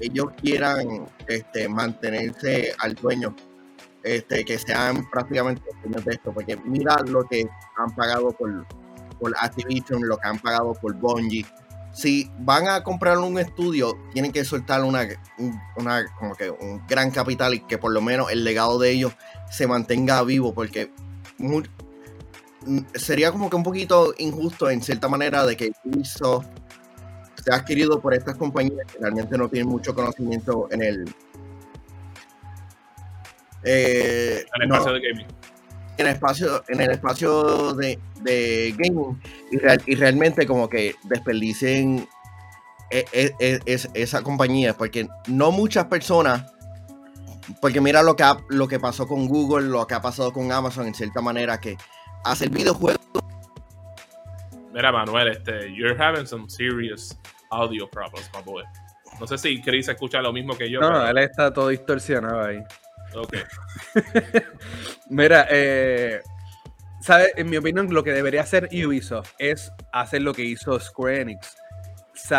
ellos 0.00 0.28
quieran 0.40 1.06
este, 1.26 1.68
mantenerse 1.68 2.72
al 2.78 2.94
dueño, 2.94 3.36
este, 4.02 4.46
que 4.46 4.58
sean 4.58 5.10
prácticamente 5.10 5.62
dueños 5.82 6.04
de 6.06 6.12
esto, 6.14 6.32
porque 6.32 6.56
mira 6.64 6.96
lo 7.06 7.22
que 7.24 7.46
han 7.76 7.94
pagado 7.94 8.30
por, 8.30 8.66
por 9.20 9.34
Activision, 9.38 10.02
lo 10.06 10.16
que 10.16 10.28
han 10.28 10.38
pagado 10.38 10.74
por 10.74 10.94
Bungie. 10.94 11.46
Si 11.92 12.30
van 12.38 12.68
a 12.68 12.82
comprar 12.82 13.18
un 13.18 13.38
estudio, 13.38 13.96
tienen 14.12 14.32
que 14.32 14.44
soltar 14.44 14.84
una, 14.84 15.06
una 15.76 16.06
como 16.18 16.34
que 16.34 16.50
un 16.50 16.86
gran 16.86 17.10
capital 17.10 17.54
y 17.54 17.60
que 17.60 17.78
por 17.78 17.92
lo 17.92 18.00
menos 18.00 18.30
el 18.30 18.44
legado 18.44 18.78
de 18.78 18.90
ellos 18.90 19.12
se 19.50 19.66
mantenga 19.66 20.22
vivo, 20.22 20.54
porque 20.54 20.90
sería 22.94 23.32
como 23.32 23.50
que 23.50 23.56
un 23.56 23.62
poquito 23.62 24.14
injusto 24.18 24.70
en 24.70 24.82
cierta 24.82 25.08
manera 25.08 25.44
de 25.44 25.56
que 25.56 25.72
Ubisoft 25.84 26.46
se 27.42 27.52
ha 27.52 27.56
adquirido 27.56 28.00
por 28.00 28.14
estas 28.14 28.36
compañías 28.36 28.86
que 28.92 28.98
realmente 28.98 29.36
no 29.36 29.48
tienen 29.48 29.68
mucho 29.68 29.94
conocimiento 29.94 30.68
en 30.70 30.82
el 30.82 31.14
eh, 33.64 34.44
En 34.54 34.62
el 34.62 34.68
no, 34.68 34.74
espacio 34.76 34.94
de 34.94 35.08
gaming. 35.08 35.26
En 36.00 36.06
el 36.08 36.12
espacio 36.14 36.62
en 36.68 36.80
el 36.80 36.90
espacio 36.90 37.74
de, 37.74 37.98
de 38.22 38.74
gaming 38.78 39.20
y, 39.52 39.58
real- 39.58 39.82
y 39.86 39.94
realmente 39.94 40.46
como 40.46 40.68
que 40.68 40.94
desperdicien 41.04 42.08
e- 42.90 43.04
e- 43.12 43.34
e- 43.38 43.60
es- 43.66 43.88
esa 43.94 44.22
compañía 44.22 44.74
porque 44.76 45.08
no 45.28 45.50
muchas 45.52 45.86
personas 45.86 46.52
porque 47.60 47.80
mira 47.80 48.02
lo 48.02 48.16
que 48.16 48.22
ha- 48.22 48.38
lo 48.48 48.66
que 48.68 48.78
pasó 48.80 49.06
con 49.06 49.26
Google 49.28 49.68
lo 49.68 49.86
que 49.86 49.94
ha 49.94 50.00
pasado 50.02 50.32
con 50.32 50.50
Amazon 50.52 50.86
en 50.86 50.94
cierta 50.94 51.20
manera 51.20 51.60
que 51.60 51.76
hacer 52.24 52.50
videojuegos 52.50 52.98
Mira, 54.72 54.92
Manuel, 54.92 55.28
este, 55.28 55.72
you're 55.74 55.96
having 56.00 56.24
some 56.26 56.48
serious 56.48 57.18
audio 57.50 57.88
problems, 57.90 58.30
my 58.32 58.40
boy. 58.44 58.62
No 59.18 59.26
sé 59.26 59.36
si 59.36 59.60
Chris 59.60 59.88
escucha 59.88 60.20
lo 60.22 60.32
mismo 60.32 60.56
que 60.56 60.70
yo. 60.70 60.80
No, 60.80 60.86
pero- 60.88 61.00
no, 61.00 61.08
él 61.08 61.18
está 61.18 61.52
todo 61.52 61.68
distorsionado 61.68 62.40
ahí. 62.44 62.58
Ok. 63.14 63.36
Mira, 65.08 65.46
eh, 65.50 66.20
¿sabes? 67.00 67.32
En 67.36 67.50
mi 67.50 67.56
opinión, 67.56 67.92
lo 67.92 68.04
que 68.04 68.12
debería 68.12 68.42
hacer 68.42 68.68
Ubisoft 68.72 69.32
es 69.38 69.72
hacer 69.92 70.22
lo 70.22 70.32
que 70.34 70.42
hizo 70.44 70.78
Square 70.78 71.20
Enix. 71.22 71.56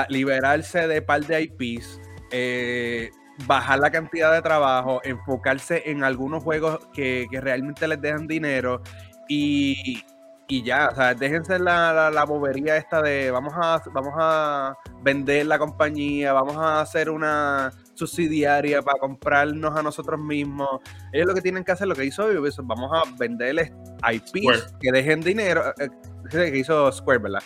Liberarse 0.10 0.88
de 0.88 1.02
par 1.02 1.26
de 1.26 1.42
IPs, 1.42 2.00
eh, 2.32 3.10
bajar 3.48 3.80
la 3.80 3.90
cantidad 3.90 4.32
de 4.32 4.42
trabajo, 4.42 5.02
enfocarse 5.04 5.84
en 5.90 6.04
algunos 6.04 6.44
juegos 6.44 6.80
que, 6.94 7.26
que 7.32 7.42
realmente 7.42 7.88
les 7.88 8.00
dejan 8.00 8.28
dinero 8.28 8.84
y, 9.28 10.04
y 10.48 10.64
ya, 10.64 10.90
o 10.92 10.96
sea, 10.96 11.14
déjense 11.14 11.58
la, 11.60 11.94
la, 11.94 12.12
la 12.12 12.26
bobería 12.26 12.76
esta 12.76 13.02
de 13.02 13.32
vamos 13.32 13.54
a, 13.56 13.82
vamos 13.94 14.14
a 14.18 14.78
vender 15.02 15.46
la 15.46 15.58
compañía, 15.58 16.34
vamos 16.34 16.58
a 16.58 16.82
hacer 16.82 17.10
una 17.10 17.72
subsidiaria 18.08 18.82
para 18.82 19.00
comprarnos 19.00 19.76
a 19.78 19.84
nosotros 19.84 20.20
mismos. 20.20 20.68
Ellos 21.12 21.28
lo 21.28 21.34
que 21.34 21.42
tienen 21.42 21.64
que 21.64 21.72
hacer, 21.72 21.88
lo 21.88 21.96
que 21.96 22.06
hizo 22.06 22.26
Ubisoft, 22.26 22.68
vamos 22.68 22.92
a 22.94 23.04
venderles 23.18 23.72
IPs 24.12 24.30
Square. 24.30 24.60
que 24.80 24.92
dejen 24.92 25.22
dinero, 25.22 25.74
eh, 25.80 25.90
que 26.30 26.58
hizo 26.58 26.92
Square, 26.92 27.20
¿verdad? 27.20 27.44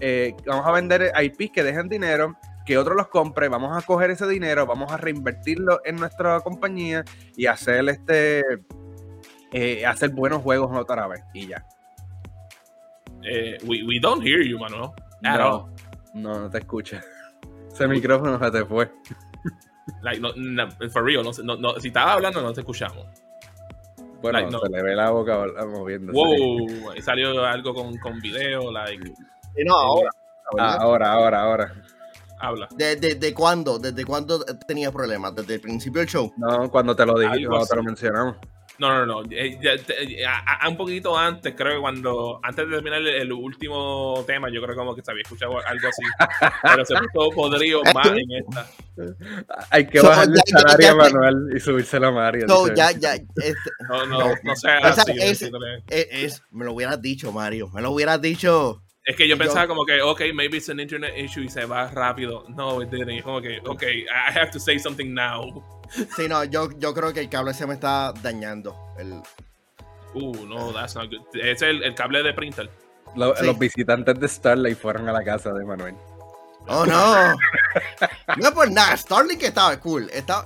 Eh, 0.00 0.34
vamos 0.46 0.66
a 0.66 0.72
vender 0.72 1.12
IPs 1.22 1.52
que 1.52 1.62
dejen 1.62 1.88
dinero, 1.88 2.36
que 2.66 2.78
otro 2.78 2.94
los 2.94 3.08
compre, 3.08 3.48
vamos 3.48 3.76
a 3.76 3.84
coger 3.86 4.10
ese 4.10 4.26
dinero, 4.26 4.66
vamos 4.66 4.90
a 4.92 4.96
reinvertirlo 4.96 5.80
en 5.84 5.96
nuestra 5.96 6.40
compañía 6.40 7.04
y 7.36 7.46
hacer 7.46 7.88
este 7.88 8.42
eh, 9.52 9.86
hacer 9.86 10.10
buenos 10.10 10.42
juegos 10.42 10.76
otra 10.76 11.06
vez 11.06 11.22
y 11.32 11.46
ya. 11.46 11.64
Eh, 13.22 13.56
we, 13.64 13.82
we 13.86 14.00
don't 14.00 14.22
hear 14.22 14.42
you, 14.42 14.58
Manuel. 14.58 14.90
At 15.24 15.40
all. 15.40 15.70
No, 16.12 16.32
no, 16.32 16.40
no 16.40 16.50
te 16.50 16.58
escucha. 16.58 17.00
Ese 17.72 17.88
micrófono 17.88 18.38
se 18.38 18.50
te 18.50 18.64
fue. 18.64 18.90
Like, 20.02 20.20
no, 20.20 20.32
no, 20.36 20.68
for 20.90 21.04
real, 21.04 21.22
no, 21.24 21.32
sé- 21.32 21.42
no, 21.44 21.56
no, 21.56 21.78
si 21.80 21.88
estaba 21.88 22.12
hablando 22.14 22.40
no 22.42 22.52
te 22.52 22.60
escuchamos. 22.60 23.06
Bueno, 24.22 24.38
Like, 24.38 24.50
no. 24.52 24.60
se 24.60 24.68
le 24.70 24.82
ve 24.82 24.94
la 24.94 25.10
boca 25.10 25.46
moviéndose. 25.66 26.16
Wow, 26.18 26.90
ahí 26.92 27.02
salió 27.02 27.44
algo 27.44 27.74
con, 27.74 27.96
con 27.98 28.18
video, 28.20 28.70
like, 28.72 29.12
Y 29.56 29.64
no 29.64 29.74
ahora 29.76 30.10
Ah, 30.58 30.76
ahora, 30.80 31.12
ahora, 31.12 31.40
ahora. 31.42 31.74
habla. 32.38 32.68
¿De- 32.76 32.96
¿Desde 32.96 33.32
cuándo? 33.34 33.78
¿Desde 33.78 34.04
cuándo 34.04 34.44
tenía 34.66 34.90
problemas? 34.92 35.34
¿Desde 35.34 35.54
el 35.54 35.60
principio 35.60 36.00
del 36.00 36.08
show? 36.08 36.32
No, 36.36 36.70
cuando 36.70 36.94
te 36.96 37.04
lo 37.06 37.18
dije, 37.18 37.46
cuando 37.46 37.66
te 37.66 37.76
lo 37.76 37.82
mencionamos. 37.82 38.36
No, 38.78 38.92
no, 38.92 39.06
no. 39.06 39.22
eh, 39.30 39.56
ya, 39.62 39.76
te- 39.78 40.26
a- 40.26 40.64
a- 40.64 40.68
un 40.68 40.76
poquito 40.76 41.16
antes, 41.16 41.54
creo 41.56 41.74
que 41.74 41.80
cuando, 41.80 42.40
antes 42.42 42.68
de 42.68 42.74
terminar 42.74 43.00
el, 43.02 43.06
el 43.08 43.32
último 43.32 44.24
tema, 44.26 44.48
yo 44.50 44.60
creo 44.62 44.74
como 44.74 44.94
que 44.96 45.02
se 45.02 45.12
había 45.12 45.22
escuchado 45.22 45.52
algo 45.64 45.88
así. 45.88 46.02
pero 46.62 46.84
se 46.84 46.94
puso 47.12 47.30
podrido 47.36 47.82
más 47.94 48.06
en 48.08 48.32
esta. 48.32 48.68
Hay 49.70 49.86
que 49.86 49.98
So, 50.00 50.08
bajarle 50.08 50.34
el 50.34 50.52
ya- 50.52 50.58
salario 50.58 50.86
ya- 50.86 50.92
a 50.92 50.94
Manuel 50.96 51.36
y 51.56 51.60
subírselo 51.60 52.08
a 52.08 52.12
Mario. 52.12 52.46
No, 52.48 52.64
dice. 52.64 52.74
ya, 52.76 52.90
ya. 52.92 53.14
este, 53.14 53.54
No, 53.88 54.06
no, 54.06 54.18
no 54.42 54.56
sea 54.56 54.78
O 54.78 54.92
sea, 54.92 55.02
así. 55.04 55.12
ese- 55.20 55.46
¿entiendes? 55.46 55.84
es, 55.88 56.06
es- 56.10 56.42
me 56.50 56.64
lo 56.64 56.72
hubieras 56.72 57.00
dicho, 57.00 57.30
Mario. 57.32 57.68
Me 57.72 57.80
lo 57.80 57.92
hubieras 57.92 58.20
dicho. 58.20 58.80
Es 59.04 59.14
que 59.16 59.28
yo 59.28 59.36
yo- 59.36 59.38
pensaba 59.38 59.66
como 59.68 59.84
que, 59.84 60.00
ok, 60.00 60.20
maybe 60.34 60.56
it's 60.56 60.68
an 60.70 60.80
internet 60.80 61.12
issue 61.18 61.42
y 61.44 61.48
se 61.48 61.64
va 61.66 61.90
rápido. 61.90 62.44
No, 62.48 62.82
it 62.82 62.88
didn't. 62.90 63.22
Como 63.22 63.40
que, 63.40 63.60
ok, 63.64 63.82
I 63.84 64.06
have 64.38 64.50
to 64.50 64.58
say 64.58 64.78
something 64.78 65.12
now. 65.12 65.62
Sí, 66.16 66.28
no, 66.28 66.44
yo, 66.44 66.70
yo 66.78 66.92
creo 66.94 67.12
que 67.12 67.20
el 67.20 67.28
cable 67.28 67.54
se 67.54 67.66
me 67.66 67.74
está 67.74 68.12
dañando. 68.22 68.76
El, 68.98 69.20
Uh, 70.16 70.46
no, 70.46 70.72
that's 70.72 70.94
not 70.94 71.10
good. 71.10 71.26
Es 71.40 71.60
el, 71.62 71.82
el 71.82 71.92
cable 71.94 72.22
de 72.22 72.32
printer. 72.32 72.70
Lo- 73.16 73.34
Sí. 73.36 73.46
Los 73.46 73.58
visitantes 73.58 74.18
de 74.20 74.28
Starlight 74.28 74.78
fueron 74.78 75.08
a 75.08 75.12
la 75.12 75.24
casa 75.24 75.52
de 75.52 75.64
Manuel. 75.64 75.96
Oh, 76.68 76.86
no. 76.86 77.34
No 78.36 78.48
es 78.48 78.50
por 78.52 78.70
nada. 78.70 78.96
Starlink 78.96 79.42
estaba 79.42 79.78
cool. 79.80 80.08
Estaba, 80.12 80.44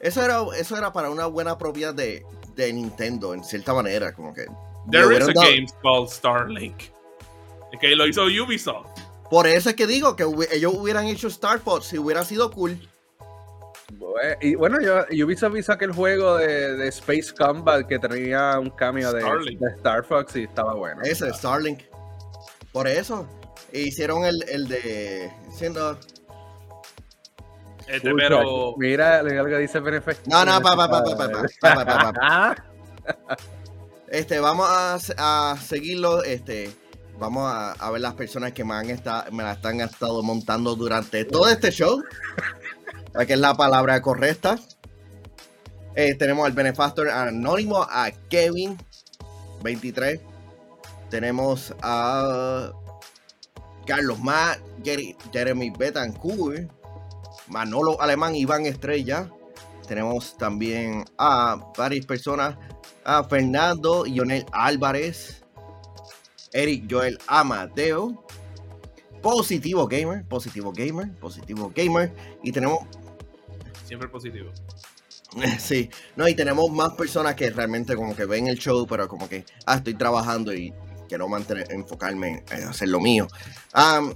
eso, 0.00 0.22
era, 0.22 0.42
eso 0.56 0.76
era 0.76 0.92
para 0.92 1.10
una 1.10 1.26
buena 1.26 1.58
propiedad 1.58 1.92
de, 1.92 2.24
de 2.54 2.72
Nintendo, 2.72 3.34
en 3.34 3.42
cierta 3.42 3.74
manera. 3.74 4.12
Como 4.12 4.32
que. 4.32 4.46
There 4.90 5.12
is 5.16 5.22
a 5.28 5.32
dado- 5.32 5.40
game 5.50 5.66
called 5.82 6.08
Starlink. 6.08 6.76
Que 7.80 7.96
lo 7.96 8.06
hizo 8.06 8.22
Ubisoft. 8.26 8.86
Por 9.28 9.48
eso 9.48 9.70
es 9.70 9.74
que 9.76 9.88
digo 9.88 10.14
que 10.14 10.22
ellos 10.52 10.72
hubieran 10.74 11.06
hecho 11.06 11.28
Starport 11.28 11.82
si 11.82 11.98
hubiera 11.98 12.24
sido 12.24 12.50
cool. 12.52 12.78
Bue- 13.92 14.36
Y 14.40 14.54
bueno, 14.56 14.78
yo, 14.80 15.04
Ubisoft 15.24 15.56
hizo 15.56 15.72
aquel 15.72 15.92
juego 15.92 16.36
de, 16.38 16.74
de 16.76 16.88
Space 16.88 17.32
Combat 17.36 17.86
que 17.86 17.98
tenía 17.98 18.58
un 18.58 18.70
cambio 18.70 19.12
de, 19.12 19.22
Star 19.76 20.04
Fox 20.04 20.36
y 20.36 20.44
estaba 20.44 20.74
bueno. 20.74 21.02
Ese, 21.02 21.32
Starlink. 21.32 21.82
Por 22.72 22.88
eso. 22.88 23.28
E 23.72 23.82
hicieron 23.82 24.24
el, 24.24 24.42
el 24.48 24.68
de. 24.68 25.32
Siendo. 25.50 25.98
Este, 27.86 28.08
Escucha, 28.08 28.14
pero 28.16 28.74
Mira 28.78 29.22
lo 29.22 29.44
que 29.46 29.58
dice 29.58 29.78
Benefect. 29.80 30.26
No, 30.26 30.44
no, 30.44 30.60
pa, 30.60 30.74
pa, 30.76 30.88
pa, 30.90 31.04
pa, 31.04 31.16
pa, 31.16 31.28
pa, 31.60 31.74
pa, 31.74 31.84
pa, 31.84 32.12
pa. 32.12 32.20
Ah, 32.20 32.54
Este, 34.08 34.40
vamos 34.40 34.66
a, 34.68 34.98
a 35.52 35.56
seguirlo. 35.58 36.22
Este, 36.24 36.70
vamos 37.18 37.44
a, 37.50 37.72
a 37.72 37.90
ver 37.92 38.00
las 38.00 38.14
personas 38.14 38.52
que 38.52 38.64
me 38.64 38.74
han 38.74 38.90
esta- 38.90 39.26
me 39.30 39.42
la 39.44 39.52
están 39.52 39.80
estado 39.80 40.22
montando 40.22 40.74
durante 40.74 41.24
todo 41.24 41.48
este 41.48 41.70
show. 41.70 42.02
Que 43.24 43.32
es 43.32 43.38
la 43.38 43.54
palabra 43.54 44.00
correcta. 44.02 44.58
Eh, 45.94 46.14
tenemos 46.14 46.44
al 46.44 46.52
benefactor 46.52 47.08
anónimo, 47.08 47.82
a 47.82 48.10
Kevin 48.28 48.76
23. 49.62 50.20
Tenemos 51.08 51.74
a 51.82 52.72
Carlos 53.86 54.18
Ma, 54.18 54.56
Jerry- 54.84 55.16
Jeremy 55.32 55.70
Betancourt, 55.70 56.70
Manolo 57.48 58.00
Alemán, 58.00 58.34
Iván 58.34 58.66
Estrella. 58.66 59.30
Tenemos 59.88 60.36
también 60.36 61.04
a 61.16 61.56
varias 61.78 62.04
personas 62.04 62.56
a 63.04 63.22
Fernando 63.24 64.04
Lionel 64.04 64.44
Álvarez, 64.52 65.44
Eric 66.52 66.86
Joel 66.90 67.18
Amateo, 67.28 68.24
Positivo 69.22 69.86
Gamer, 69.86 70.24
Positivo 70.26 70.72
Gamer, 70.72 71.14
Positivo 71.20 71.72
Gamer, 71.74 72.12
y 72.42 72.50
tenemos, 72.50 72.80
siempre 73.86 74.08
positivo. 74.08 74.50
sí, 75.58 75.90
no, 76.14 76.28
y 76.28 76.34
tenemos 76.34 76.70
más 76.70 76.92
personas 76.94 77.34
que 77.34 77.50
realmente 77.50 77.94
como 77.96 78.14
que 78.14 78.26
ven 78.26 78.48
el 78.48 78.58
show, 78.58 78.86
pero 78.86 79.08
como 79.08 79.28
que, 79.28 79.44
ah, 79.66 79.76
estoy 79.76 79.94
trabajando 79.94 80.52
y 80.54 80.72
quiero 81.08 81.28
mantener, 81.28 81.70
enfocarme 81.70 82.44
en 82.50 82.64
hacer 82.64 82.88
lo 82.88 83.00
mío. 83.00 83.26
Am, 83.72 84.14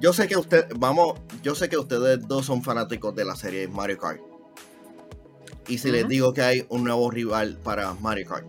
yo 0.00 0.12
sé 0.12 0.26
que 0.26 0.36
usted, 0.36 0.66
vamos, 0.76 1.20
yo 1.42 1.54
sé 1.54 1.68
que 1.68 1.76
ustedes 1.78 2.26
dos 2.26 2.46
son 2.46 2.62
fanáticos 2.62 3.14
de 3.14 3.24
la 3.24 3.36
serie 3.36 3.68
Mario 3.68 3.98
Kart. 3.98 4.20
Y 5.68 5.78
si 5.78 5.92
les 5.92 6.08
digo 6.08 6.32
que 6.34 6.42
hay 6.42 6.66
un 6.70 6.84
nuevo 6.84 7.10
rival 7.10 7.56
para 7.62 7.94
Mario 7.94 8.28
Kart. 8.28 8.46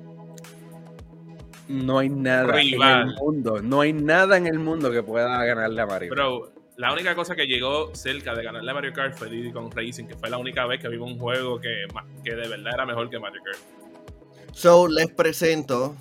No 1.67 2.00
hay 2.00 2.10
nada 2.10 2.60
en 2.60 2.72
Rival. 2.72 3.10
el 3.10 3.15
mundo. 3.15 3.62
No 3.62 3.82
hay 3.82 3.93
nada 3.93 4.36
en 4.38 4.48
el 4.48 4.60
mundo 4.60 4.91
que 4.91 5.02
pueda 5.02 5.43
ganarle 5.46 5.82
a 5.82 5.86
Mario. 5.86 6.12
Bro, 6.12 6.53
la 6.77 6.91
única 6.91 7.15
cosa 7.15 7.36
que 7.36 7.45
llegó 7.45 7.93
cerca 7.95 8.33
de 8.33 8.43
ganarle 8.43 8.71
a 8.71 8.73
Mario 8.73 8.93
Kart 8.93 9.15
fue 9.15 9.29
Diddy 9.29 9.51
Kong 9.51 9.71
Racing, 9.73 10.05
que 10.05 10.15
fue 10.15 10.29
la 10.29 10.38
única 10.38 10.65
vez 10.65 10.81
que 10.81 10.89
vimos 10.89 11.12
un 11.12 11.19
juego 11.19 11.59
que, 11.59 11.86
que 12.23 12.36
de 12.36 12.47
verdad 12.47 12.73
era 12.73 12.86
mejor 12.86 13.09
que 13.09 13.19
Mario 13.19 13.41
Kart. 13.43 13.59
So, 14.53 14.88
les 14.88 15.12
presento 15.12 15.95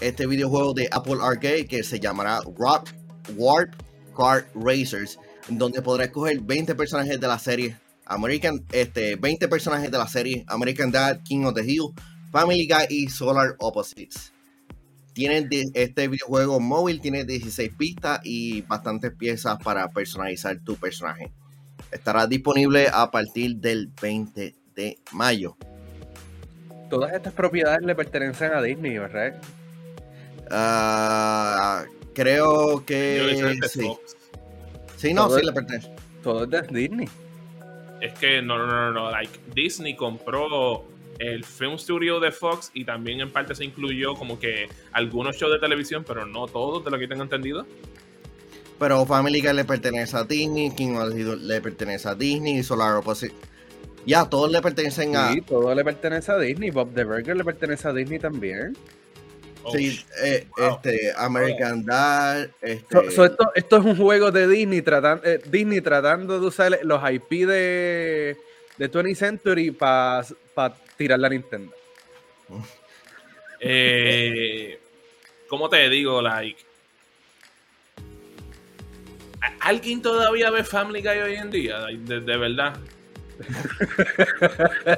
este 0.00 0.26
videojuego 0.26 0.74
de 0.74 0.88
Apple 0.90 1.18
Arcade 1.20 1.66
que 1.66 1.82
se 1.82 1.98
llamará 2.00 2.40
Rock 2.56 2.90
Warp 3.36 3.74
Kart 4.16 4.46
Racers, 4.54 5.18
donde 5.48 5.82
podrá 5.82 6.04
escoger 6.04 6.40
20 6.40 6.74
personajes 6.74 7.20
de 7.20 7.26
la 7.28 7.38
serie 7.38 7.76
American, 8.06 8.64
este, 8.72 9.16
20 9.16 9.48
personajes 9.48 9.90
de 9.90 9.98
la 9.98 10.08
serie 10.08 10.44
American 10.48 10.90
Dad, 10.90 11.20
King 11.24 11.44
of 11.44 11.54
the 11.54 11.64
Hill, 11.64 11.92
Family 12.32 12.66
Guy 12.66 12.86
y 12.88 13.08
Solar 13.08 13.56
Opposites. 13.58 14.32
Tienen 15.20 15.50
de- 15.50 15.70
este 15.74 16.08
videojuego 16.08 16.60
móvil 16.60 16.98
tiene 17.02 17.24
16 17.26 17.72
pistas 17.76 18.20
y 18.24 18.62
bastantes 18.62 19.12
piezas 19.12 19.58
para 19.62 19.86
personalizar 19.90 20.58
tu 20.60 20.76
personaje. 20.76 21.30
Estará 21.92 22.26
disponible 22.26 22.88
a 22.90 23.10
partir 23.10 23.56
del 23.56 23.90
20 24.00 24.54
de 24.74 24.98
mayo. 25.12 25.58
Todas 26.88 27.12
estas 27.12 27.34
propiedades 27.34 27.82
le 27.84 27.94
pertenecen 27.94 28.54
a 28.54 28.62
Disney, 28.62 28.96
¿verdad? 28.96 29.34
Ah, 30.50 31.84
creo 32.14 32.82
que 32.86 33.58
sí. 33.68 33.82
Fox. 33.82 34.16
Sí, 34.96 35.12
no, 35.12 35.26
Todo 35.28 35.38
sí 35.38 35.44
le 35.44 35.52
pertenece. 35.52 35.90
Todo 36.22 36.44
es 36.44 36.50
de 36.50 36.62
Disney. 36.78 37.08
Es 38.00 38.14
que 38.14 38.40
no, 38.40 38.56
no, 38.56 38.66
no, 38.66 38.92
no. 38.92 39.10
Like, 39.10 39.38
Disney 39.54 39.94
compró 39.96 40.86
el 41.20 41.44
Film 41.44 41.78
Studio 41.78 42.18
de 42.18 42.32
Fox 42.32 42.70
y 42.74 42.84
también 42.84 43.20
en 43.20 43.30
parte 43.30 43.54
se 43.54 43.64
incluyó 43.64 44.14
como 44.14 44.38
que 44.40 44.68
algunos 44.92 45.36
shows 45.36 45.52
de 45.52 45.58
televisión, 45.58 46.02
pero 46.06 46.26
no 46.26 46.46
todos, 46.46 46.84
de 46.84 46.90
lo 46.90 46.98
que 46.98 47.06
tengo 47.06 47.22
entendido. 47.22 47.66
Pero 48.78 49.04
Family 49.04 49.40
Guy 49.42 49.52
le 49.52 49.64
pertenece 49.64 50.16
a 50.16 50.24
Disney, 50.24 50.70
King 50.74 50.94
of 50.96 51.14
the 51.14 51.36
le 51.36 51.60
pertenece 51.60 52.08
a 52.08 52.14
Disney, 52.14 52.62
Solar 52.62 52.96
Opposite. 52.96 53.34
Ya, 54.06 54.24
todos 54.24 54.50
le 54.50 54.62
pertenecen 54.62 55.14
a. 55.14 55.32
Sí, 55.32 55.42
todo 55.42 55.74
le 55.74 55.84
pertenece 55.84 56.32
a 56.32 56.38
Disney. 56.38 56.70
Bob 56.70 56.94
the 56.94 57.04
Burger 57.04 57.36
le 57.36 57.44
pertenece 57.44 57.86
a 57.86 57.92
Disney 57.92 58.18
también. 58.18 58.74
Oh, 59.62 59.76
Sí, 59.76 60.00
eh, 60.24 60.46
Wow. 60.56 60.70
este, 60.76 61.12
American 61.18 61.84
Dad, 61.84 62.48
este, 62.62 62.86
So- 62.90 63.10
so 63.10 63.24
esto, 63.26 63.50
esto 63.54 63.76
es 63.76 63.84
un 63.84 63.96
juego 63.98 64.30
de 64.30 64.48
Disney, 64.48 64.80
tratan- 64.80 65.20
eh, 65.22 65.38
Disney 65.50 65.82
tratando 65.82 66.40
de 66.40 66.46
usar 66.46 66.78
los 66.82 67.02
IP 67.10 67.44
de, 67.44 68.38
de 68.78 68.88
20th 68.90 69.16
Century 69.18 69.70
para 69.70 70.24
tirar 71.00 71.18
la 71.18 71.30
Nintendo. 71.30 71.72
Eh, 73.62 74.80
¿Cómo 75.46 75.68
te 75.68 75.90
digo? 75.90 76.22
Like. 76.22 76.62
¿a- 79.42 79.68
¿Alguien 79.68 80.00
todavía 80.00 80.50
ve 80.50 80.64
Family 80.64 81.02
Guy 81.02 81.18
hoy 81.18 81.34
en 81.34 81.50
día? 81.50 81.80
De 81.90 82.36
verdad. 82.38 82.78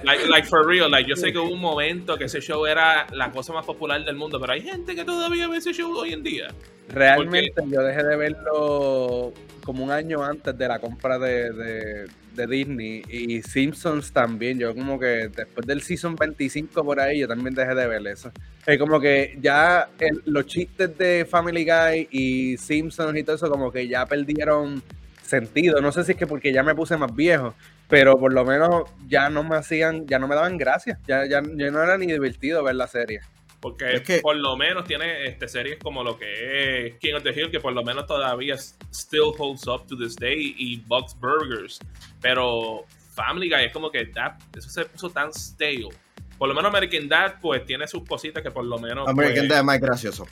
Like, 0.04 0.26
like, 0.28 0.46
for 0.46 0.66
real, 0.66 0.90
like, 0.90 1.08
yo 1.08 1.16
sé 1.16 1.32
que 1.32 1.38
hubo 1.38 1.50
un 1.52 1.60
momento 1.60 2.16
que 2.16 2.24
ese 2.24 2.40
show 2.40 2.66
era 2.66 3.06
la 3.12 3.30
cosa 3.30 3.52
más 3.52 3.64
popular 3.64 4.04
del 4.04 4.16
mundo, 4.16 4.40
pero 4.40 4.52
hay 4.52 4.62
gente 4.62 4.94
que 4.94 5.04
todavía 5.04 5.48
ve 5.48 5.58
ese 5.58 5.72
show 5.72 5.92
hoy 5.96 6.12
en 6.12 6.22
día. 6.22 6.48
Realmente 6.88 7.52
yo 7.68 7.80
dejé 7.82 8.02
de 8.04 8.16
verlo 8.16 9.32
como 9.64 9.84
un 9.84 9.90
año 9.90 10.22
antes 10.24 10.56
de 10.56 10.68
la 10.68 10.78
compra 10.78 11.18
de, 11.18 11.52
de- 11.52 12.46
Disney 12.48 13.02
y 13.08 13.42
Simpsons 13.42 14.10
también. 14.10 14.58
Yo 14.58 14.74
como 14.74 14.98
que 14.98 15.28
después 15.28 15.66
del 15.66 15.82
season 15.82 16.16
25 16.16 16.82
por 16.82 16.98
ahí 16.98 17.20
yo 17.20 17.28
también 17.28 17.54
dejé 17.54 17.74
de 17.74 17.86
ver 17.86 18.06
eso. 18.06 18.32
Es 18.66 18.78
como 18.78 18.98
que 18.98 19.36
ya 19.40 19.88
los 20.24 20.46
chistes 20.46 20.96
de 20.96 21.26
Family 21.28 21.64
Guy 21.64 22.08
y 22.10 22.56
Simpsons 22.56 23.18
y 23.18 23.22
todo 23.22 23.36
eso 23.36 23.50
como 23.50 23.70
que 23.70 23.86
ya 23.86 24.06
perdieron 24.06 24.82
sentido. 25.22 25.80
No 25.82 25.92
sé 25.92 26.04
si 26.04 26.12
es 26.12 26.18
que 26.18 26.26
porque 26.26 26.52
ya 26.54 26.62
me 26.62 26.74
puse 26.74 26.96
más 26.96 27.14
viejo, 27.14 27.54
pero 27.92 28.18
por 28.18 28.32
lo 28.32 28.42
menos 28.46 28.84
ya 29.06 29.28
no 29.28 29.44
me 29.44 29.56
hacían, 29.56 30.06
ya 30.06 30.18
no 30.18 30.26
me 30.26 30.34
daban 30.34 30.56
gracias. 30.56 30.98
Ya, 31.06 31.26
ya, 31.26 31.42
ya 31.42 31.70
no 31.70 31.82
era 31.82 31.98
ni 31.98 32.06
divertido 32.06 32.64
ver 32.64 32.74
la 32.76 32.86
serie. 32.86 33.20
Porque 33.60 33.92
Es 33.96 34.00
que- 34.00 34.20
por 34.20 34.34
lo 34.34 34.56
menos 34.56 34.84
tiene 34.86 35.26
este, 35.26 35.46
series 35.46 35.76
como 35.78 36.02
lo 36.02 36.18
que 36.18 36.86
es 36.86 36.94
King 37.00 37.14
of 37.16 37.22
the 37.22 37.38
Hill, 37.38 37.50
que 37.50 37.60
por 37.60 37.74
lo 37.74 37.84
menos 37.84 38.06
todavía 38.06 38.56
still 38.56 39.34
holds 39.38 39.66
up 39.68 39.86
to 39.86 39.96
this 39.96 40.16
day, 40.16 40.54
y 40.56 40.78
Bugs 40.86 41.14
Burgers. 41.20 41.78
Pero 42.22 42.86
Family 43.14 43.50
Guy 43.50 43.64
es 43.66 43.72
como 43.74 43.90
que 43.90 44.06
that- 44.06 44.38
eso 44.56 44.70
se 44.70 44.86
puso 44.86 45.10
tan 45.10 45.30
stale. 45.34 45.90
Por 46.38 46.48
lo 46.48 46.54
menos 46.54 46.70
American 46.70 47.08
Dad, 47.08 47.34
pues 47.42 47.64
tiene 47.66 47.86
sus 47.86 48.04
cositas 48.08 48.42
que 48.42 48.50
por 48.50 48.64
lo 48.64 48.78
menos 48.78 49.06
American 49.06 49.36
pues, 49.46 49.48
Dad 49.50 49.58
es 49.58 49.64
más 49.64 49.80
gracioso. 49.80 50.26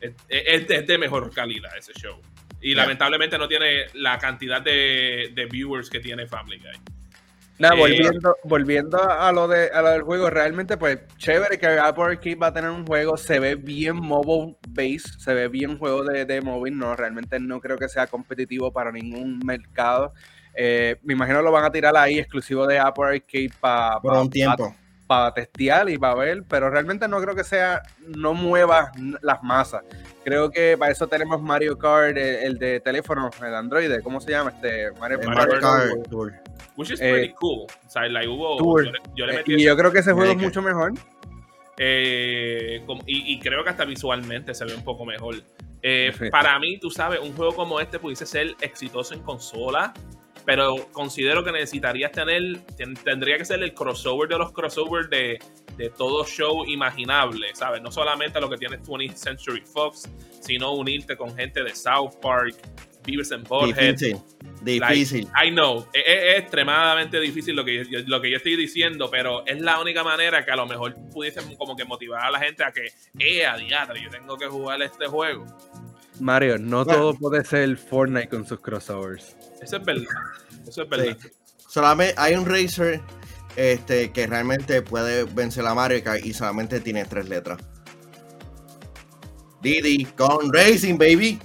es, 0.00 0.12
es- 0.28 0.70
es 0.70 0.86
de 0.86 0.98
mejor 0.98 1.32
calidad 1.34 1.76
ese 1.78 1.92
show. 1.94 2.20
Y 2.60 2.72
Yeah. 2.74 2.82
lamentablemente 2.82 3.36
no 3.38 3.48
tiene 3.48 3.86
la 3.94 4.18
cantidad 4.18 4.60
de, 4.62 5.30
de 5.34 5.46
viewers 5.46 5.88
que 5.90 6.00
tiene 6.00 6.26
Family 6.26 6.58
Guy. 6.58 6.95
Nada, 7.58 7.74
Eh, 7.74 7.78
volviendo, 7.78 8.36
volviendo 8.44 9.02
a 9.02 9.32
lo 9.32 9.48
de 9.48 9.70
a 9.70 9.80
lo 9.80 9.90
del 9.90 10.02
juego, 10.02 10.28
realmente 10.28 10.76
pues 10.76 10.98
chévere 11.16 11.58
que 11.58 11.66
Apple 11.66 12.04
Arcade 12.04 12.34
va 12.36 12.48
a 12.48 12.52
tener 12.52 12.70
un 12.70 12.86
juego, 12.86 13.16
se 13.16 13.38
ve 13.38 13.54
bien 13.54 13.96
mobile 13.96 14.56
base, 14.68 15.18
se 15.18 15.32
ve 15.32 15.48
bien 15.48 15.78
juego 15.78 16.04
de, 16.04 16.26
de 16.26 16.40
móvil, 16.42 16.76
no, 16.76 16.94
realmente 16.94 17.40
no 17.40 17.60
creo 17.60 17.78
que 17.78 17.88
sea 17.88 18.06
competitivo 18.06 18.70
para 18.72 18.92
ningún 18.92 19.38
mercado. 19.38 20.12
Eh, 20.54 20.96
me 21.02 21.14
imagino 21.14 21.42
lo 21.42 21.52
van 21.52 21.64
a 21.64 21.70
tirar 21.70 21.96
ahí 21.96 22.18
exclusivo 22.18 22.66
de 22.66 22.78
Apple 22.78 23.04
Arcade 23.04 23.50
para 23.60 24.00
Por 24.00 24.12
un 24.16 24.30
tiempo. 24.30 24.74
Testear 25.34 25.88
y 25.88 25.98
para 25.98 26.14
ver, 26.16 26.42
pero 26.48 26.68
realmente 26.70 27.06
no 27.08 27.20
creo 27.20 27.34
que 27.34 27.44
sea, 27.44 27.82
no 28.08 28.34
mueva 28.34 28.90
las 29.22 29.42
masas. 29.42 29.82
Creo 30.24 30.50
que 30.50 30.76
para 30.78 30.90
eso 30.92 31.06
tenemos 31.06 31.40
Mario 31.40 31.78
Kart, 31.78 32.16
el, 32.16 32.18
el 32.18 32.58
de 32.58 32.80
teléfono, 32.80 33.30
el 33.46 33.54
Android, 33.54 33.90
¿cómo 34.02 34.20
se 34.20 34.32
llama? 34.32 34.50
Este 34.50 34.90
Mario, 34.98 35.20
El 35.20 35.26
Mario 35.28 35.46
Mario 35.46 35.60
Kart 35.60 36.08
Tour. 36.10 36.32
Which 36.76 36.90
is 36.90 37.00
Eh, 37.00 37.10
pretty 37.12 37.34
cool. 37.34 37.66
O 37.86 37.88
sea, 37.90 38.06
like, 38.08 38.28
hubo, 38.28 38.56
Tour. 38.58 38.84
yo, 38.84 38.90
le- 38.92 38.98
yo 39.14 39.26
le 39.26 39.32
Eh, 39.32 39.36
metí 39.38 39.54
y 39.54 39.64
yo 39.64 39.76
creo 39.76 39.92
que 39.92 40.00
ese 40.00 40.12
juego 40.12 40.32
es 40.32 40.38
mucho 40.38 40.60
mejor. 40.60 40.92
Eh, 41.78 42.82
y, 43.06 43.34
y 43.34 43.40
creo 43.40 43.62
que 43.62 43.70
hasta 43.70 43.84
visualmente 43.84 44.54
se 44.54 44.64
ve 44.64 44.74
un 44.74 44.82
poco 44.84 45.04
mejor. 45.04 45.36
Eh, 45.82 46.12
para 46.30 46.58
mí, 46.58 46.78
tú 46.78 46.90
sabes, 46.90 47.20
un 47.20 47.34
juego 47.34 47.54
como 47.54 47.80
este 47.80 47.98
pudiese 47.98 48.26
ser 48.26 48.54
exitoso 48.60 49.14
en 49.14 49.20
consola, 49.22 49.92
pero 50.46 50.88
considero 50.92 51.44
que 51.44 51.52
necesitarías 51.52 52.12
tener, 52.12 52.60
ten- 52.76 52.94
tendría 52.94 53.36
que 53.36 53.44
ser 53.44 53.62
el 53.62 53.74
crossover 53.74 54.28
de 54.28 54.38
los 54.38 54.52
crossovers 54.52 55.10
de, 55.10 55.38
de 55.76 55.90
todo 55.90 56.24
show 56.24 56.64
imaginable, 56.66 57.48
¿sabes? 57.54 57.82
No 57.82 57.90
solamente 57.90 58.40
lo 58.40 58.48
que 58.48 58.56
tiene 58.56 58.78
20th 58.80 59.14
Century 59.16 59.60
Fox, 59.62 60.08
sino 60.40 60.72
unirte 60.72 61.16
con 61.16 61.34
gente 61.36 61.62
de 61.62 61.74
South 61.74 62.14
Park, 62.22 62.54
Beavis 63.04 63.30
and 63.32 63.46
Butthead, 63.46 63.94
Difícil. 63.94 64.20
Difícil. 64.62 65.28
I 65.44 65.50
know, 65.50 65.86
es, 65.92 66.02
es- 66.06 66.24
es 66.34 66.38
extremadamente 66.40 67.20
difícil 67.20 67.54
lo 67.54 67.64
que, 67.64 67.84
yo, 67.88 68.00
lo 68.06 68.20
que 68.20 68.30
yo 68.30 68.36
estoy 68.38 68.56
diciendo, 68.56 69.08
pero 69.10 69.44
es 69.46 69.60
la 69.60 69.78
única 69.80 70.02
manera 70.02 70.44
que 70.44 70.50
a 70.50 70.56
lo 70.56 70.66
mejor 70.66 70.94
pudiese 71.12 71.40
como 71.56 71.76
que 71.76 71.84
motivar 71.84 72.22
a 72.24 72.30
la 72.30 72.40
gente 72.40 72.64
a 72.64 72.72
que, 72.72 72.88
eh, 73.18 73.46
a 73.46 73.56
diatra, 73.56 73.94
yo 74.02 74.10
tengo 74.10 74.36
que 74.36 74.46
jugar 74.46 74.80
este 74.82 75.06
juego. 75.06 75.44
Mario, 76.20 76.58
no 76.58 76.84
Bueno. 76.84 77.00
todo 77.00 77.14
puede 77.14 77.44
ser 77.44 77.76
Fortnite 77.76 78.28
con 78.28 78.46
sus 78.46 78.60
crossovers. 78.60 79.36
Eso 79.62 79.76
es 79.76 79.84
verdad. 79.84 80.04
Eso 80.66 80.82
es 80.82 80.88
verdad. 80.88 81.16
Sí. 81.20 81.28
Solamente 81.68 82.14
hay 82.16 82.34
un 82.34 82.46
racer 82.46 83.00
este, 83.56 84.10
que 84.12 84.26
realmente 84.26 84.82
puede 84.82 85.24
vencer 85.24 85.66
a 85.66 85.74
Mario 85.74 86.02
Kart 86.02 86.24
y 86.24 86.32
solamente 86.32 86.80
tiene 86.80 87.04
tres 87.04 87.28
letras. 87.28 87.58
Didi, 89.62 90.04
con 90.16 90.52
Racing, 90.52 90.96
baby. 90.98 91.38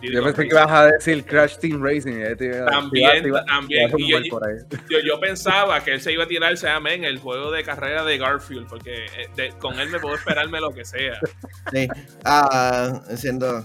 Y 0.00 0.12
Yo 0.12 0.22
pensé 0.22 0.42
que 0.42 0.48
ibas 0.54 0.70
a 0.70 0.86
decir 0.86 1.24
Crash 1.24 1.56
Team 1.58 1.82
Racing. 1.82 2.12
eh, 2.20 2.36
iba- 2.38 2.66
También, 2.66 3.24
también. 3.46 3.90
yo- 3.90 5.20
pensaba 5.20 5.82
que 5.82 5.94
él 5.94 6.00
se 6.00 6.12
iba 6.12 6.22
a 6.24 6.28
tirarse 6.28 6.68
a 6.68 6.76
en 6.78 7.02
el 7.04 7.18
juego 7.18 7.50
de 7.50 7.64
carrera 7.64 8.04
de 8.04 8.16
Garfield, 8.16 8.68
porque 8.68 9.06
eh, 9.06 9.28
de- 9.36 9.48
con 9.58 9.78
él 9.80 9.90
me 9.90 9.98
puedo 9.98 10.14
esperarme 10.14 10.60
lo 10.60 10.72
que 10.72 10.84
sea. 10.84 11.18
Sí. 11.72 11.88
Ah, 12.24 13.02
siendo. 13.16 13.64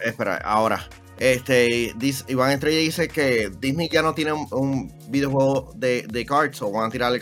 Espera, 0.00 0.36
ahora. 0.44 0.86
Este, 1.18 1.92
dis- 1.96 2.24
Iván 2.28 2.52
Estrella 2.52 2.78
dice 2.78 3.08
que 3.08 3.50
Disney 3.58 3.88
ya 3.90 4.02
no 4.02 4.14
tiene 4.14 4.32
un, 4.32 4.46
un 4.52 5.10
videojuego 5.10 5.72
de, 5.76 6.06
de 6.08 6.24
cards 6.24 6.62
o 6.62 6.70
van 6.70 6.86
a 6.88 6.90
tirarle. 6.90 7.20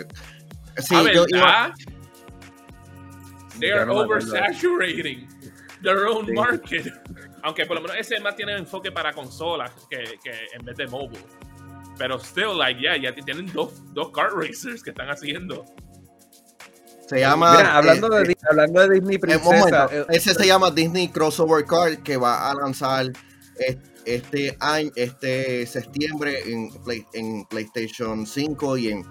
Sí, 0.77 0.95
¿A 0.95 1.03
yo- 1.13 1.25
Iván- 1.27 1.31
verdad? 1.31 1.73
They 3.59 3.71
Ya 3.71 3.77
are 3.77 3.87
no 3.87 4.01
oversaturating 4.01 5.27
their 5.83 6.05
own 6.07 6.27
Sí. 6.27 6.33
market. 6.33 6.93
Aunque 7.43 7.65
por 7.65 7.77
lo 7.77 7.83
menos 7.83 7.97
ese 7.97 8.21
más 8.21 8.37
tiene 8.37 8.53
enfoque 8.57 8.93
para 8.93 9.13
consolas 9.13 9.71
que, 9.89 9.97
que 10.23 10.31
en 10.59 10.65
vez 10.65 10.77
de 10.77 10.87
mobile. 10.89 11.25
Pero 11.97 12.19
still, 12.19 12.59
like, 12.59 12.79
yeah, 12.79 12.97
ya 12.99 13.15
tienen 13.15 13.47
dos, 13.53 13.83
dos 13.95 14.11
kart 14.11 14.35
racers 14.35 14.83
que 14.83 14.91
están 14.91 15.09
haciendo. 15.09 15.65
Se 17.07 17.21
llama. 17.21 17.57
Mira, 17.57 17.77
hablando, 17.77 18.17
eh, 18.17 18.21
de, 18.23 18.29
Di- 18.29 18.35
hablando 18.51 18.81
de 18.89 18.95
Disney 18.95 19.17
Eh, 19.17 19.19
Princesa, 19.19 19.49
momento, 19.85 19.91
eh, 19.93 20.07
ese 20.11 20.35
se 20.35 20.47
llama 20.47 20.71
Disney 20.71 21.09
Crossover 21.09 21.65
Card 21.65 21.99
que 22.03 22.17
va 22.17 22.51
a 22.51 22.55
lanzar 22.55 23.07
es- 23.59 23.77
este 24.05 24.57
año, 24.61 24.91
este 24.97 25.67
septiembre 25.67 26.39
en, 26.47 26.71
Play- 26.85 27.05
en 27.15 27.45
PlayStation 27.47 28.27
5 28.27 28.77
y 28.79 28.89
en 28.91 29.03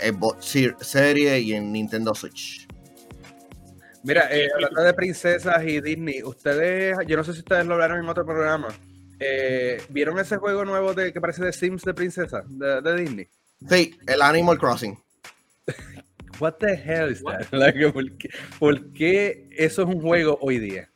Xbox 0.00 0.44
Ser- 0.44 0.76
Series 0.80 1.42
y 1.44 1.54
en 1.54 1.72
Nintendo 1.72 2.14
Switch. 2.14 2.66
mira, 4.02 4.28
eh, 4.30 4.48
hablando 4.54 4.82
de 4.82 4.92
princesas 4.94 5.62
y 5.64 5.80
Disney, 5.80 6.22
ustedes, 6.22 6.96
yo 7.06 7.16
no 7.16 7.24
sé 7.24 7.32
si 7.32 7.38
ustedes 7.40 7.64
lo 7.66 7.74
hablaron 7.74 8.00
en 8.02 8.08
otro 8.08 8.24
programa. 8.26 8.68
eh, 9.20 9.80
¿Vieron 9.90 10.18
ese 10.18 10.36
juego 10.38 10.64
nuevo 10.64 10.92
de 10.92 11.12
que 11.12 11.20
parece 11.20 11.44
de 11.44 11.52
Sims 11.52 11.82
de 11.84 11.94
princesa 11.94 12.42
de, 12.48 12.82
de 12.82 12.96
Disney? 12.96 13.28
Sí, 13.70 13.96
el 14.08 14.20
Animal 14.20 14.58
Crossing. 14.58 14.98
What 16.38 16.58
the 16.58 16.74
hell 16.74 17.10
is 17.10 17.22
that? 17.22 17.48
Like, 17.52 17.90
¿por, 17.92 18.10
qué, 18.18 18.28
por 18.58 18.92
qué 18.92 19.48
eso 19.56 19.82
es 19.82 19.88
un 19.88 20.00
juego 20.00 20.38
hoy 20.40 20.58
día? 20.58 20.90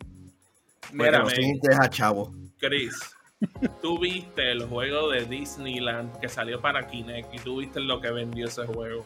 Mira, 0.93 1.23
deja 1.63 1.89
chavo. 1.91 2.35
Chris, 2.59 2.99
tú 3.83 3.99
viste 3.99 4.51
el 4.51 4.65
juego 4.65 5.11
de 5.11 5.25
Disneyland 5.25 6.19
que 6.21 6.29
salió 6.29 6.61
para 6.61 6.87
Kinect 6.87 7.35
y 7.35 7.39
tú 7.39 7.59
viste 7.59 7.81
lo 7.81 8.01
que 8.01 8.11
vendió 8.11 8.47
ese 8.47 8.67
juego. 8.67 9.05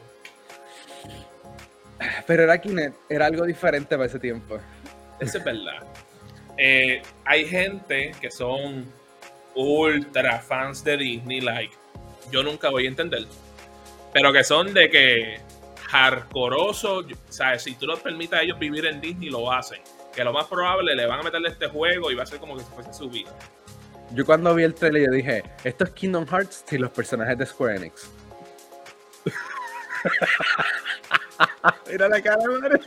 Pero 2.27 2.45
era 2.45 2.61
Kinect, 2.61 2.97
era 3.11 3.27
algo 3.27 3.45
diferente 3.45 3.97
para 3.97 4.07
ese 4.07 4.19
tiempo. 4.19 4.59
Eso 5.21 5.39
es 5.39 5.45
verdad. 5.45 5.87
Eh, 6.57 7.03
hay 7.25 7.45
gente 7.47 8.13
que 8.21 8.31
son 8.31 8.87
ultra 9.55 10.41
fans 10.41 10.83
de 10.85 10.97
Disney, 10.97 11.41
like, 11.41 11.75
yo 12.31 12.43
nunca 12.43 12.71
voy 12.71 12.87
a 12.87 12.89
entender. 12.89 13.27
Pero 14.13 14.33
que 14.33 14.45
son 14.45 14.73
de 14.75 14.91
que 14.91 15.41
hardcoreoso, 15.93 17.05
¿sabes? 17.29 17.65
Si 17.65 17.75
tú 17.75 17.87
los 17.87 18.01
permites 18.01 18.39
a 18.39 18.43
ellos 18.43 18.59
vivir 18.59 18.87
en 18.87 18.99
Disney, 18.99 19.29
lo 19.29 19.53
hacen. 19.53 19.83
Que 20.15 20.25
lo 20.25 20.33
más 20.33 20.47
probable 20.47 20.97
le 20.97 21.05
van 21.05 21.21
a 21.21 21.23
meterle 21.23 21.51
este 21.51 21.69
juego 21.69 22.11
y 22.11 22.15
va 22.15 22.23
a 22.23 22.27
ser 22.27 22.41
como 22.41 22.57
que 22.57 22.65
si 22.65 22.71
fuese 22.71 22.95
su 22.95 23.11
vida. 23.11 23.31
Yo 24.15 24.25
cuando 24.25 24.55
vi 24.55 24.63
el 24.63 24.75
trailer 24.75 25.05
yo 25.05 25.11
dije, 25.11 25.43
esto 25.65 25.85
es 25.85 25.91
Kingdom 25.91 26.27
Hearts 26.27 26.65
y 26.71 26.79
los 26.79 26.91
personajes 26.91 27.37
de 27.37 27.45
Square 27.45 27.77
Enix. 27.77 28.11
Mira 31.87 32.09
la 32.09 32.23
cara, 32.23 32.43
madre. 32.49 32.81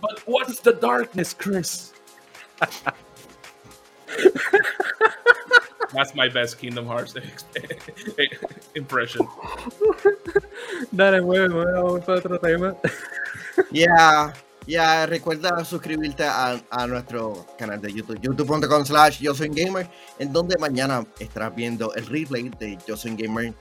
But 0.00 0.22
what's 0.26 0.60
the 0.60 0.72
darkness, 0.72 1.34
Chris? 1.34 1.92
That's 5.92 6.14
my 6.14 6.28
best 6.28 6.58
Kingdom 6.58 6.86
Hearts 6.86 7.14
impression. 8.74 9.26
Dale, 10.92 11.20
mueve, 11.20 11.48
mueve, 11.48 11.72
vamos 11.72 12.04
para 12.04 12.18
otro 12.18 12.38
tema. 12.38 12.76
Ya, 13.72 14.32
ya, 14.66 15.04
recuerda 15.06 15.64
suscribirte 15.64 16.24
a, 16.24 16.60
a 16.70 16.86
nuestro 16.86 17.46
canal 17.58 17.80
de 17.80 17.92
YouTube, 17.92 18.18
youtube.com 18.22 18.86
slash 18.86 19.20
yo 19.20 19.34
soy 19.34 19.48
gamer, 19.48 19.88
en 20.18 20.32
donde 20.32 20.56
mañana 20.56 21.04
estarás 21.18 21.54
viendo 21.54 21.92
el 21.94 22.06
replay 22.06 22.48
de 22.58 22.78
Yo 22.86 22.96
soy 22.96 23.14
gamer 23.16 23.52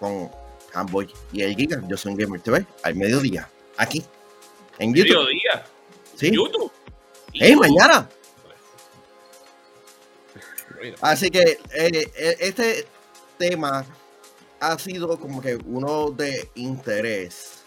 con 0.00 0.28
Hamboy 0.74 1.08
y 1.32 1.42
el 1.42 1.54
Giga, 1.54 1.80
Yo 1.86 1.96
soy 1.96 2.16
gamer 2.16 2.40
TV, 2.40 2.66
al 2.82 2.94
mediodía, 2.96 3.48
aquí, 3.76 4.04
en 4.78 4.92
YouTube. 4.92 5.18
Mediodía. 5.18 5.64
Sí. 6.16 6.30
YouTube. 6.32 6.72
¡Ey, 7.34 7.54
mañana! 7.54 8.08
Así 11.00 11.30
que 11.30 11.40
eh, 11.74 12.10
eh, 12.16 12.36
este 12.40 12.86
tema 13.38 13.84
ha 14.60 14.78
sido 14.78 15.18
como 15.18 15.40
que 15.42 15.56
uno 15.56 16.10
de 16.10 16.48
interés 16.54 17.62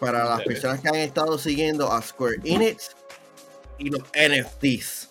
para 0.00 0.24
las 0.24 0.42
personas 0.42 0.80
que 0.80 0.88
han 0.88 0.96
estado 0.96 1.38
siguiendo 1.38 1.90
a 1.92 2.02
Square 2.02 2.36
Enix 2.44 2.90
y 3.78 3.90
los 3.90 4.02
NFTs. 4.14 5.08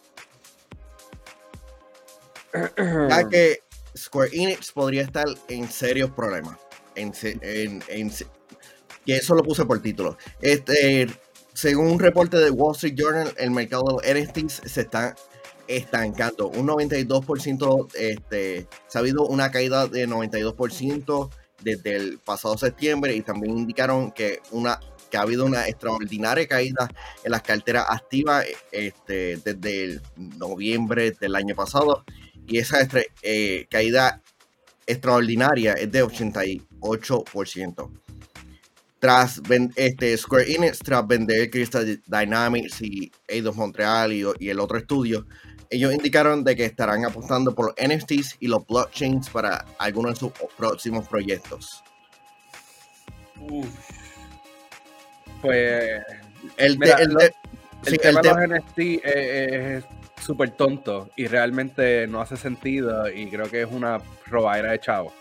Ya 3.09 3.29
que 3.29 3.63
Square 3.97 4.29
Enix 4.33 4.71
podría 4.71 5.03
estar 5.03 5.25
en 5.47 5.69
serios 5.71 6.11
problemas. 6.11 6.57
En, 6.95 7.13
se- 7.13 7.39
en, 7.41 7.83
en 7.87 8.11
se- 8.11 8.27
y 9.05 9.13
eso 9.13 9.33
lo 9.35 9.43
puse 9.43 9.65
por 9.65 9.81
título. 9.81 10.17
Este, 10.41 11.07
según 11.53 11.87
un 11.87 11.99
reporte 11.99 12.37
de 12.37 12.49
Wall 12.51 12.75
Street 12.75 12.95
Journal, 12.97 13.33
el 13.37 13.51
mercado 13.51 13.83
de 14.01 14.13
los 14.13 14.23
NFTs 14.23 14.61
se 14.71 14.81
está 14.81 15.15
estancando. 15.77 16.47
Un 16.47 16.67
92%, 16.67 17.87
este, 17.95 18.67
ha 18.93 18.99
habido 18.99 19.25
una 19.25 19.51
caída 19.51 19.87
de 19.87 20.07
92% 20.07 21.29
desde 21.63 21.95
el 21.95 22.17
pasado 22.19 22.57
septiembre 22.57 23.15
y 23.15 23.21
también 23.21 23.57
indicaron 23.57 24.11
que, 24.11 24.39
una, 24.51 24.79
que 25.09 25.17
ha 25.17 25.21
habido 25.21 25.45
una 25.45 25.67
extraordinaria 25.67 26.47
caída 26.47 26.89
en 27.23 27.31
las 27.31 27.41
carteras 27.43 27.85
activas 27.89 28.45
este, 28.71 29.37
desde 29.37 30.01
noviembre 30.17 31.11
del 31.11 31.35
año 31.35 31.55
pasado 31.55 32.03
y 32.47 32.57
esa 32.57 32.87
eh, 33.21 33.67
caída 33.69 34.21
extraordinaria 34.87 35.73
es 35.73 35.91
de 35.91 36.03
88%. 36.03 37.91
Tras 38.99 39.41
este, 39.75 40.17
Square 40.17 40.53
Enix, 40.53 40.79
tras 40.79 41.07
vender 41.07 41.49
Crystal 41.49 42.01
Dynamics 42.05 42.81
y 42.81 43.11
Eidos 43.27 43.55
Montreal 43.55 44.13
y 44.13 44.49
el 44.49 44.59
otro 44.59 44.77
estudio, 44.77 45.25
ellos 45.71 45.93
indicaron 45.93 46.43
de 46.43 46.55
que 46.55 46.65
estarán 46.65 47.05
apostando 47.05 47.55
por 47.55 47.67
los 47.67 47.75
NFTs 47.77 48.37
y 48.39 48.47
los 48.47 48.65
blockchains 48.67 49.29
para 49.29 49.65
algunos 49.79 50.13
de 50.13 50.19
sus 50.19 50.31
próximos 50.57 51.07
proyectos. 51.07 51.83
Uf. 53.39 53.67
Pues 55.41 56.03
El, 56.57 56.77
Mira, 56.77 56.97
el- 56.97 57.11
el- 57.19 57.33
sí, 57.83 57.97
tema 57.97 58.19
el 58.19 58.25
de 58.25 58.29
los 58.29 58.37
NFT 58.65 58.79
es 59.03 59.83
es 59.83 60.23
súper 60.23 60.51
tonto 60.51 61.09
y 61.15 61.25
realmente 61.25 62.05
no 62.05 62.21
hace 62.21 62.37
sentido 62.37 63.09
y 63.09 63.27
creo 63.29 63.49
que 63.49 63.61
es 63.63 63.67
una 63.71 63.99
robadera 64.27 64.71
de 64.71 64.79
chavo. 64.79 65.11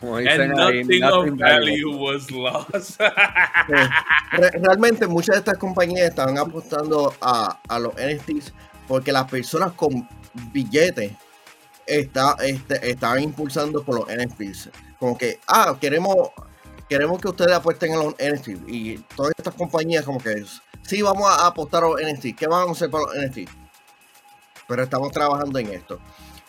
Como 0.00 0.18
dicen 0.18 0.52
And 0.52 0.60
ahí, 0.60 0.84
nothing 0.84 1.04
of 1.04 1.38
value 1.38 1.96
was 1.96 2.30
lost. 2.30 3.00
Re- 4.32 4.50
realmente 4.60 5.06
muchas 5.06 5.36
de 5.36 5.38
estas 5.38 5.58
compañías 5.58 6.08
estaban 6.08 6.36
apostando 6.38 7.14
a, 7.20 7.58
a 7.66 7.78
los 7.78 7.94
NFTs 7.94 8.52
porque 8.86 9.10
las 9.12 9.30
personas 9.30 9.72
con 9.72 10.06
billetes 10.52 11.12
está, 11.86 12.36
este, 12.40 12.90
estaban 12.90 13.22
impulsando 13.22 13.82
por 13.82 14.00
los 14.00 14.08
NFTs. 14.08 14.70
Como 14.98 15.16
que, 15.16 15.40
ah, 15.48 15.76
queremos, 15.80 16.16
queremos 16.88 17.20
que 17.20 17.28
ustedes 17.28 17.52
apuesten 17.52 17.94
a 17.94 17.96
los 17.96 18.14
NFTs. 18.14 18.60
Y 18.68 18.98
todas 19.16 19.32
estas 19.36 19.54
compañías 19.54 20.04
como 20.04 20.18
que, 20.18 20.44
sí, 20.82 21.02
vamos 21.02 21.30
a 21.30 21.46
apostar 21.46 21.84
a 21.84 21.88
los 21.88 22.00
NFTs. 22.00 22.36
¿Qué 22.36 22.46
vamos 22.46 22.68
a 22.68 22.72
hacer 22.72 22.90
para 22.90 23.04
los 23.04 23.14
NFTs? 23.16 23.50
Pero 24.68 24.82
estamos 24.82 25.10
trabajando 25.12 25.58
en 25.58 25.72
esto. 25.72 26.00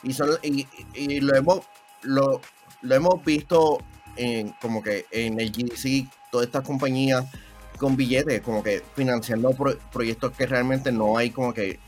Y, 0.04 0.14
son, 0.14 0.30
y, 0.44 0.68
y 0.94 1.20
lo 1.22 1.36
hemos 1.36 1.62
lo, 2.04 2.42
lo 2.82 2.96
hemos 2.96 3.24
visto 3.24 3.80
en 4.16 4.50
como 4.62 4.82
que 4.82 5.06
en 5.12 5.40
el 5.40 5.52
GDC, 5.52 6.08
todas 6.32 6.48
estas 6.48 6.64
compañías 6.66 7.26
con 7.78 7.96
billetes, 7.96 8.42
como 8.42 8.64
que 8.64 8.84
financiando 8.96 9.52
pro- 9.52 9.78
proyectos 9.92 10.32
que 10.34 10.46
realmente 10.48 10.92
no 10.92 11.18
hay 11.18 11.30
como 11.32 11.54
que 11.54 11.80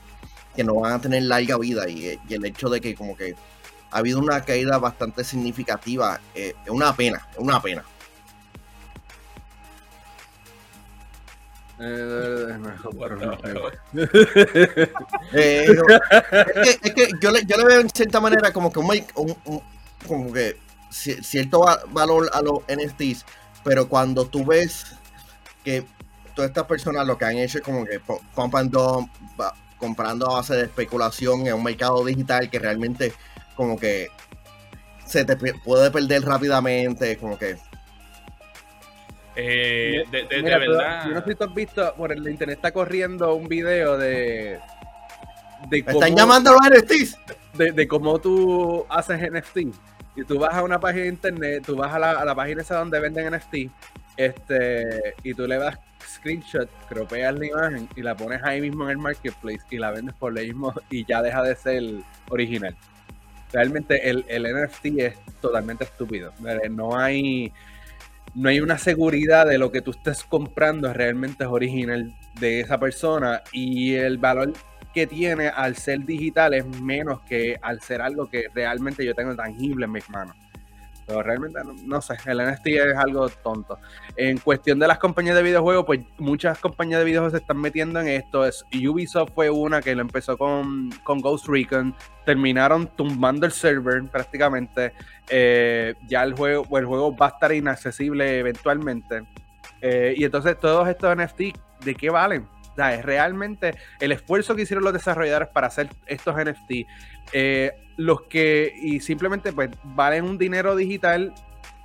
que 0.55 0.63
no 0.63 0.75
van 0.75 0.93
a 0.93 0.99
tener 1.01 1.23
larga 1.23 1.57
vida. 1.57 1.87
Y, 1.89 2.19
y 2.27 2.33
el 2.33 2.43
hecho 2.45 2.69
de 2.69 2.81
que 2.81 2.93
como 2.95 3.15
que 3.15 3.35
ha 3.91 3.97
habido 3.99 4.19
una 4.19 4.41
caída 4.43 4.77
bastante 4.77 5.23
significativa 5.23 6.19
eh, 6.35 6.53
es 6.65 6.69
una 6.71 6.95
pena, 6.95 7.27
es 7.31 7.37
una 7.39 7.61
pena. 7.61 7.83
Es 15.33 16.77
que, 16.79 16.87
es 16.89 16.93
que 16.93 17.09
yo, 17.21 17.31
le, 17.31 17.45
yo 17.45 17.57
le 17.57 17.63
veo 17.65 17.79
en 17.79 17.89
cierta 17.89 18.19
manera 18.19 18.51
como 18.51 18.71
que 18.71 18.79
un, 18.79 18.87
un- 19.15 19.37
un- 19.45 19.61
como 20.07 20.31
que 20.33 20.57
cierto 20.89 21.61
va- 21.61 21.81
valor 21.89 22.29
a 22.33 22.41
los 22.41 22.59
NFTs, 22.67 23.25
pero 23.63 23.87
cuando 23.87 24.25
tú 24.25 24.45
ves 24.45 24.85
que 25.63 25.85
todas 26.35 26.49
estas 26.49 26.65
personas 26.65 27.05
lo 27.05 27.17
que 27.17 27.25
han 27.25 27.37
hecho 27.37 27.59
es 27.59 27.63
como 27.63 27.85
que 27.85 28.01
pu- 28.01 28.21
pump 28.35 28.55
and 28.55 28.71
dump, 28.71 29.11
va- 29.39 29.53
comprando 29.77 30.29
a 30.29 30.35
base 30.35 30.55
de 30.55 30.63
especulación 30.63 31.47
en 31.47 31.53
un 31.53 31.63
mercado 31.63 32.03
digital 32.05 32.49
que 32.49 32.59
realmente 32.59 33.13
como 33.55 33.77
que 33.77 34.07
se 35.05 35.25
te 35.25 35.35
puede 35.37 35.89
perder 35.91 36.23
rápidamente, 36.23 37.17
como 37.17 37.37
que 37.37 37.57
Eh, 39.35 40.03
de, 40.11 40.41
Mira, 40.43 40.57
verdad. 40.57 41.05
yo 41.07 41.11
no 41.13 41.21
sé 41.21 41.27
si 41.29 41.35
tú 41.35 41.43
has 41.45 41.53
visto, 41.53 41.93
por 41.95 42.11
el 42.11 42.27
internet 42.27 42.57
está 42.57 42.71
corriendo 42.71 43.35
un 43.35 43.47
video 43.47 43.97
de. 43.97 44.59
están 45.71 46.15
llamando 46.15 46.51
los 46.51 46.61
NFTs. 46.69 47.17
de, 47.53 47.71
de 47.71 47.87
cómo 47.87 48.19
tú 48.19 48.85
haces 48.89 49.19
NFT. 49.31 49.73
Y 50.15 50.23
tú 50.23 50.39
vas 50.39 50.53
a 50.53 50.63
una 50.63 50.79
página 50.79 51.03
de 51.03 51.09
internet, 51.09 51.63
tú 51.65 51.75
vas 51.75 51.93
a 51.93 51.99
la, 51.99 52.25
la 52.25 52.35
página 52.35 52.61
esa 52.61 52.75
donde 52.75 52.99
venden 52.99 53.33
NFT, 53.33 53.55
este, 54.17 55.15
y 55.23 55.33
tú 55.33 55.47
le 55.47 55.57
das 55.57 55.79
screenshot, 56.05 56.69
cropeas 56.87 57.33
la 57.35 57.45
imagen 57.45 57.89
y 57.95 58.01
la 58.01 58.15
pones 58.15 58.43
ahí 58.43 58.61
mismo 58.61 58.83
en 58.85 58.91
el 58.91 58.97
marketplace 58.97 59.61
y 59.69 59.77
la 59.77 59.91
vendes 59.91 60.15
por 60.15 60.33
lo 60.33 60.41
mismo 60.41 60.73
y 60.89 61.05
ya 61.05 61.21
deja 61.21 61.41
de 61.43 61.55
ser 61.55 61.83
original. 62.29 62.75
Realmente 63.51 64.09
el, 64.09 64.25
el 64.27 64.43
NFT 64.43 64.85
es 64.97 65.15
totalmente 65.41 65.83
estúpido. 65.85 66.33
Eh, 66.45 66.69
No 66.69 66.97
hay, 66.97 67.51
no 68.35 68.49
hay 68.49 68.59
una 68.59 68.77
seguridad 68.77 69.47
de 69.47 69.57
lo 69.57 69.71
que 69.71 69.81
tú 69.81 69.91
estés 69.91 70.23
comprando 70.23 70.93
realmente 70.93 71.43
es 71.45 71.49
original 71.49 72.13
de 72.39 72.61
esa 72.61 72.77
persona 72.77 73.41
y 73.51 73.95
el 73.95 74.17
valor 74.17 74.53
que 74.93 75.07
tiene 75.07 75.47
al 75.47 75.75
ser 75.75 76.05
digital 76.05 76.53
es 76.53 76.65
menos 76.81 77.21
que 77.21 77.57
al 77.61 77.81
ser 77.81 78.01
algo 78.01 78.29
que 78.29 78.45
realmente 78.53 79.05
yo 79.05 79.13
tengo 79.13 79.35
tangible 79.35 79.85
en 79.85 79.91
mis 79.91 80.09
manos. 80.09 80.35
Pero 81.09 81.23
realmente 81.23 81.59
no, 81.85 82.01
sé, 82.01 82.17
el 82.27 82.37
NFT 82.37 82.67
es 82.67 82.95
algo 82.95 83.27
tonto. 83.29 83.79
En 84.15 84.37
cuestión 84.37 84.77
de 84.77 84.87
las 84.87 84.99
compañías 84.99 85.35
de 85.35 85.41
videojuegos, 85.41 85.85
pues 85.85 86.01
muchas 86.19 86.59
compañías 86.59 86.99
de 86.99 87.05
videojuegos 87.05 87.31
se 87.31 87.39
están 87.39 87.57
metiendo 87.57 87.99
en 87.99 88.09
esto. 88.09 88.45
Es, 88.45 88.63
Ubisoft 88.71 89.31
fue 89.33 89.49
una 89.49 89.81
que 89.81 89.95
lo 89.95 90.01
empezó 90.01 90.37
con, 90.37 90.91
con 91.03 91.19
Ghost 91.19 91.47
Recon, 91.47 91.95
terminaron 92.25 92.87
tumbando 92.95 93.47
el 93.47 93.51
server 93.51 94.03
prácticamente. 94.03 94.93
Eh, 95.29 95.95
ya 96.07 96.21
el 96.21 96.33
juego, 96.35 96.77
el 96.77 96.85
juego 96.85 97.15
va 97.17 97.25
a 97.25 97.29
estar 97.29 97.51
inaccesible 97.53 98.37
eventualmente. 98.37 99.23
Eh, 99.81 100.13
y 100.15 100.25
entonces 100.25 100.59
todos 100.59 100.87
estos 100.87 101.15
NFT, 101.17 101.57
¿de 101.85 101.95
qué 101.95 102.11
valen? 102.11 102.47
O 102.79 102.81
sea, 102.81 102.95
es 102.95 103.03
realmente 103.03 103.75
el 103.99 104.13
esfuerzo 104.13 104.55
que 104.55 104.61
hicieron 104.61 104.85
los 104.85 104.93
desarrolladores 104.93 105.49
para 105.49 105.67
hacer 105.67 105.89
estos 106.05 106.33
NFT, 106.35 106.87
eh, 107.33 107.71
los 107.97 108.21
que 108.23 108.73
y 108.81 109.01
simplemente 109.01 109.51
pues 109.51 109.69
valen 109.83 110.23
un 110.23 110.37
dinero 110.37 110.77
digital 110.77 111.33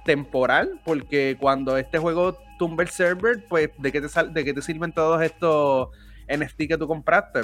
temporal, 0.05 0.78
porque 0.84 1.36
cuando 1.40 1.76
este 1.78 1.99
juego 1.99 2.38
tumba 2.61 2.84
el 2.84 2.90
server, 2.90 3.45
pues 3.49 3.70
¿de 3.78 3.90
qué 3.90 4.01
te, 4.01 4.09
sal- 4.09 4.32
de 4.32 4.45
qué 4.45 4.55
te 4.55 4.62
sirven 4.62 4.92
todos 4.92 5.20
estos 5.20 5.88
NFT 6.28 6.68
que 6.68 6.78
tú 6.78 6.86
compraste? 6.86 7.40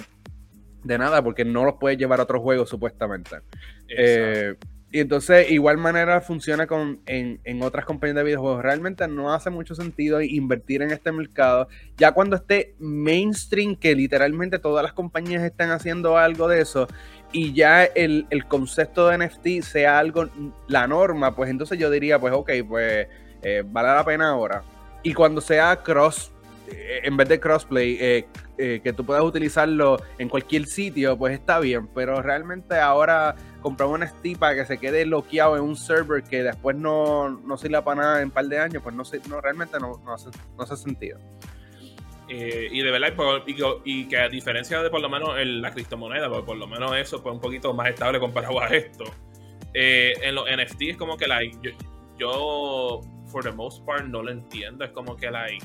De 0.85 0.97
nada, 0.97 1.21
porque 1.21 1.45
no 1.45 1.65
los 1.65 1.75
puedes 1.81 1.99
llevar 1.99 2.21
a 2.21 2.23
otro 2.23 2.41
juego 2.41 2.67
supuestamente. 2.67 3.37
Eh, 3.89 4.55
Y 4.93 4.99
entonces, 4.99 5.51
igual 5.51 5.79
manera 5.79 6.21
funciona 6.21 6.67
con, 6.67 7.01
en, 7.07 7.41
en, 7.45 7.63
otras 7.63 7.85
compañías 7.85 8.17
de 8.17 8.25
videojuegos. 8.25 8.63
Realmente 8.63 9.07
no 9.07 9.33
hace 9.33 9.49
mucho 9.49 9.77
sentido 9.77 10.21
invertir 10.21 10.83
en 10.83 10.91
este 10.91 11.13
mercado. 11.13 11.69
Ya 11.97 12.11
cuando 12.11 12.35
esté 12.35 12.75
mainstream, 12.81 13.77
que 13.77 13.95
literalmente 13.95 14.59
todas 14.59 14.83
las 14.83 14.93
compañías 14.93 15.45
están 15.45 15.71
haciendo 15.71 16.19
algo 16.19 16.49
de 16.49 16.61
eso, 16.63 16.89
y 17.33 17.53
ya 17.53 17.85
el, 17.85 18.27
el 18.31 18.47
concepto 18.47 19.07
de 19.07 19.19
NFT 19.19 19.63
sea 19.63 20.01
algo, 20.01 20.29
la 20.67 20.89
norma, 20.89 21.37
pues 21.37 21.51
entonces 21.51 21.79
yo 21.79 21.89
diría, 21.89 22.19
pues 22.19 22.35
ok, 22.35 22.51
pues 22.69 23.07
eh, 23.43 23.63
vale 23.65 23.89
la 23.89 24.05
pena 24.05 24.31
ahora. 24.31 24.63
Y 25.03 25.15
cuando 25.15 25.41
sea 25.41 25.77
cross, 25.77 26.33
eh, 26.69 27.01
en 27.05 27.17
vez 27.17 27.29
de 27.29 27.39
crossplay, 27.39 27.97
eh, 28.01 28.27
que 28.59 28.93
tú 28.93 29.07
puedas 29.07 29.23
utilizarlo 29.23 30.03
en 30.19 30.29
cualquier 30.29 30.67
sitio, 30.67 31.17
pues 31.17 31.33
está 31.33 31.61
bien. 31.61 31.87
Pero 31.95 32.21
realmente 32.21 32.79
ahora 32.79 33.35
comprar 33.61 33.89
un 33.89 34.01
NFT 34.01 34.39
para 34.39 34.55
que 34.55 34.67
se 34.67 34.79
quede 34.79 35.05
bloqueado 35.05 35.57
en 35.57 35.63
un 35.63 35.77
server 35.77 36.23
que 36.23 36.43
después 36.43 36.77
no, 36.77 37.29
no 37.29 37.57
sirva 37.57 37.85
para 37.85 38.01
nada 38.01 38.19
en 38.19 38.27
un 38.27 38.31
par 38.31 38.47
de 38.47 38.59
años, 38.59 38.83
pues 38.83 38.95
no, 38.95 39.03
no 39.29 39.41
realmente 39.41 39.79
no, 39.79 40.01
no, 40.05 40.15
hace, 40.15 40.31
no 40.57 40.63
hace 40.63 40.77
sentido. 40.77 41.19
y 42.29 42.83
de 42.83 42.91
verdad, 42.91 43.13
y, 43.85 44.09
que 44.09 44.17
a 44.17 44.29
diferencia 44.29 44.83
de 44.83 44.91
por 44.91 45.01
lo 45.01 45.09
menos 45.09 45.35
la 45.45 45.71
criptomoneda, 45.73 46.29
pues 46.29 46.43
por 46.43 46.57
lo 46.57 46.67
menos 46.67 46.97
eso 46.97 47.23
pues 47.23 47.35
un 47.35 47.41
poquito 47.41 47.75
más 47.75 47.89
estable 47.89 48.19
comparado 48.21 48.61
a 48.61 48.69
esto. 48.69 49.05
en 49.75 50.35
los 50.35 50.45
NFT 50.51 50.83
es 50.83 50.97
como 50.97 51.17
que 51.17 51.27
la, 51.27 51.41
yo 52.19 53.01
for 53.31 53.43
the 53.43 53.53
most 53.53 53.85
part, 53.85 54.05
no 54.07 54.23
lo 54.23 54.31
entiendo. 54.31 54.85
Es 54.85 54.91
como 54.91 55.17
que, 55.17 55.31
like. 55.31 55.65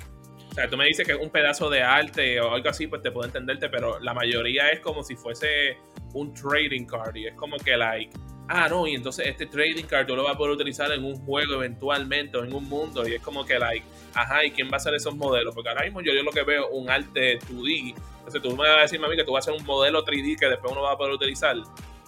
O 0.50 0.54
sea, 0.54 0.70
tú 0.70 0.78
me 0.78 0.86
dices 0.86 1.06
que 1.06 1.14
es 1.14 1.20
un 1.20 1.30
pedazo 1.30 1.70
de 1.70 1.82
arte 1.82 2.39
o 2.39 2.54
algo 2.54 2.70
así, 2.70 2.88
pues 2.88 3.02
te 3.02 3.12
puedo 3.12 3.26
entenderte, 3.26 3.68
pero 3.68 4.00
la 4.00 4.14
mayoría 4.14 4.70
es 4.70 4.80
como 4.80 5.04
si 5.04 5.16
fuese 5.16 5.78
un 6.16 6.34
trading 6.34 6.86
card. 6.86 7.16
Y 7.16 7.28
es 7.28 7.36
como 7.36 7.57
que, 7.57 7.78
like. 7.78 8.11
Ah, 8.47 8.68
no, 8.70 8.86
y 8.86 8.93
entonces 8.93 9.26
este 9.26 9.47
trading 9.47 9.86
card 9.86 10.05
tú 10.05 10.16
lo 10.16 10.24
vas 10.24 10.36
a 10.36 10.38
poder 10.38 10.53
utilizar 10.53 10.91
en 10.91 11.03
un 11.03 11.16
juego 11.16 11.55
eventualmente 11.55 12.38
o 12.38 12.43
en 12.43 12.53
un 12.53 12.68
mundo. 12.68 13.07
Y 13.07 13.13
es 13.13 13.22
como 13.22 13.45
que, 13.45 13.57
like, 13.57 13.86
ajá, 14.13 14.45
¿y 14.45 14.51
quién 14.51 14.68
va 14.68 14.74
a 14.74 14.78
hacer 14.78 14.93
esos 14.93 15.16
modelos? 15.16 15.53
Porque 15.53 15.70
ahora 15.70 15.84
mismo 15.84 16.01
yo, 16.01 16.13
yo 16.13 16.24
lo 16.24 16.32
que 16.32 16.43
veo 16.43 16.70
un 16.70 16.89
arte 16.89 17.39
2D. 17.39 17.95
Entonces 18.18 18.41
tú 18.41 18.49
me 18.51 18.68
vas 18.68 18.78
a 18.78 18.82
decir, 18.82 18.99
mami, 18.99 19.16
que 19.16 19.24
tú 19.24 19.34
vas 19.34 19.47
a 19.47 19.51
hacer 19.51 19.61
un 19.61 19.66
modelo 19.66 20.03
3D 20.03 20.38
que 20.39 20.47
después 20.47 20.72
uno 20.72 20.82
va 20.82 20.93
a 20.93 20.97
poder 20.97 21.13
utilizar. 21.13 21.55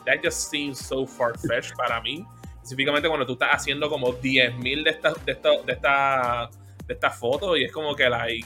That 0.06 0.24
just 0.24 0.50
seems 0.50 0.80
so 0.80 1.06
far-fetched 1.06 1.76
para 1.76 2.02
mí 2.02 2.26
específicamente 2.68 3.08
cuando 3.08 3.26
tú 3.26 3.34
estás 3.34 3.50
haciendo 3.52 3.90
como 3.90 4.14
10.000 4.14 4.84
de 4.84 4.90
estas 4.90 5.26
de 5.26 5.32
esta, 5.32 5.50
de 5.66 5.72
esta, 5.72 6.50
de 6.86 6.94
estas 6.94 7.18
fotos 7.18 7.58
y 7.58 7.64
es 7.64 7.72
como 7.72 7.96
que 7.96 8.10
like 8.10 8.46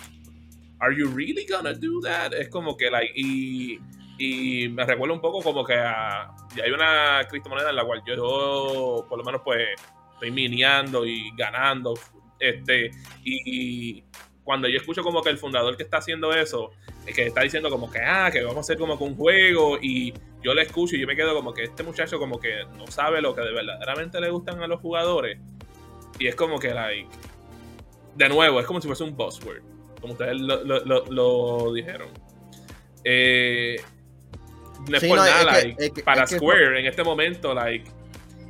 are 0.79 0.95
you 0.95 1.07
really 1.09 1.45
gonna 1.47 1.73
do 1.73 1.99
that 2.03 2.31
es 2.33 2.47
como 2.49 2.77
que 2.77 2.91
like 2.91 3.11
y, 3.15 3.79
y 4.23 4.69
me 4.69 4.85
recuerda 4.85 5.15
un 5.15 5.21
poco 5.21 5.41
como 5.41 5.63
que 5.63 5.73
a, 5.73 6.31
hay 6.63 6.71
una 6.71 7.25
criptomoneda 7.27 7.71
en 7.71 7.75
la 7.75 7.85
cual 7.85 8.03
yo, 8.05 9.05
por 9.09 9.17
lo 9.17 9.23
menos 9.23 9.41
pues 9.43 9.69
estoy 10.13 10.29
mineando 10.29 11.05
y 11.05 11.31
ganando 11.35 11.95
este 12.39 12.91
y 13.23 14.03
cuando 14.43 14.67
yo 14.67 14.77
escucho 14.77 15.01
como 15.01 15.23
que 15.23 15.29
el 15.29 15.37
fundador 15.37 15.75
que 15.75 15.83
está 15.83 15.97
haciendo 15.97 16.33
eso, 16.33 16.71
es 17.05 17.15
que 17.15 17.25
está 17.27 17.41
diciendo 17.41 17.69
como 17.69 17.89
que, 17.89 17.99
ah, 17.99 18.29
que 18.31 18.41
vamos 18.43 18.57
a 18.57 18.59
hacer 18.61 18.77
como 18.77 18.97
que 18.97 19.03
un 19.03 19.15
juego 19.15 19.77
y 19.81 20.13
yo 20.43 20.53
le 20.53 20.63
escucho 20.63 20.95
y 20.95 20.99
yo 20.99 21.07
me 21.07 21.15
quedo 21.15 21.33
como 21.33 21.53
que 21.53 21.63
este 21.63 21.83
muchacho 21.83 22.19
como 22.19 22.39
que 22.39 22.65
no 22.77 22.85
sabe 22.87 23.21
lo 23.21 23.33
que 23.33 23.41
de 23.41 23.53
verdaderamente 23.53 24.19
le 24.19 24.29
gustan 24.29 24.61
a 24.61 24.67
los 24.67 24.81
jugadores. 24.81 25.39
Y 26.19 26.27
es 26.27 26.35
como 26.35 26.59
que, 26.59 26.73
like, 26.73 27.07
de 28.15 28.29
nuevo, 28.29 28.59
es 28.59 28.65
como 28.65 28.81
si 28.81 28.87
fuese 28.87 29.03
un 29.03 29.15
buzzword, 29.15 29.61
como 29.99 30.13
ustedes 30.13 30.39
lo, 30.39 31.73
dijeron. 31.73 32.09
Eh, 33.03 33.77
no 34.89 34.97
es 34.97 35.03
por 35.03 35.17
nada, 35.17 35.43
like, 35.43 36.03
para 36.03 36.27
Square 36.27 36.79
en 36.79 36.85
este 36.85 37.03
momento, 37.03 37.53
like, 37.53 37.89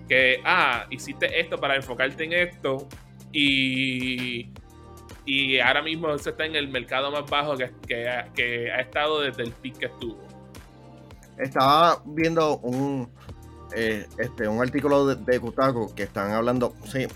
que, 0.08 0.42
ah, 0.44 0.86
hiciste 0.90 1.40
esto 1.40 1.58
para 1.58 1.76
enfocarte 1.76 2.24
en 2.24 2.34
esto 2.34 2.88
y 3.32 4.50
y 5.26 5.60
ahora 5.60 5.82
mismo 5.82 6.18
se 6.18 6.32
está 6.32 6.46
en 6.46 6.56
el 6.56 6.68
mercado 6.68 7.12
más 7.12 7.30
bajo 7.30 7.56
que, 7.56 7.72
que, 7.88 8.72
ha 8.72 8.82
estado 8.82 9.22
desde 9.22 9.44
el 9.44 9.52
pic 9.52 9.78
que 9.78 9.86
estuvo. 9.86 10.20
Estaba 11.38 12.02
viendo 12.06 12.58
un, 12.58 13.10
eh, 13.76 14.06
este, 14.18 14.48
un 14.48 14.62
artículo 14.62 15.08
de, 15.08 15.16
de 15.16 15.40
Kotaku 15.40 15.94
que 15.96 16.04
están 16.04 16.32
hablando, 16.32 16.76
sí, 16.86 17.08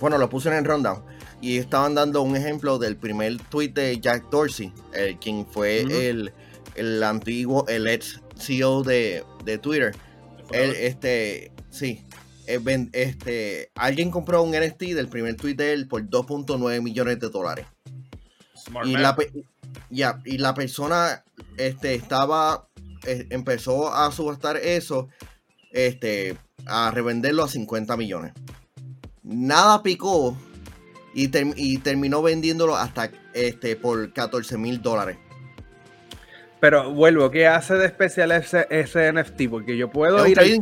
bueno, 0.00 0.18
lo 0.18 0.28
puse 0.28 0.48
en 0.48 0.56
el 0.56 0.64
rundown 0.64 1.02
y 1.40 1.58
estaban 1.58 1.94
dando 1.94 2.22
un 2.22 2.36
ejemplo 2.36 2.78
del 2.78 2.96
primer 2.96 3.38
tweet 3.48 3.68
de 3.68 3.98
Jack 4.00 4.28
Dorsey, 4.30 4.72
el, 4.92 5.18
quien 5.18 5.46
fue 5.46 5.80
el, 5.80 6.32
el, 6.74 7.02
antiguo, 7.02 7.66
el 7.68 7.86
ex 7.86 8.20
CEO 8.36 8.82
de, 8.82 9.24
de 9.44 9.58
Twitter. 9.58 9.94
Él, 10.50 10.74
este, 10.78 11.52
sí, 11.70 12.04
eh, 12.46 12.88
este, 12.92 13.70
alguien 13.74 14.10
compró 14.10 14.42
un 14.42 14.52
NFT 14.52 14.82
del 14.94 15.08
primer 15.08 15.36
tweet 15.36 15.54
de 15.54 15.72
él 15.72 15.88
por 15.88 16.02
2.9 16.02 16.82
millones 16.82 17.20
de 17.20 17.28
dólares. 17.28 17.66
y 18.84 18.96
la, 18.96 19.16
y 20.24 20.38
la 20.38 20.54
persona 20.54 21.24
este, 21.56 21.94
estaba, 21.94 22.68
eh, 23.06 23.26
empezó 23.30 23.92
a 23.92 24.10
subastar 24.12 24.56
eso, 24.56 25.08
este, 25.70 26.36
a 26.66 26.90
revenderlo 26.90 27.44
a 27.44 27.48
50 27.48 27.96
millones. 27.96 28.32
Nada 29.22 29.82
picó 29.82 30.36
y, 31.14 31.78
terminó 31.78 32.22
vendiéndolo 32.22 32.76
hasta 32.76 33.10
este, 33.32 33.76
por 33.76 34.12
14 34.12 34.58
mil 34.58 34.82
dólares. 34.82 35.16
Pero 36.64 36.90
vuelvo, 36.90 37.30
¿qué 37.30 37.46
hace 37.46 37.74
de 37.74 37.84
especial 37.84 38.32
ese, 38.32 39.12
NFT? 39.12 39.50
Porque 39.50 39.76
yo 39.76 39.90
puedo 39.90 40.26
ir 40.26 40.40
a. 40.40 40.44
Es 40.44 40.54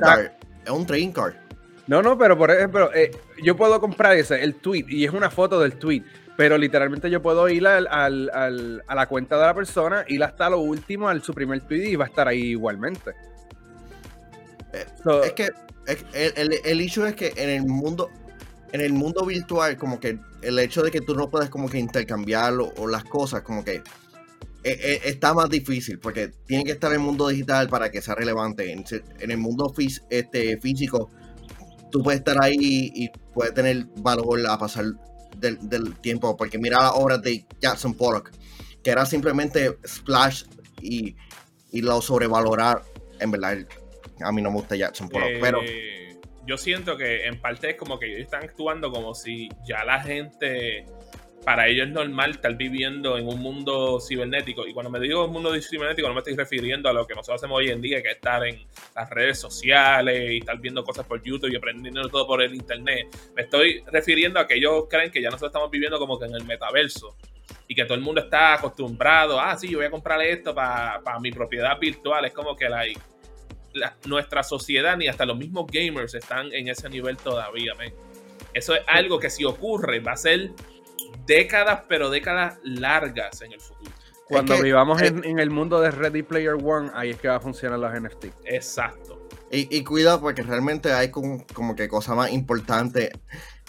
un 0.69 0.85
trading 0.85 1.13
card. 1.13 1.35
No, 1.87 2.03
no, 2.03 2.19
pero 2.19 2.37
por 2.37 2.51
ejemplo, 2.51 2.93
eh, 2.93 3.13
yo 3.41 3.57
puedo 3.57 3.81
comprar 3.81 4.17
ese, 4.17 4.43
el 4.43 4.57
tweet, 4.57 4.87
y 4.89 5.05
es 5.05 5.13
una 5.13 5.31
foto 5.31 5.61
del 5.61 5.77
tweet, 5.77 6.03
pero 6.37 6.59
literalmente 6.59 7.09
yo 7.09 7.23
puedo 7.23 7.49
ir 7.49 7.65
al, 7.69 7.87
a 7.89 8.95
la 8.97 9.07
cuenta 9.07 9.37
de 9.37 9.47
la 9.47 9.55
persona, 9.55 10.05
ir 10.09 10.25
hasta 10.25 10.51
lo 10.51 10.59
último, 10.59 11.09
al 11.09 11.23
su 11.23 11.33
primer 11.35 11.61
tweet, 11.61 11.91
y 11.91 11.95
va 11.95 12.07
a 12.07 12.09
estar 12.09 12.27
ahí 12.27 12.51
igualmente. 12.51 13.13
Eh, 14.73 14.87
es 15.23 15.33
que 15.35 15.51
el, 16.17 16.61
el, 16.65 16.81
hecho 16.81 17.07
es 17.07 17.15
que 17.15 17.33
en 17.37 17.49
el 17.49 17.63
mundo, 17.65 18.11
en 18.73 18.81
el 18.81 18.93
mundo 18.93 19.25
virtual, 19.25 19.77
como 19.77 20.01
que 20.01 20.19
el 20.43 20.59
hecho 20.59 20.83
de 20.83 20.91
que 20.91 21.01
tú 21.01 21.15
no 21.15 21.31
puedes 21.31 21.49
como 21.49 21.69
que 21.69 21.79
intercambiarlo 21.79 22.73
o 22.79 22.89
las 22.89 23.05
cosas, 23.05 23.43
como 23.43 23.65
que 23.65 23.85
eh, 24.65 25.01
está 25.05 25.35
más 25.35 25.49
difícil 25.51 25.99
porque 25.99 26.29
tiene 26.47 26.65
que 26.65 26.73
estar 26.73 26.91
en 26.93 27.01
el 27.01 27.07
mundo 27.07 27.29
digital 27.29 27.69
para 27.69 27.91
que 27.91 28.01
sea 28.01 28.15
relevante. 28.15 28.73
En, 28.73 28.85
el 29.31 29.39
mundo 29.39 29.73
este, 30.11 30.59
físico 30.59 31.11
tú 31.91 32.03
puedes 32.03 32.21
estar 32.21 32.43
ahí 32.43 32.91
y 32.95 33.09
puedes 33.35 33.55
tener 33.55 33.87
valor 33.97 34.41
a 34.49 34.59
pasar 34.59 34.87
del, 35.37 35.99
tiempo. 36.01 36.37
Porque 36.37 36.59
mira 36.59 36.79
la 36.79 36.93
obra 36.93 37.19
de 37.19 37.45
Jackson 37.61 37.95
Pollock, 37.95 38.31
que 38.83 38.91
era 38.91 39.05
simplemente 39.07 39.79
splash 39.87 40.45
y, 40.81 41.15
lo 41.73 42.01
sobrevalorar. 42.01 42.83
En 43.21 43.31
verdad, 43.31 43.59
a 44.21 44.33
mí 44.33 44.43
no 44.43 44.51
me 44.51 44.57
gusta 44.57 44.77
Jackson 44.77 45.09
Pollock, 45.09 45.41
pero. 45.41 45.61
Eh, 45.63 46.19
yo 46.45 46.57
siento 46.57 46.97
que 46.97 47.27
en 47.27 47.41
parte 47.41 47.71
es 47.71 47.77
como 47.77 47.99
que 47.99 48.07
ellos 48.07 48.21
están 48.21 48.43
actuando 48.43 48.91
como 48.91 49.15
si 49.15 49.49
ya 49.65 49.85
la 49.85 50.01
gente 50.01 50.87
para 51.45 51.66
ellos 51.66 51.88
es 51.88 51.93
normal 51.93 52.32
estar 52.32 52.55
viviendo 52.57 53.18
en 53.18 53.26
un 53.26 53.40
mundo 53.40 53.99
cibernético. 54.01 54.66
Y 54.66 54.72
cuando 54.72 54.90
me 54.90 55.01
digo 55.01 55.24
un 55.24 55.32
mundo 55.32 55.53
cibernético, 55.61 56.07
no 56.09 56.14
me 56.14 56.20
estoy 56.20 56.36
refiriendo 56.36 56.88
a 56.88 56.93
lo 56.93 57.07
que 57.07 57.14
nosotros 57.14 57.40
hacemos 57.40 57.59
hoy 57.59 57.70
en 57.70 57.80
día, 57.80 58.01
que 58.01 58.09
es 58.09 58.14
estar 58.14 58.47
en 58.47 58.64
las 58.95 59.11
redes 59.11 59.40
sociales 59.40 60.30
y 60.30 60.38
estar 60.38 60.59
viendo 60.61 60.84
cosas 60.84 61.05
por 61.05 61.22
YouTube 61.22 61.53
y 61.53 61.57
aprendiendo 61.57 62.09
todo 62.09 62.26
por 62.26 62.43
el 62.43 62.55
Internet. 62.55 63.09
Me 63.34 63.43
estoy 63.43 63.82
refiriendo 63.90 64.38
a 64.38 64.47
que 64.47 64.55
ellos 64.55 64.84
creen 64.88 65.11
que 65.11 65.20
ya 65.20 65.30
nosotros 65.30 65.51
estamos 65.51 65.70
viviendo 65.70 65.99
como 65.99 66.18
que 66.18 66.26
en 66.26 66.34
el 66.34 66.45
metaverso. 66.45 67.16
Y 67.66 67.74
que 67.74 67.84
todo 67.84 67.95
el 67.95 68.03
mundo 68.03 68.20
está 68.20 68.55
acostumbrado, 68.55 69.40
ah, 69.40 69.57
sí, 69.57 69.68
yo 69.68 69.78
voy 69.78 69.86
a 69.86 69.90
comprar 69.90 70.20
esto 70.22 70.55
para 70.55 71.18
mi 71.20 71.32
propiedad 71.32 71.78
virtual. 71.78 72.24
Es 72.24 72.32
como 72.32 72.55
que 72.55 72.68
la, 72.68 72.84
nuestra 74.05 74.43
sociedad 74.43 74.97
ni 74.97 75.09
hasta 75.09 75.24
los 75.24 75.36
mismos 75.36 75.66
gamers 75.70 76.14
están 76.14 76.53
en 76.53 76.68
ese 76.68 76.88
nivel 76.88 77.16
todavía. 77.16 77.72
Eso 78.53 78.74
es 78.74 78.82
algo 78.86 79.18
que 79.18 79.30
si 79.30 79.45
ocurre 79.45 80.01
va 80.01 80.12
a 80.12 80.16
ser 80.16 80.51
décadas, 81.27 81.83
pero 81.89 82.11
décadas 82.11 82.59
largas 82.63 83.43
en 83.43 83.53
el 83.53 83.61
futuro. 83.61 83.93
Cuando 84.29 84.61
vivamos 84.63 85.03
en, 85.03 85.39
el 85.39 85.51
mundo 85.51 85.81
de 85.81 85.91
Ready 85.91 86.23
Player 86.23 86.55
One, 86.55 86.91
ahí 86.95 87.11
es 87.11 87.17
que 87.19 87.29
va 87.29 87.37
a 87.37 87.41
funcionar 87.41 87.79
los 87.79 87.93
NFT. 87.93 88.27
Exacto. 88.45 89.29
Y, 89.51 89.85
cuidado 89.85 90.19
porque 90.23 90.43
realmente 90.43 90.91
hay 90.95 91.11
como, 91.11 91.45
que 91.77 91.87
cosa 91.87 92.15
más 92.15 92.33
importante 92.33 93.13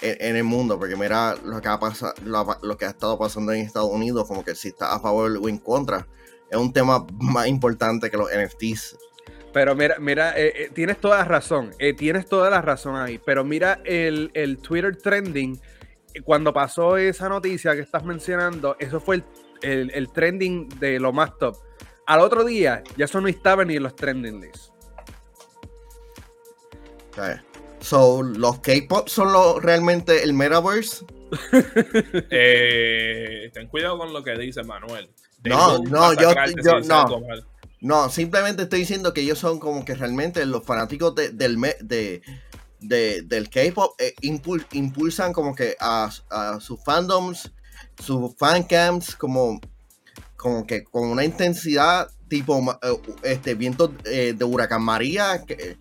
en, 0.02 0.38
el 0.38 0.46
mundo, 0.46 0.80
porque 0.80 0.96
mira 0.96 1.36
lo 1.44 1.60
que, 1.60 1.68
ha 1.68 1.78
pasado, 1.78 2.14
lo, 2.24 2.78
que 2.78 2.86
ha 2.86 2.89
estado 2.89 3.20
pasando 3.20 3.52
en 3.52 3.66
Estados 3.66 3.89
Unidos, 3.91 4.26
como 4.26 4.46
que 4.46 4.56
si 4.56 4.70
está 4.70 4.96
a 4.96 5.02
favor 5.02 5.38
o 5.41 5.50
en 5.50 5.58
contra, 5.58 6.08
es 6.50 6.58
un 6.58 6.72
tema 6.72 7.06
más 7.20 7.48
importante 7.48 8.10
que 8.10 8.16
los 8.16 8.30
NFTs. 8.30 8.98
Pero 9.52 9.76
mira, 9.76 9.98
mira, 10.00 10.39
eh, 10.39 10.54
eh, 10.56 10.70
tienes 10.74 11.00
toda 11.00 11.18
la 11.18 11.26
razón, 11.26 11.72
eh, 11.80 11.94
tienes 11.94 12.28
toda 12.28 12.50
la 12.50 12.62
razón 12.62 12.96
ahí, 12.96 13.20
pero 13.24 13.44
mira 13.44 13.82
el, 13.84 14.32
el 14.34 14.60
Twitter 14.60 14.96
trending 14.96 15.60
cuando 16.24 16.53
pasó 16.53 16.97
esa 16.97 17.30
noticia 17.30 17.76
que 17.76 17.82
estás 17.82 18.03
mencionando, 18.03 18.76
eso 18.80 18.99
fue 18.99 19.24
el, 19.61 20.09
trending 20.14 20.70
de 20.80 20.99
lo 20.99 21.11
más 21.11 21.38
top. 21.38 21.57
Al 22.05 22.20
otro 22.20 22.43
día, 22.43 22.84
ya 22.97 23.05
eso 23.05 23.22
no 23.22 23.28
estaba 23.28 23.64
ni 23.66 23.78
en 23.78 23.84
los 23.84 23.95
trending 23.95 24.41
lists. 24.41 24.72
So, 27.80 28.24
¿los 28.24 28.59
K-pop 28.59 29.07
son 29.07 29.34
lo, 29.34 29.59
realmente 29.59 30.24
el 30.24 30.34
metaverse? 30.34 31.05
Eh, 32.30 33.49
ten 33.53 33.68
cuidado 33.68 33.97
con 33.97 34.14
lo 34.14 34.24
que 34.24 34.38
dice 34.38 34.64
Manuel. 34.64 35.09
No, 35.43 35.80
no, 35.80 36.14
yo, 36.14 36.32
yo 36.64 36.80
no. 36.82 37.22
No, 37.82 38.09
simplemente 38.09 38.64
estoy 38.64 38.80
diciendo 38.80 39.14
que 39.14 39.22
ellos 39.22 39.39
son 39.39 39.59
como 39.59 39.84
que 39.84 39.93
realmente 39.93 40.45
los 40.45 40.64
fanáticos 40.64 41.16
de, 41.16 41.32
del, 41.32 41.59
de, 41.82 42.22
del 42.88 43.50
K-pop 43.50 44.00
eh, 44.00 44.14
impulsan 44.22 45.34
como 45.34 45.56
que 45.56 45.76
a, 45.80 46.10
sus 46.60 46.84
fandoms, 46.84 47.52
sus 48.00 48.36
fancams, 48.38 49.16
como, 49.16 49.60
como 50.36 50.66
que 50.66 50.84
con 50.84 51.10
una 51.10 51.24
intensidad 51.24 52.10
tipo 52.28 52.60
eh, 52.82 52.98
este 53.24 53.56
viento 53.56 53.88
de 53.88 54.44
huracán 54.44 54.84
María 54.84 55.44
que 55.46 55.78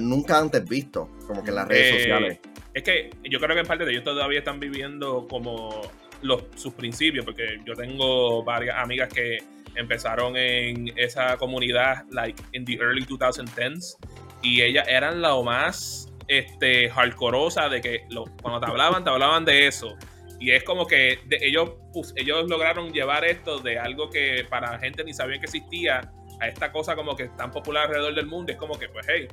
nunca 0.00 0.38
antes 0.38 0.64
visto, 0.68 1.10
como 1.26 1.42
que 1.42 1.50
en 1.50 1.56
las 1.56 1.68
redes 1.68 2.02
sociales. 2.02 2.38
Es 2.74 2.82
que 2.82 3.10
yo 3.24 3.40
creo 3.40 3.54
que 3.54 3.60
en 3.60 3.66
parte 3.66 3.84
de 3.84 3.92
ellos 3.92 4.04
todavía 4.04 4.38
están 4.38 4.60
viviendo 4.60 5.26
como 5.28 5.82
los, 6.22 6.44
sus 6.54 6.72
principios, 6.74 7.24
porque 7.24 7.60
yo 7.64 7.74
tengo 7.74 8.44
varias 8.44 8.76
amigas 8.78 9.08
que 9.08 9.38
empezaron 9.74 10.36
en 10.36 10.92
esa 10.96 11.36
comunidad, 11.36 12.04
like, 12.10 12.40
in 12.52 12.64
the 12.64 12.74
early 12.74 13.04
2010s, 13.04 13.96
y 14.42 14.62
ellas 14.62 14.86
eran 14.88 15.20
lo 15.20 15.42
más 15.42 16.09
este, 16.30 16.88
hardcoreosa 16.88 17.68
de 17.68 17.80
que 17.80 18.04
lo, 18.08 18.24
cuando 18.40 18.60
te 18.60 18.70
hablaban, 18.70 19.02
te 19.02 19.10
hablaban 19.10 19.44
de 19.44 19.66
eso. 19.66 19.96
Y 20.38 20.52
es 20.52 20.62
como 20.62 20.86
que 20.86 21.18
ellos, 21.28 21.72
pues, 21.92 22.14
ellos 22.16 22.48
lograron 22.48 22.92
llevar 22.92 23.24
esto 23.24 23.58
de 23.58 23.80
algo 23.80 24.08
que 24.10 24.46
para 24.48 24.70
la 24.72 24.78
gente 24.78 25.02
ni 25.02 25.12
sabían 25.12 25.40
que 25.40 25.46
existía 25.46 26.12
a 26.40 26.46
esta 26.46 26.70
cosa 26.70 26.94
como 26.94 27.16
que 27.16 27.28
tan 27.30 27.50
popular 27.50 27.86
alrededor 27.86 28.14
del 28.14 28.26
mundo. 28.26 28.52
Es 28.52 28.58
como 28.58 28.78
que, 28.78 28.88
pues, 28.88 29.04
hey, 29.08 29.26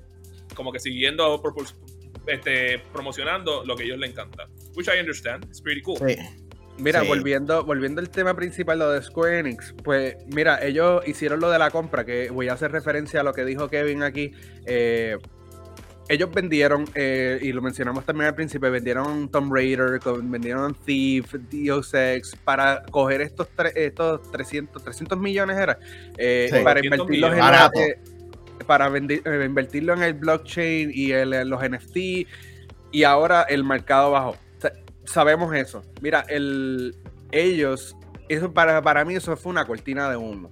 como 0.55 0.71
que 0.71 0.79
siguiendo 0.79 1.39
este, 2.25 2.79
promocionando 2.91 3.63
lo 3.63 3.75
que 3.75 3.83
a 3.83 3.85
ellos 3.85 3.99
les 3.99 4.09
encanta. 4.09 4.47
Which 4.75 4.87
I 4.87 4.99
understand. 4.99 5.45
It's 5.45 5.61
pretty 5.61 5.83
cool. 5.83 5.99
Mira, 6.79 7.03
volviendo, 7.03 7.63
volviendo 7.63 8.01
al 8.01 8.09
tema 8.09 8.35
principal, 8.35 8.79
lo 8.79 8.91
de 8.91 9.01
Square 9.03 9.39
Enix, 9.39 9.73
pues 9.83 10.15
mira, 10.27 10.63
ellos 10.63 11.07
hicieron 11.07 11.39
lo 11.39 11.49
de 11.49 11.59
la 11.59 11.71
compra, 11.71 12.05
que 12.05 12.29
voy 12.31 12.49
a 12.49 12.53
hacer 12.53 12.71
referencia 12.71 13.21
a 13.21 13.23
lo 13.23 13.33
que 13.33 13.45
dijo 13.45 13.69
Kevin 13.69 14.03
aquí. 14.03 14.31
Eh, 14.65 15.17
ellos 16.09 16.31
vendieron, 16.31 16.85
eh, 16.95 17.39
y 17.41 17.51
lo 17.51 17.61
mencionamos 17.61 18.05
también 18.05 18.29
al 18.29 18.35
principio, 18.35 18.71
vendieron 18.71 19.29
Tomb 19.29 19.53
Raider, 19.53 19.99
vendieron 20.23 20.73
Thief, 20.73 21.33
Deus 21.51 21.93
Ex, 21.93 22.35
para 22.43 22.83
coger 22.83 23.21
estos, 23.21 23.47
estos 23.75 24.31
300, 24.31 24.83
300 24.83 25.17
millones 25.17 25.57
era, 25.57 25.77
eh, 26.17 26.61
para 26.63 26.83
invertirlos 26.83 27.33
en 27.33 28.17
para 28.65 28.87
invertirlo 28.97 29.93
en 29.93 30.01
el 30.01 30.13
blockchain 30.13 30.91
y 30.93 31.11
en 31.11 31.49
los 31.49 31.61
NFT, 31.61 31.97
y 32.91 33.03
ahora 33.03 33.43
el 33.43 33.63
mercado 33.63 34.11
bajó 34.11 34.35
sabemos 35.07 35.55
eso. 35.55 35.81
Mira, 36.01 36.25
el, 36.29 36.95
ellos, 37.31 37.95
eso 38.29 38.53
para, 38.53 38.81
para 38.81 39.05
mí 39.05 39.15
eso 39.15 39.35
fue 39.35 39.51
una 39.51 39.65
cortina 39.65 40.09
de 40.09 40.17
humo. 40.17 40.51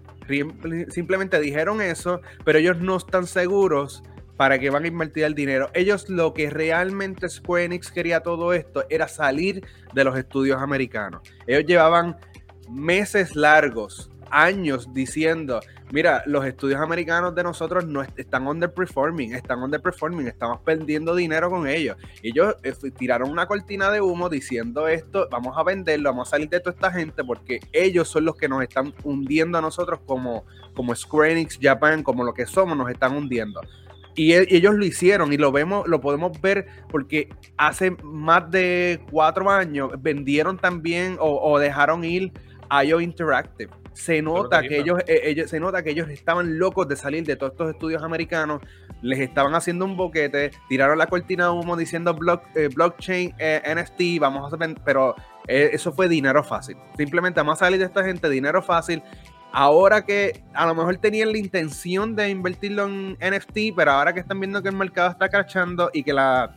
Simplemente 0.89 1.39
dijeron 1.39 1.81
eso, 1.81 2.21
pero 2.43 2.57
ellos 2.57 2.77
no 2.79 2.97
están 2.97 3.27
seguros 3.27 4.01
para 4.37 4.59
que 4.59 4.69
van 4.69 4.83
a 4.83 4.87
invertir 4.87 5.23
el 5.23 5.35
dinero. 5.35 5.69
Ellos 5.73 6.09
lo 6.09 6.33
que 6.33 6.49
realmente 6.49 7.29
Square 7.29 7.65
Enix 7.65 7.91
quería 7.91 8.21
todo 8.21 8.53
esto 8.53 8.85
era 8.89 9.07
salir 9.07 9.65
de 9.93 10.03
los 10.03 10.17
estudios 10.17 10.61
americanos. 10.61 11.21
Ellos 11.47 11.65
llevaban 11.65 12.17
meses 12.69 13.35
largos, 13.35 14.11
años 14.29 14.93
diciendo, 14.93 15.61
mira, 15.91 16.23
los 16.25 16.45
estudios 16.45 16.81
americanos 16.81 17.35
de 17.35 17.43
nosotros 17.43 17.85
no 17.85 18.01
están 18.01 18.47
underperforming, 18.47 19.33
están 19.33 19.61
underperforming, 19.61 20.27
estamos 20.27 20.59
perdiendo 20.61 21.15
dinero 21.15 21.49
con 21.49 21.67
ellos. 21.67 21.95
Ellos 22.21 22.55
eh, 22.63 22.73
tiraron 22.97 23.29
una 23.29 23.45
cortina 23.45 23.91
de 23.91 24.01
humo 24.01 24.27
diciendo 24.27 24.87
esto, 24.87 25.27
vamos 25.31 25.57
a 25.57 25.63
venderlo, 25.63 26.09
vamos 26.09 26.27
a 26.27 26.31
salir 26.31 26.49
de 26.49 26.59
toda 26.59 26.75
esta 26.75 26.91
gente 26.91 27.23
porque 27.23 27.59
ellos 27.71 28.07
son 28.09 28.25
los 28.25 28.35
que 28.35 28.49
nos 28.49 28.61
están 28.63 28.93
hundiendo 29.03 29.57
a 29.57 29.61
nosotros 29.61 29.99
como, 30.05 30.45
como 30.73 30.95
Square 30.95 31.31
Enix 31.31 31.57
Japan, 31.61 32.03
como 32.03 32.23
lo 32.23 32.33
que 32.33 32.45
somos, 32.45 32.77
nos 32.77 32.89
están 32.89 33.15
hundiendo. 33.15 33.61
Y 34.15 34.33
e, 34.33 34.47
ellos 34.49 34.75
lo 34.75 34.85
hicieron 34.85 35.33
y 35.33 35.37
lo 35.37 35.51
vemos, 35.51 35.87
lo 35.87 36.01
podemos 36.01 36.39
ver 36.41 36.67
porque 36.89 37.29
hace 37.57 37.91
más 38.03 38.49
de 38.51 39.01
cuatro 39.11 39.49
años 39.49 39.91
vendieron 39.99 40.57
también 40.57 41.17
o, 41.19 41.51
o 41.51 41.59
dejaron 41.59 42.03
ir 42.03 42.31
IO 42.83 43.01
Interactive 43.01 43.71
se 43.95 44.21
nota 44.21 44.61
que 44.61 44.77
ellos, 44.77 44.99
eh, 45.07 45.21
ellos, 45.23 45.49
se 45.49 45.59
nota 45.59 45.81
que 45.81 45.91
ellos 45.91 46.09
estaban 46.09 46.59
locos 46.59 46.87
de 46.87 46.97
salir 46.97 47.23
de 47.23 47.37
todos 47.37 47.53
estos 47.53 47.71
estudios 47.71 48.03
americanos, 48.03 48.61
les 49.01 49.19
estaban 49.19 49.55
haciendo 49.55 49.85
un 49.85 49.95
boquete, 49.95 50.51
tiraron 50.67 50.97
la 50.97 51.07
cortina 51.07 51.45
de 51.45 51.51
humo 51.51 51.77
diciendo 51.77 52.13
block, 52.13 52.43
eh, 52.55 52.67
blockchain, 52.73 53.33
eh, 53.39 53.61
NFT, 53.65 54.19
vamos 54.19 54.43
a 54.43 54.55
hacer, 54.55 54.75
pero 54.83 55.15
eso 55.47 55.93
fue 55.93 56.09
dinero 56.09 56.43
fácil. 56.43 56.75
Simplemente 56.97 57.39
vamos 57.39 57.61
a 57.61 57.65
salir 57.65 57.79
de 57.79 57.85
esta 57.85 58.03
gente, 58.03 58.29
dinero 58.29 58.63
fácil. 58.63 59.03
Ahora 59.57 60.03
que 60.03 60.43
a 60.53 60.65
lo 60.65 60.75
mejor 60.75 60.97
tenían 60.97 61.31
la 61.31 61.37
intención 61.37 62.13
de 62.13 62.29
invertirlo 62.29 62.87
en 62.87 63.13
NFT, 63.13 63.73
pero 63.73 63.91
ahora 63.93 64.13
que 64.13 64.19
están 64.19 64.37
viendo 64.37 64.61
que 64.61 64.67
el 64.67 64.75
mercado 64.75 65.11
está 65.11 65.29
crachando 65.29 65.89
y 65.93 66.03
que 66.03 66.11
la, 66.11 66.53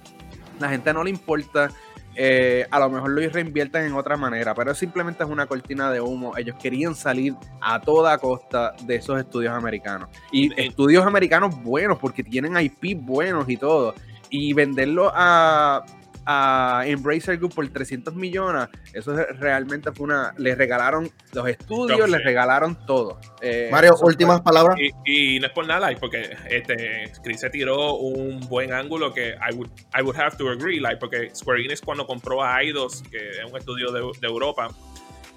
la 0.59 0.68
gente 0.68 0.92
no 0.92 1.05
le 1.05 1.11
importa, 1.11 1.70
eh, 2.16 2.66
a 2.68 2.80
lo 2.80 2.90
mejor 2.90 3.11
lo 3.11 3.30
reinvierten 3.30 3.84
en 3.84 3.92
otra 3.92 4.16
manera, 4.16 4.53
pero 4.53 4.74
simplemente 4.74 5.22
es 5.22 5.30
una 5.30 5.46
cortina 5.46 5.92
de 5.92 6.01
humo. 6.01 6.36
Ellos 6.36 6.57
querían 6.61 6.96
salir 6.96 7.36
a 7.61 7.80
toda 7.80 8.18
costa 8.18 8.74
de 8.82 8.96
esos 8.96 9.16
estudios 9.20 9.55
americanos. 9.55 10.09
Y 10.32 10.61
estudios 10.61 11.07
americanos 11.07 11.55
buenos, 11.62 11.99
porque 11.99 12.24
tienen 12.24 12.57
IP 12.59 13.01
buenos 13.01 13.49
y 13.49 13.57
todo. 13.57 13.94
Y 14.28 14.55
venderlo 14.55 15.12
a, 15.14 15.84
a 16.31 16.83
Embracer 16.85 17.39
Group 17.39 17.55
por 17.55 17.66
300 17.66 18.14
millones, 18.14 18.68
eso 18.93 19.16
realmente 19.39 19.91
fue 19.93 20.05
una. 20.05 20.35
Les 20.37 20.59
regalaron 20.59 21.11
los 21.33 21.49
estudios, 21.49 22.09
les 22.11 22.22
regalaron 22.22 22.76
todo. 22.87 23.18
Eh, 23.41 23.70
Mario, 23.72 23.97
últimas 24.03 24.43
palabras. 24.43 24.79
Y, 25.07 25.41
no 25.41 25.47
es 25.47 25.53
por 25.55 25.66
nada, 25.66 25.89
porque 25.99 26.37
este, 26.51 27.11
Chris 27.24 27.41
se 27.41 27.49
tiró 27.49 27.95
un 27.95 28.41
buen 28.41 28.74
ángulo 28.74 29.14
que 29.14 29.31
I 29.31 29.55
would, 29.55 29.70
I 29.99 30.03
would 30.03 30.20
have 30.20 30.37
to 30.37 30.51
agree, 30.51 30.81
like, 30.81 30.99
porque 30.99 31.31
Square 31.35 31.64
Enix 31.64 31.81
cuando 31.81 32.07
compró 32.07 32.45
a 32.45 32.61
Eidos, 32.61 33.03
que 33.11 33.31
es 33.31 33.51
un 33.51 33.57
estudio 33.57 33.91
de, 33.91 34.01
de 34.20 34.26
Europa, 34.26 34.68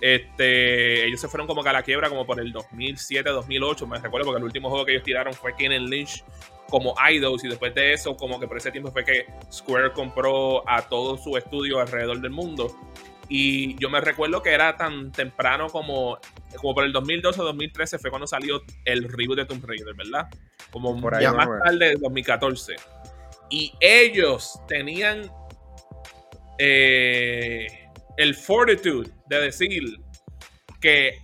este, 0.01 1.05
ellos 1.05 1.21
se 1.21 1.27
fueron 1.27 1.47
como 1.47 1.63
que 1.63 1.69
a 1.69 1.73
la 1.73 1.83
quiebra 1.83 2.09
como 2.09 2.25
por 2.25 2.39
el 2.39 2.51
2007, 2.51 3.29
2008, 3.29 3.87
me 3.87 3.99
recuerdo 3.99 4.25
porque 4.25 4.39
el 4.39 4.45
último 4.45 4.69
juego 4.69 4.85
que 4.85 4.93
ellos 4.93 5.03
tiraron 5.03 5.33
fue 5.33 5.55
Ken 5.55 5.71
Lynch 5.71 6.23
como 6.69 6.95
Idols 7.09 7.43
y 7.43 7.49
después 7.49 7.75
de 7.75 7.93
eso 7.93 8.15
como 8.15 8.39
que 8.39 8.47
por 8.47 8.57
ese 8.57 8.71
tiempo 8.71 8.91
fue 8.91 9.03
que 9.03 9.25
Square 9.51 9.91
compró 9.91 10.67
a 10.69 10.81
todo 10.87 11.17
su 11.17 11.37
estudio 11.37 11.79
alrededor 11.79 12.19
del 12.19 12.31
mundo 12.31 12.75
y 13.33 13.79
yo 13.79 13.89
me 13.89 14.01
recuerdo 14.01 14.41
que 14.43 14.49
era 14.49 14.75
tan 14.75 15.09
temprano 15.13 15.69
como, 15.69 16.17
como 16.57 16.75
por 16.75 16.83
el 16.83 16.91
2012 16.91 17.39
o 17.39 17.43
2013 17.45 17.97
fue 17.97 18.09
cuando 18.09 18.27
salió 18.27 18.61
el 18.83 19.03
reboot 19.07 19.37
de 19.37 19.45
Tomb 19.45 19.63
Raider, 19.65 19.93
¿verdad? 19.95 20.27
Como 20.69 20.99
por 20.99 21.15
ahí 21.15 21.25
más 21.27 21.47
tarde 21.63 21.91
de 21.91 21.95
2014. 21.95 22.75
Y 23.49 23.71
ellos 23.79 24.59
tenían 24.67 25.31
eh, 26.59 27.80
el 28.17 28.35
fortitude 28.35 29.09
de 29.27 29.41
decir 29.41 29.97
que 30.79 31.19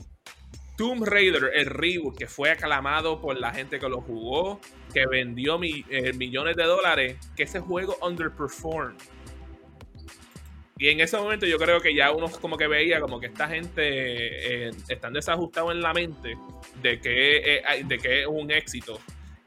Tomb 0.77 1.03
Raider, 1.03 1.51
el 1.55 1.65
reboot 1.65 2.17
que 2.17 2.27
fue 2.27 2.51
aclamado 2.51 3.19
por 3.19 3.37
la 3.37 3.51
gente 3.51 3.79
que 3.79 3.89
lo 3.89 4.01
jugó, 4.01 4.61
que 4.93 5.07
vendió 5.07 5.59
eh, 5.63 6.13
millones 6.13 6.55
de 6.55 6.63
dólares, 6.63 7.17
que 7.35 7.43
ese 7.43 7.59
juego 7.59 7.97
underperformed. 8.01 8.95
Y 10.79 10.89
en 10.89 10.99
ese 10.99 11.17
momento 11.17 11.47
yo 11.47 11.57
creo 11.57 11.81
que 11.81 11.95
ya 11.95 12.11
uno 12.11 12.29
como 12.29 12.55
que 12.55 12.67
veía 12.67 13.01
como 13.01 13.19
que 13.19 13.25
esta 13.25 13.47
gente 13.47 14.67
eh, 14.67 14.71
están 14.87 15.13
desajustados 15.13 15.71
en 15.71 15.81
la 15.81 15.91
mente 15.91 16.37
de 16.83 17.01
que, 17.01 17.63
de 17.83 17.97
que 17.97 18.21
es 18.21 18.27
un 18.27 18.51
éxito. 18.51 18.99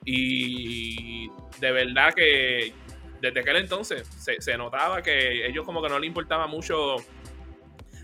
Y 0.05 1.29
de 1.61 1.71
verdad 1.71 2.13
que 2.13 2.73
desde 3.21 3.41
aquel 3.41 3.57
entonces 3.57 4.09
se, 4.19 4.41
se, 4.41 4.57
notaba 4.57 5.03
que 5.03 5.47
ellos 5.47 5.65
como 5.65 5.81
que 5.83 5.89
no 5.89 6.01
le 6.01 6.07
importaba 6.07 6.49
mucho 6.49 6.97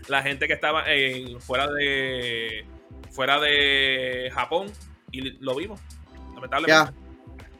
la 0.07 0.21
gente 0.21 0.47
que 0.47 0.53
estaba 0.53 0.83
en, 0.87 1.39
fuera 1.41 1.67
de 1.67 2.65
fuera 3.11 3.39
de 3.39 4.29
Japón 4.33 4.67
y 5.11 5.21
lo 5.43 5.55
vimos, 5.55 5.79
lamentablemente. 6.35 6.93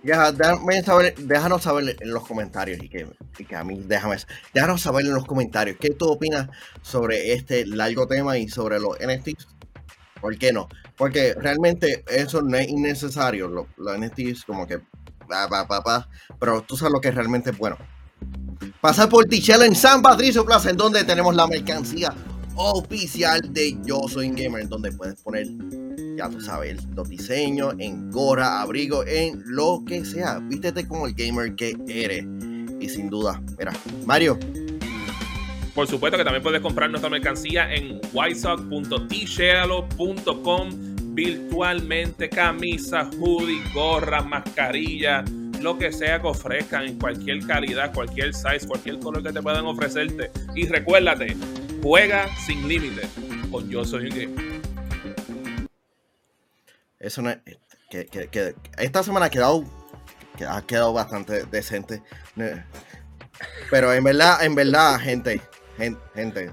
Ya, 0.03 0.31
déjanos 0.31 1.63
saber 1.63 1.97
en 1.99 2.13
los 2.13 2.25
comentarios 2.25 2.81
y 2.81 2.87
que, 2.87 3.07
que, 3.47 3.55
a 3.55 3.63
mí, 3.63 3.81
déjame, 3.85 4.17
déjanos 4.53 4.81
saber 4.81 5.05
en 5.05 5.13
los 5.13 5.25
comentarios 5.25 5.77
qué 5.79 5.89
tú 5.89 6.09
opinas 6.09 6.47
sobre 6.81 7.33
este 7.33 7.65
largo 7.65 8.07
tema 8.07 8.37
y 8.37 8.47
sobre 8.47 8.79
los 8.79 8.97
NFTs. 8.99 9.47
¿Por 10.21 10.37
qué 10.37 10.53
no? 10.53 10.67
Porque 10.95 11.33
realmente 11.33 12.03
eso 12.07 12.41
no 12.41 12.57
es 12.57 12.67
innecesario, 12.69 13.47
los, 13.47 13.65
los 13.77 13.97
NFTs 13.97 14.45
como 14.45 14.67
que, 14.67 14.79
pa, 15.27 15.47
pa, 15.49 15.83
pa, 15.83 16.09
pero 16.39 16.61
tú 16.61 16.77
sabes 16.77 16.93
lo 16.93 17.01
que 17.01 17.11
realmente 17.11 17.49
es 17.49 17.57
bueno. 17.57 17.77
Pasar 18.79 19.09
por 19.09 19.25
Tichela 19.25 19.65
en 19.65 19.75
San 19.75 20.01
Patricio 20.01 20.45
Plaza, 20.45 20.69
en 20.69 20.77
donde 20.77 21.03
tenemos 21.03 21.35
la 21.35 21.47
mercancía 21.47 22.13
oficial 22.57 23.41
de 23.53 23.77
Yo 23.85 24.01
Soy 24.07 24.29
Gamer, 24.29 24.67
donde 24.67 24.91
puedes 24.91 25.21
poner, 25.21 25.47
ya 26.17 26.27
tú 26.29 26.41
sabes, 26.41 26.83
los 26.95 27.07
diseños 27.09 27.75
en 27.79 28.09
gora, 28.11 28.61
abrigo, 28.61 29.05
en 29.05 29.43
lo 29.45 29.83
que 29.85 30.03
sea. 30.03 30.39
Vístete 30.39 30.87
como 30.87 31.05
el 31.07 31.13
gamer 31.13 31.55
que 31.55 31.77
eres. 31.87 32.25
y 32.79 32.89
sin 32.89 33.09
duda, 33.09 33.41
mira, 33.57 33.73
Mario. 34.05 34.37
Por 35.73 35.87
supuesto 35.87 36.15
que 36.17 36.23
también 36.23 36.43
puedes 36.43 36.61
comprar 36.61 36.89
nuestra 36.89 37.09
mercancía 37.09 37.73
en 37.73 37.99
whitesock.tshealo.com 38.11 40.87
virtualmente, 41.17 42.29
camisas, 42.29 43.07
hoodie, 43.19 43.59
gorras, 43.73 44.25
mascarillas, 44.27 45.29
lo 45.61 45.77
que 45.77 45.91
sea 45.91 46.21
que 46.21 46.27
ofrezcan 46.27 46.85
en 46.85 46.99
cualquier 46.99 47.39
calidad, 47.47 47.91
cualquier 47.91 48.35
size, 48.35 48.67
cualquier 48.67 48.99
color 48.99 49.23
que 49.23 49.33
te 49.33 49.41
puedan 49.41 49.65
ofrecerte. 49.65 50.29
Y 50.55 50.67
recuérdate, 50.67 51.35
juega 51.87 52.27
sin 52.35 52.67
límites 52.67 53.09
con 53.49 53.69
Yo 53.69 53.85
Soy 53.85 54.09
un 54.09 54.09
Game. 54.09 54.61
Eso 56.99 57.21
no 57.21 57.29
es, 57.29 57.37
que, 57.89 58.05
que, 58.07 58.55
esta 58.77 59.03
semana 59.03 59.27
ha 59.27 59.29
quedado, 59.29 59.63
ha 60.49 60.61
quedado 60.63 60.91
bastante 60.91 61.45
decente. 61.45 62.03
Pero 63.71 63.93
en 63.93 64.03
verdad, 64.03 64.43
en 64.43 64.53
verdad, 64.53 64.99
gente, 64.99 65.39
gente, 66.13 66.51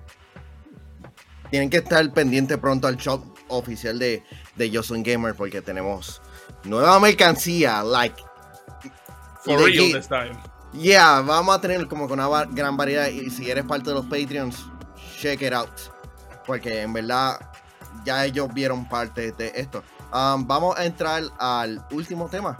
tienen 1.50 1.68
que 1.68 1.78
estar 1.78 2.12
pendiente 2.12 2.56
pronto 2.56 2.86
al 2.86 2.96
shop 2.96 3.24
oficial 3.48 3.98
de, 3.98 4.22
de 4.54 4.70
Yo 4.70 4.84
Soy 4.84 5.02
Gamer 5.02 5.34
porque 5.34 5.60
tenemos 5.62 6.22
nueva 6.62 7.00
mercancía, 7.00 7.82
like 7.82 8.22
For 9.44 9.58
real 9.58 9.92
this 9.92 10.06
time. 10.06 10.38
Yeah, 10.72 11.22
vamos 11.22 11.56
a 11.56 11.60
tener 11.60 11.86
como 11.88 12.08
con 12.08 12.20
una 12.20 12.44
gran 12.46 12.76
variedad. 12.76 13.08
Y 13.08 13.30
si 13.30 13.50
eres 13.50 13.64
parte 13.64 13.90
de 13.90 13.94
los 13.94 14.06
Patreons, 14.06 14.66
check 15.14 15.42
it 15.42 15.52
out. 15.52 15.70
Porque 16.46 16.82
en 16.82 16.92
verdad 16.92 17.40
ya 18.04 18.24
ellos 18.24 18.52
vieron 18.52 18.88
parte 18.88 19.32
de 19.32 19.52
esto. 19.54 19.82
Um, 20.12 20.46
vamos 20.46 20.76
a 20.78 20.84
entrar 20.84 21.22
al 21.38 21.84
último 21.90 22.28
tema, 22.28 22.58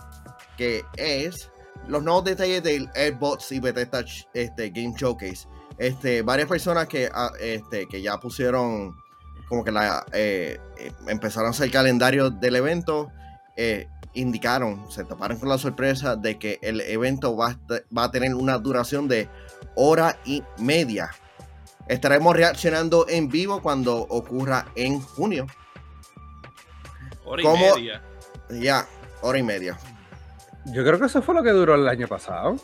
que 0.57 0.85
es 0.97 1.51
los 1.87 2.03
nuevos 2.03 2.25
detalles 2.25 2.63
del 2.63 2.89
Xbox 2.95 3.53
y 3.53 3.61
Bethesda 3.61 4.05
este, 4.33 4.71
Game 4.71 4.95
Showcase. 4.97 5.47
Este, 5.79 6.23
varias 6.23 6.49
personas 6.49 6.87
que, 6.87 7.11
ah, 7.13 7.31
este, 7.41 7.87
que 7.87 8.01
ya 8.01 8.19
pusieron 8.19 8.97
como 9.49 9.65
que 9.65 9.73
la 9.73 10.05
eh, 10.13 10.59
empezaron 11.09 11.49
a 11.49 11.51
hacer 11.51 11.71
calendario 11.71 12.31
del 12.31 12.57
evento. 12.57 13.11
Eh, 13.57 13.89
indicaron, 14.15 14.91
se 14.91 15.05
toparon 15.05 15.39
con 15.39 15.49
la 15.49 15.59
sorpresa 15.59 16.17
de 16.17 16.39
que 16.39 16.59
el 16.63 16.81
evento 16.81 17.37
va 17.37 17.59
a, 17.97 18.11
tener 18.11 18.35
una 18.35 18.59
duración 18.59 19.09
de 19.09 19.29
hora 19.75 20.19
y 20.25 20.43
media. 20.59 21.11
Estaremos 21.89 22.35
reaccionando 22.35 23.07
en 23.09 23.29
vivo 23.29 23.61
cuando 23.63 23.97
ocurra 23.97 24.67
en 24.75 25.01
junio. 25.01 25.47
Hora 27.25 27.43
y 27.43 27.47
media. 27.47 28.03
Ya, 28.51 28.87
hora 29.23 29.39
y 29.39 29.43
media. 29.43 29.79
Yo 30.67 30.83
creo 30.85 30.99
que 30.99 31.07
eso 31.07 31.23
fue 31.23 31.35
lo 31.35 31.43
que 31.43 31.51
duró 31.51 31.75
el 31.75 31.87
año 31.89 32.09
pasado. 32.09 32.57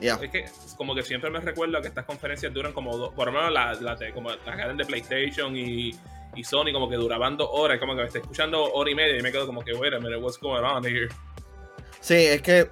Ya. 0.00 0.14
Es 0.14 0.30
que 0.30 0.44
como 0.76 0.94
que 0.94 1.02
siempre 1.02 1.30
me 1.30 1.40
recuerdo 1.40 1.80
que 1.80 1.88
estas 1.88 2.04
conferencias 2.04 2.52
duran 2.52 2.72
como 2.72 2.96
dos, 2.96 3.14
por 3.14 3.26
lo 3.26 3.32
menos 3.32 3.52
las 3.52 3.80
la, 3.80 3.96
como 4.12 4.30
la 4.30 4.72
de 4.74 4.84
PlayStation 4.84 5.56
y 5.56 5.92
y 6.36 6.44
Sony 6.44 6.72
como 6.72 6.88
que 6.88 6.96
duraban 6.96 7.36
dos 7.36 7.48
horas, 7.52 7.78
como 7.78 7.94
que 7.94 8.00
me 8.00 8.06
estoy 8.06 8.20
escuchando 8.20 8.72
hora 8.72 8.90
y 8.90 8.94
media 8.94 9.18
y 9.18 9.22
me 9.22 9.32
quedo 9.32 9.46
como 9.46 9.62
que, 9.62 9.72
wait 9.72 9.94
a 9.94 9.98
minute, 9.98 10.16
what's 10.16 10.38
going 10.38 10.62
on 10.62 10.84
here? 10.84 11.08
Sí, 12.00 12.14
es 12.14 12.42
que 12.42 12.68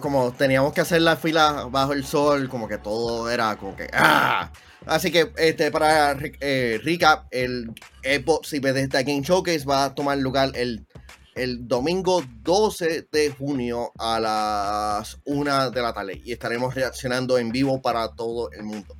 como 0.00 0.32
teníamos 0.32 0.72
que 0.72 0.80
hacer 0.80 1.02
la 1.02 1.16
fila 1.16 1.68
bajo 1.70 1.92
el 1.92 2.04
sol, 2.04 2.48
como 2.48 2.68
que 2.68 2.78
todo 2.78 3.30
era 3.30 3.56
como 3.56 3.76
que 3.76 3.88
¡ah! 3.92 4.50
Así 4.86 5.12
que 5.12 5.32
este 5.36 5.70
para 5.70 6.16
eh, 6.40 6.80
recap, 6.82 7.26
el 7.30 7.72
Xbox 8.02 8.52
y 8.52 8.58
Bethesda 8.58 9.02
Game 9.02 9.22
Showcase 9.22 9.64
va 9.64 9.84
a 9.84 9.94
tomar 9.94 10.18
lugar 10.18 10.50
el, 10.54 10.86
el 11.34 11.68
domingo 11.68 12.22
12 12.42 13.08
de 13.10 13.30
junio 13.30 13.92
a 13.98 14.18
las 14.18 15.20
1 15.24 15.70
de 15.70 15.82
la 15.82 15.92
tarde 15.92 16.20
y 16.24 16.32
estaremos 16.32 16.74
reaccionando 16.74 17.38
en 17.38 17.50
vivo 17.50 17.80
para 17.80 18.08
todo 18.08 18.50
el 18.52 18.64
mundo. 18.64 18.96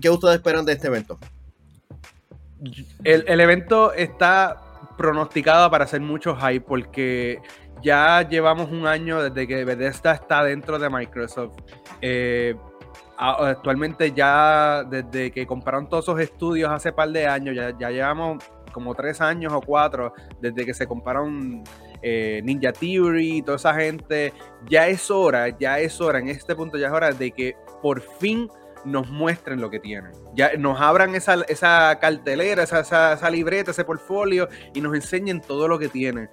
¿Qué 0.00 0.10
ustedes 0.10 0.36
esperan 0.36 0.64
de 0.64 0.72
este 0.74 0.86
evento? 0.86 1.18
el, 3.04 3.40
evento 3.40 3.92
está 3.92 4.62
pronosticado 4.96 5.70
para 5.70 5.84
hacer 5.84 6.00
mucho 6.00 6.36
hype 6.36 6.62
porque 6.62 7.40
ya 7.82 8.26
llevamos 8.28 8.70
un 8.70 8.86
año 8.86 9.22
desde 9.22 9.46
que 9.46 9.64
Bethesda 9.64 10.12
está 10.12 10.44
dentro 10.44 10.78
de 10.78 10.90
Microsoft. 10.90 11.56
Eh, 12.00 12.54
actualmente 13.18 14.12
ya 14.12 14.84
desde 14.84 15.30
que 15.30 15.46
compraron 15.46 15.88
todos 15.88 16.04
esos 16.04 16.20
estudios 16.20 16.70
hace 16.70 16.92
par 16.92 17.10
de 17.10 17.26
años, 17.26 17.54
ya, 17.54 17.90
llevamos 17.90 18.44
como 18.72 18.94
tres 18.94 19.20
años 19.20 19.52
o 19.52 19.60
cuatro 19.60 20.12
desde 20.40 20.66
que 20.66 20.74
se 20.74 20.86
compraron 20.86 21.64
eh, 22.02 22.42
Ninja 22.44 22.72
Theory 22.72 23.38
y 23.38 23.42
toda 23.42 23.56
esa 23.56 23.74
gente. 23.74 24.32
Ya 24.68 24.86
es 24.88 25.10
hora, 25.10 25.48
ya 25.58 25.78
es 25.78 26.00
hora, 26.00 26.18
en 26.18 26.28
este 26.28 26.54
punto 26.54 26.76
ya 26.76 26.88
es 26.88 26.92
hora 26.92 27.10
de 27.12 27.30
que 27.30 27.56
por 27.82 28.00
fin 28.00 28.48
nos 28.86 29.10
muestren 29.10 29.60
lo 29.60 29.68
que 29.68 29.80
tienen. 29.80 30.12
Ya 30.34 30.52
nos 30.56 30.80
abran 30.80 31.14
esa, 31.14 31.98
cartelera, 31.98 32.62
esa, 32.62 32.80
esa, 32.80 33.30
libreta, 33.30 33.72
ese 33.72 33.84
portfolio 33.84 34.48
y 34.74 34.80
nos 34.80 34.94
enseñen 34.94 35.40
todo 35.40 35.68
lo 35.68 35.78
que 35.78 35.88
tienen. 35.88 36.30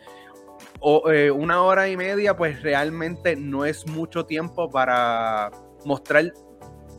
O, 0.85 1.09
eh, 1.09 1.31
una 1.31 1.63
hora 1.63 1.87
y 1.87 1.95
media, 1.95 2.35
pues 2.35 2.61
realmente 2.61 3.37
no 3.37 3.63
es 3.63 3.87
mucho 3.87 4.25
tiempo 4.25 4.69
para 4.69 5.49
mostrar 5.85 6.33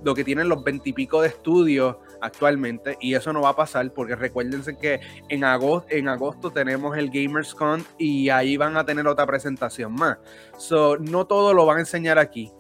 lo 0.03 0.15
que 0.15 0.25
tienen 0.25 0.49
los 0.49 0.65
veintipico 0.65 1.21
de 1.21 1.29
estudios 1.29 1.97
actualmente 2.23 2.97
y 3.01 3.15
eso 3.15 3.33
no 3.33 3.43
va 3.43 3.51
a 3.51 3.57
pasar 3.57 3.93
porque 3.93 4.17
recuérdense 4.17 4.77
que 4.77 5.01
en 5.29 5.45
agosto, 5.45 5.87
en 5.91 6.09
agosto 6.09 6.51
tenemos 6.51 6.97
el 6.97 7.11
GamersCon 7.11 7.85
y 7.99 8.31
ahí 8.31 8.57
van 8.57 8.77
a 8.79 8.87
tener 8.87 9.07
otra 9.07 9.27
presentación 9.27 9.93
más. 9.93 10.19
So, 10.57 10.97
no 10.97 11.27
todo 11.27 11.53
lo 11.53 11.67
van 11.67 11.77
a 11.77 11.81
enseñar 11.81 12.19
aquí, 12.19 12.51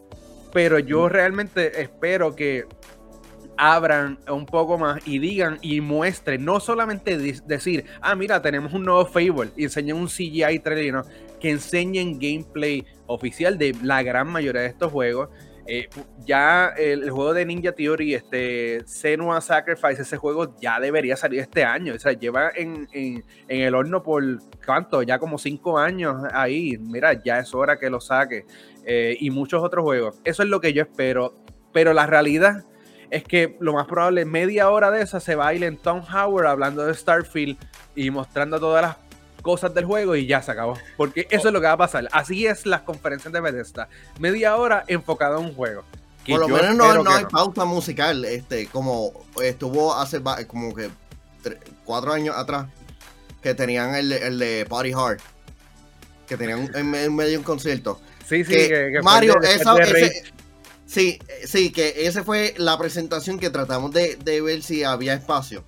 pero 0.52 0.78
yo 0.78 1.08
realmente 1.08 1.80
espero 1.80 2.34
que 2.36 2.66
abran 3.56 4.18
un 4.28 4.46
poco 4.46 4.78
más 4.78 5.06
y 5.06 5.18
digan 5.18 5.58
y 5.62 5.80
muestren, 5.80 6.44
no 6.44 6.60
solamente 6.60 7.16
decir, 7.16 7.84
ah, 8.00 8.14
mira, 8.14 8.40
tenemos 8.42 8.72
un 8.72 8.84
nuevo 8.84 9.06
Fable 9.06 9.50
y 9.56 9.64
enseñen 9.64 9.96
un 9.96 10.08
CGI 10.08 10.58
trailer, 10.60 11.02
que 11.40 11.50
enseñen 11.50 12.18
gameplay 12.18 12.84
oficial 13.06 13.58
de 13.58 13.76
la 13.82 14.02
gran 14.02 14.28
mayoría 14.28 14.62
de 14.62 14.68
estos 14.68 14.90
juegos. 14.90 15.28
Eh, 15.66 15.88
ya 16.26 16.74
el, 16.76 17.08
juego 17.10 17.32
de 17.32 17.46
Ninja 17.46 17.72
Theory, 17.72 18.14
este 18.14 18.82
Senua 18.86 19.40
Sacrifice, 19.40 20.02
ese 20.02 20.18
juego 20.18 20.54
ya 20.60 20.78
debería 20.78 21.16
salir 21.16 21.40
este 21.40 21.64
año. 21.64 21.94
O 21.94 21.98
sea, 21.98 22.12
lleva 22.12 22.50
en, 22.54 22.86
el 23.48 23.74
horno 23.74 24.02
por 24.02 24.22
cuánto, 24.64 25.02
ya 25.02 25.18
como 25.18 25.38
cinco 25.38 25.78
años 25.78 26.16
ahí. 26.32 26.76
Mira, 26.78 27.22
ya 27.22 27.38
es 27.38 27.54
hora 27.54 27.78
que 27.78 27.88
lo 27.88 28.00
saque. 28.00 28.44
Eh, 28.84 29.16
y 29.18 29.30
muchos 29.30 29.62
otros 29.62 29.84
juegos. 29.84 30.20
Eso 30.24 30.42
es 30.42 30.48
lo 30.48 30.60
que 30.60 30.72
yo 30.72 30.82
espero. 30.82 31.34
Pero 31.72 31.92
la 31.92 32.06
realidad 32.06 32.64
es 33.14 33.22
que 33.22 33.56
lo 33.60 33.74
más 33.74 33.86
probable, 33.86 34.24
media 34.24 34.70
hora 34.70 34.90
de 34.90 35.00
esa 35.00 35.20
se 35.20 35.36
va 35.36 35.48
a 35.48 35.54
ir 35.54 35.62
en 35.62 35.76
Tom 35.76 36.02
Howard 36.12 36.46
hablando 36.46 36.84
de 36.84 36.94
Starfield 36.94 37.56
y 37.94 38.10
mostrando 38.10 38.58
todas 38.58 38.82
las 38.82 38.96
cosas 39.40 39.72
del 39.72 39.84
juego 39.84 40.16
y 40.16 40.26
ya 40.26 40.42
se 40.42 40.50
acabó. 40.50 40.76
Porque 40.96 41.28
eso 41.30 41.48
es 41.48 41.54
lo 41.54 41.60
que 41.60 41.66
va 41.68 41.74
a 41.74 41.76
pasar. 41.76 42.08
Así 42.10 42.46
es 42.46 42.66
las 42.66 42.80
conferencias 42.80 43.32
de 43.32 43.40
Bethesda. 43.40 43.88
Media 44.18 44.56
hora 44.56 44.82
enfocada 44.88 45.38
en 45.38 45.46
un 45.46 45.54
juego. 45.54 45.84
Por 46.26 46.40
lo 46.40 46.48
menos 46.48 46.74
no, 46.74 47.10
hay 47.10 47.26
pauta 47.26 47.64
musical, 47.64 48.24
este, 48.24 48.66
como 48.66 49.12
estuvo 49.42 49.94
hace 49.94 50.20
como 50.48 50.74
que 50.74 50.90
cuatro 51.84 52.12
años 52.14 52.34
atrás, 52.36 52.66
que 53.42 53.54
tenían 53.54 53.94
el, 53.94 54.38
de 54.38 54.66
Party 54.68 54.92
Hard, 54.92 55.20
que 56.26 56.36
tenían 56.36 56.68
en, 56.74 56.90
medio 56.90 57.30
de 57.30 57.38
un 57.38 57.44
concierto. 57.44 58.00
Sí, 58.26 58.42
sí, 58.42 58.54
que, 58.54 59.00
Mario, 59.02 59.40
esa, 59.42 59.74
Sí, 60.86 61.18
sí, 61.44 61.72
que 61.72 62.06
esa 62.06 62.24
fue 62.24 62.54
la 62.58 62.78
presentación 62.78 63.38
que 63.38 63.50
tratamos 63.50 63.92
de, 63.92 64.16
ver 64.42 64.62
si 64.62 64.84
había 64.84 65.14
espacio. 65.14 65.64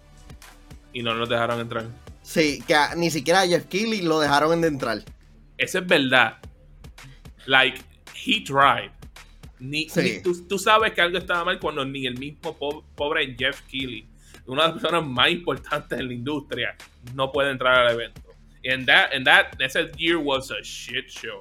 Y 0.92 1.02
no 1.02 1.14
nos 1.14 1.28
dejaron 1.28 1.60
entrar. 1.60 1.86
Sí, 2.22 2.62
que 2.66 2.76
ni 2.96 3.10
siquiera 3.10 3.42
a 3.42 3.46
Jeff 3.46 3.66
Keighley 3.66 4.02
lo 4.02 4.20
dejaron 4.20 4.60
de 4.60 4.68
entrar. 4.68 5.02
Eso 5.58 5.78
es 5.78 5.86
verdad. 5.86 6.38
Like, 7.46 7.80
he 8.14 8.42
tried. 8.44 8.90
Ni, 9.58 9.86
tú, 10.22 10.58
sabes 10.58 10.92
que 10.92 11.00
algo 11.00 11.16
estaba 11.16 11.44
mal 11.44 11.58
cuando 11.58 11.84
ni 11.84 12.06
el 12.06 12.18
mismo 12.18 12.56
pobre 12.94 13.34
Jeff 13.38 13.62
Keighley, 13.62 14.06
una 14.46 14.62
de 14.62 14.68
las 14.68 14.82
personas 14.82 15.06
más 15.06 15.30
importantes 15.30 15.98
en 15.98 16.08
la 16.08 16.12
industria, 16.12 16.76
no 17.14 17.32
puede 17.32 17.52
entrar 17.52 17.86
al 17.86 17.94
evento. 17.94 18.20
And 18.64 18.86
that, 18.86 19.14
and 19.14 19.24
that, 19.26 19.60
ese 19.60 19.90
year 19.96 20.18
was 20.18 20.50
a 20.50 20.62
shit 20.62 21.08
show 21.08 21.40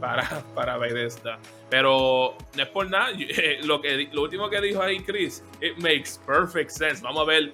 para, 0.00 0.42
para 0.54 0.76
Bethesda. 0.78 1.38
Pero 1.70 2.36
no 2.54 2.62
es 2.62 2.68
por 2.68 2.88
nada. 2.88 3.10
Lo, 3.62 3.80
que, 3.80 4.08
lo 4.12 4.22
último 4.22 4.48
que 4.48 4.60
dijo 4.60 4.82
ahí 4.82 5.00
Chris, 5.00 5.42
it 5.60 5.76
makes 5.78 6.18
perfect 6.24 6.70
sense. 6.70 7.02
Vamos 7.02 7.22
a 7.22 7.26
ver 7.26 7.52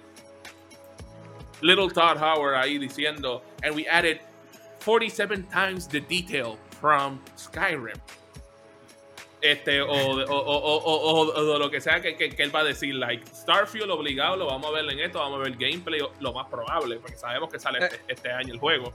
Little 1.62 1.88
Todd 1.88 2.18
Howard 2.18 2.54
ahí 2.54 2.78
diciendo, 2.78 3.42
and 3.62 3.74
we 3.74 3.86
added 3.86 4.20
47 4.80 5.46
times 5.52 5.86
the 5.86 6.00
detail 6.00 6.58
from 6.80 7.20
Skyrim. 7.36 7.98
Este, 9.40 9.80
o, 9.80 9.88
o, 9.88 10.36
o, 10.38 11.32
o, 11.34 11.58
lo 11.58 11.68
que 11.68 11.80
sea 11.80 12.00
que, 12.00 12.16
que, 12.16 12.42
él 12.42 12.54
va 12.54 12.60
a 12.60 12.64
decir, 12.64 12.94
like 12.94 13.26
Starfield 13.34 13.90
obligado, 13.90 14.36
lo 14.36 14.46
vamos 14.46 14.70
a 14.70 14.70
ver 14.70 14.88
en 14.88 15.00
esto, 15.00 15.18
vamos 15.18 15.40
a 15.40 15.42
ver 15.42 15.56
gameplay, 15.56 16.00
lo 16.20 16.32
más 16.32 16.46
probable, 16.46 16.96
porque 17.00 17.16
sabemos 17.16 17.50
que 17.50 17.58
sale 17.58 17.80
eh. 17.80 17.88
este, 17.90 18.12
este, 18.12 18.30
año 18.30 18.54
el 18.54 18.60
juego. 18.60 18.92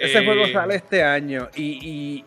Ese 0.00 0.24
juego 0.24 0.46
eh, 0.46 0.52
sale 0.52 0.74
este 0.76 1.02
año 1.04 1.48
y, 1.54 1.78
Y 1.88 2.24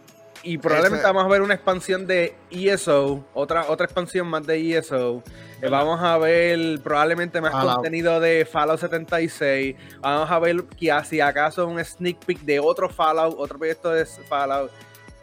probablemente 0.58 1.00
Ese- 1.04 1.08
vamos 1.08 1.24
a 1.26 1.28
ver 1.28 1.42
una 1.42 1.54
expansión 1.54 2.08
de 2.08 2.36
ESO, 2.50 3.24
otra, 3.34 3.66
otra 3.70 3.86
expansión 3.86 4.28
más 4.28 4.46
de 4.46 4.78
ESO. 4.78 5.24
Eh, 5.62 5.70
vamos 5.70 6.02
a 6.02 6.18
ver 6.18 6.80
probablemente 6.82 7.40
más 7.42 7.54
contenido 7.76 8.20
de 8.20 8.46
Fallout 8.46 8.80
76. 8.80 9.76
Vamos 10.00 10.32
a 10.32 10.40
ver 10.40 10.64
que 10.80 10.92
si 11.06 11.22
acaso 11.22 11.68
un 11.68 11.84
sneak 11.84 12.26
peek 12.26 12.40
de 12.42 12.60
otro 12.60 12.90
Fallout, 12.90 13.36
otro 13.38 13.58
proyecto 13.60 13.92
de 13.92 14.06
Fallout. 14.06 14.72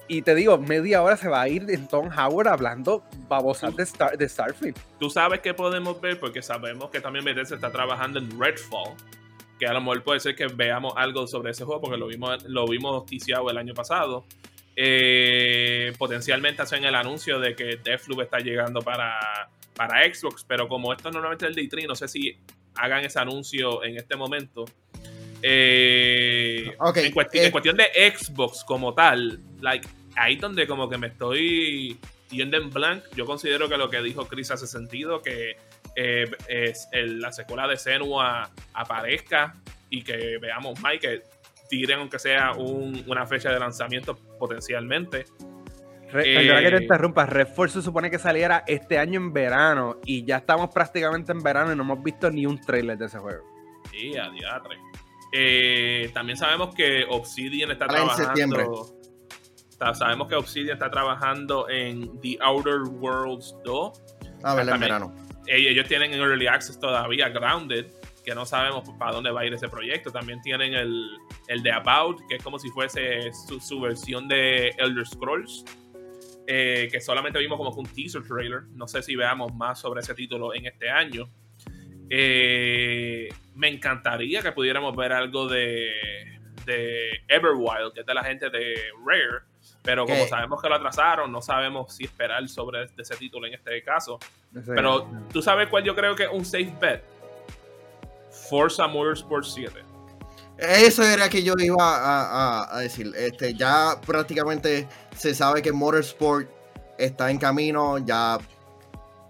Y 0.06 0.22
te 0.22 0.34
digo, 0.34 0.56
media 0.56 1.02
hora 1.02 1.16
se 1.16 1.28
va 1.28 1.42
a 1.42 1.48
ir 1.48 1.68
en 1.68 1.86
Tom 1.88 2.08
Howard 2.16 2.48
hablando 2.48 3.02
babosas 3.28 3.76
de, 3.76 3.82
Star, 3.82 4.16
de 4.16 4.26
Starfield. 4.28 4.76
Tú 4.98 5.10
sabes 5.10 5.40
que 5.40 5.52
podemos 5.52 6.00
ver 6.00 6.18
porque 6.18 6.40
sabemos 6.40 6.90
que 6.90 7.00
también 7.00 7.24
Bethesda 7.24 7.56
está 7.56 7.70
trabajando 7.70 8.18
en 8.18 8.40
Redfall. 8.40 8.94
Que 9.58 9.66
a 9.66 9.72
lo 9.72 9.80
mejor 9.80 10.04
puede 10.04 10.20
ser 10.20 10.36
que 10.36 10.46
veamos 10.46 10.94
algo 10.96 11.26
sobre 11.26 11.50
ese 11.50 11.64
juego 11.64 11.80
porque 11.82 11.96
lo 11.98 12.06
vimos, 12.06 12.42
lo 12.44 12.66
vimos 12.66 13.04
ticiado 13.06 13.50
el 13.50 13.58
año 13.58 13.74
pasado. 13.74 14.24
Eh, 14.80 15.92
potencialmente 15.98 16.62
hacen 16.62 16.84
el 16.84 16.94
anuncio 16.94 17.40
de 17.40 17.56
que 17.56 17.78
Deathloop 17.82 18.20
está 18.20 18.38
llegando 18.38 18.80
para, 18.80 19.18
para 19.74 20.04
Xbox, 20.14 20.44
pero 20.46 20.68
como 20.68 20.92
esto 20.92 21.10
normalmente 21.10 21.46
es 21.46 21.48
el 21.50 21.56
Day 21.56 21.66
3, 21.66 21.86
no 21.88 21.96
sé 21.96 22.06
si 22.06 22.38
hagan 22.76 23.04
ese 23.04 23.18
anuncio 23.18 23.82
en 23.82 23.96
este 23.96 24.14
momento. 24.14 24.66
Eh, 25.42 26.74
Ok, 26.78 26.96
en, 26.98 27.04
eh. 27.06 27.12
en 27.46 27.50
cuestión 27.50 27.76
de 27.76 27.86
Xbox 28.16 28.62
como 28.62 28.94
tal, 28.94 29.40
like, 29.60 29.88
ahí 30.16 30.36
donde 30.36 30.66
como 30.68 30.88
que 30.88 30.96
me 30.98 31.08
estoy 31.08 31.98
yendo 32.30 32.56
en 32.56 32.70
blank, 32.70 33.02
yo 33.16 33.24
considero 33.24 33.68
que 33.68 33.76
lo 33.78 33.90
que 33.90 34.00
dijo 34.02 34.28
Chris 34.28 34.50
hace 34.52 34.66
sentido, 34.68 35.22
que 35.22 35.56
eh, 35.96 36.30
es 36.48 36.86
el- 36.92 37.18
la 37.20 37.32
secuela 37.32 37.66
de 37.66 37.76
Senua 37.76 38.50
aparezca 38.74 39.56
y 39.90 40.02
que 40.02 40.38
veamos 40.38 40.78
y 40.94 40.98
que 41.00 41.22
tiren 41.68 41.98
aunque 41.98 42.20
sea 42.20 42.52
un- 42.52 43.02
una 43.08 43.26
fecha 43.26 43.50
de 43.52 43.58
lanzamiento 43.58 44.16
potencialmente. 44.38 45.26
Re- 46.10 46.32
Eh, 46.32 46.36
perdona 46.36 46.62
que 46.70 46.76
te 46.78 46.82
interrumpa, 46.84 47.26
Redfall 47.26 47.68
se 47.70 47.82
supone 47.82 48.10
que 48.10 48.18
saliera 48.18 48.64
este 48.66 48.98
año 48.98 49.20
en 49.20 49.32
verano 49.32 49.98
y 50.06 50.24
ya 50.24 50.36
estamos 50.38 50.70
prácticamente 50.72 51.32
en 51.32 51.42
verano 51.42 51.72
y 51.72 51.76
no 51.76 51.82
hemos 51.82 52.02
visto 52.02 52.30
ni 52.30 52.46
un 52.46 52.58
trailer 52.60 52.96
de 52.96 53.06
ese 53.06 53.18
juego. 53.18 53.44
Y 53.92 54.16
a 54.16 54.30
diatre. 54.30 54.78
Eh, 55.32 56.10
también 56.14 56.38
sabemos 56.38 56.74
que 56.74 57.04
Obsidian 57.08 57.70
está 57.70 57.86
Sale 57.86 58.02
en 58.04 58.10
septiembre. 58.16 58.64
trabajando. 58.64 58.98
Sabemos 59.94 60.28
que 60.28 60.34
Obsidian 60.34 60.74
está 60.74 60.90
trabajando 60.90 61.68
en 61.68 62.18
The 62.20 62.38
Outer 62.40 62.80
Worlds 62.90 63.54
2. 63.64 64.02
A 64.44 64.54
ver, 64.54 64.68
en 64.68 64.80
verano. 64.80 65.14
Eh, 65.46 65.68
Ellos 65.68 65.86
tienen 65.86 66.12
en 66.14 66.20
Early 66.20 66.46
Access 66.46 66.78
todavía 66.80 67.28
Grounded, 67.28 67.86
que 68.28 68.34
no 68.34 68.44
sabemos 68.44 68.86
para 68.98 69.12
dónde 69.12 69.30
va 69.30 69.40
a 69.40 69.46
ir 69.46 69.54
ese 69.54 69.70
proyecto. 69.70 70.12
También 70.12 70.42
tienen 70.42 70.74
el, 70.74 71.16
el 71.46 71.62
de 71.62 71.72
About, 71.72 72.20
que 72.28 72.34
es 72.36 72.42
como 72.42 72.58
si 72.58 72.68
fuese 72.68 73.32
su, 73.32 73.58
su 73.58 73.80
versión 73.80 74.28
de 74.28 74.68
Elder 74.76 75.06
Scrolls, 75.06 75.64
eh, 76.46 76.88
que 76.92 77.00
solamente 77.00 77.38
vimos 77.38 77.56
como 77.56 77.72
que 77.72 77.80
un 77.80 77.86
teaser 77.86 78.22
trailer. 78.22 78.64
No 78.74 78.86
sé 78.86 79.02
si 79.02 79.16
veamos 79.16 79.54
más 79.54 79.80
sobre 79.80 80.02
ese 80.02 80.12
título 80.12 80.54
en 80.54 80.66
este 80.66 80.90
año. 80.90 81.30
Eh, 82.10 83.30
me 83.54 83.68
encantaría 83.68 84.42
que 84.42 84.52
pudiéramos 84.52 84.94
ver 84.94 85.14
algo 85.14 85.48
de, 85.48 85.90
de 86.66 87.22
Everwild, 87.28 87.94
que 87.94 88.00
es 88.00 88.06
de 88.06 88.14
la 88.14 88.24
gente 88.24 88.50
de 88.50 88.74
Rare. 89.06 89.46
Pero 89.82 90.04
como 90.04 90.24
¿Qué? 90.24 90.28
sabemos 90.28 90.60
que 90.60 90.68
lo 90.68 90.74
atrasaron, 90.74 91.32
no 91.32 91.40
sabemos 91.40 91.94
si 91.96 92.04
esperar 92.04 92.46
sobre 92.46 92.88
ese 92.94 93.16
título 93.16 93.46
en 93.46 93.54
este 93.54 93.82
caso. 93.82 94.18
Pero 94.66 95.08
tú 95.32 95.40
sabes 95.40 95.68
cuál 95.68 95.82
yo 95.82 95.94
creo 95.94 96.14
que 96.14 96.24
es 96.24 96.30
un 96.30 96.44
safe 96.44 96.74
bet. 96.78 97.17
Forza 98.48 98.86
Motorsport 98.86 99.44
7. 99.44 99.82
Eso 100.58 101.02
era 101.04 101.28
que 101.28 101.42
yo 101.42 101.54
iba 101.58 101.76
a, 101.84 102.62
a- 102.64 102.76
a 102.76 102.80
decir. 102.80 103.12
Este, 103.16 103.54
ya 103.54 103.94
prácticamente 104.04 104.88
se 105.16 105.34
sabe 105.34 105.62
que 105.62 105.72
Motorsport 105.72 106.48
está 106.98 107.30
en 107.30 107.38
camino. 107.38 107.98
Ya, 107.98 108.38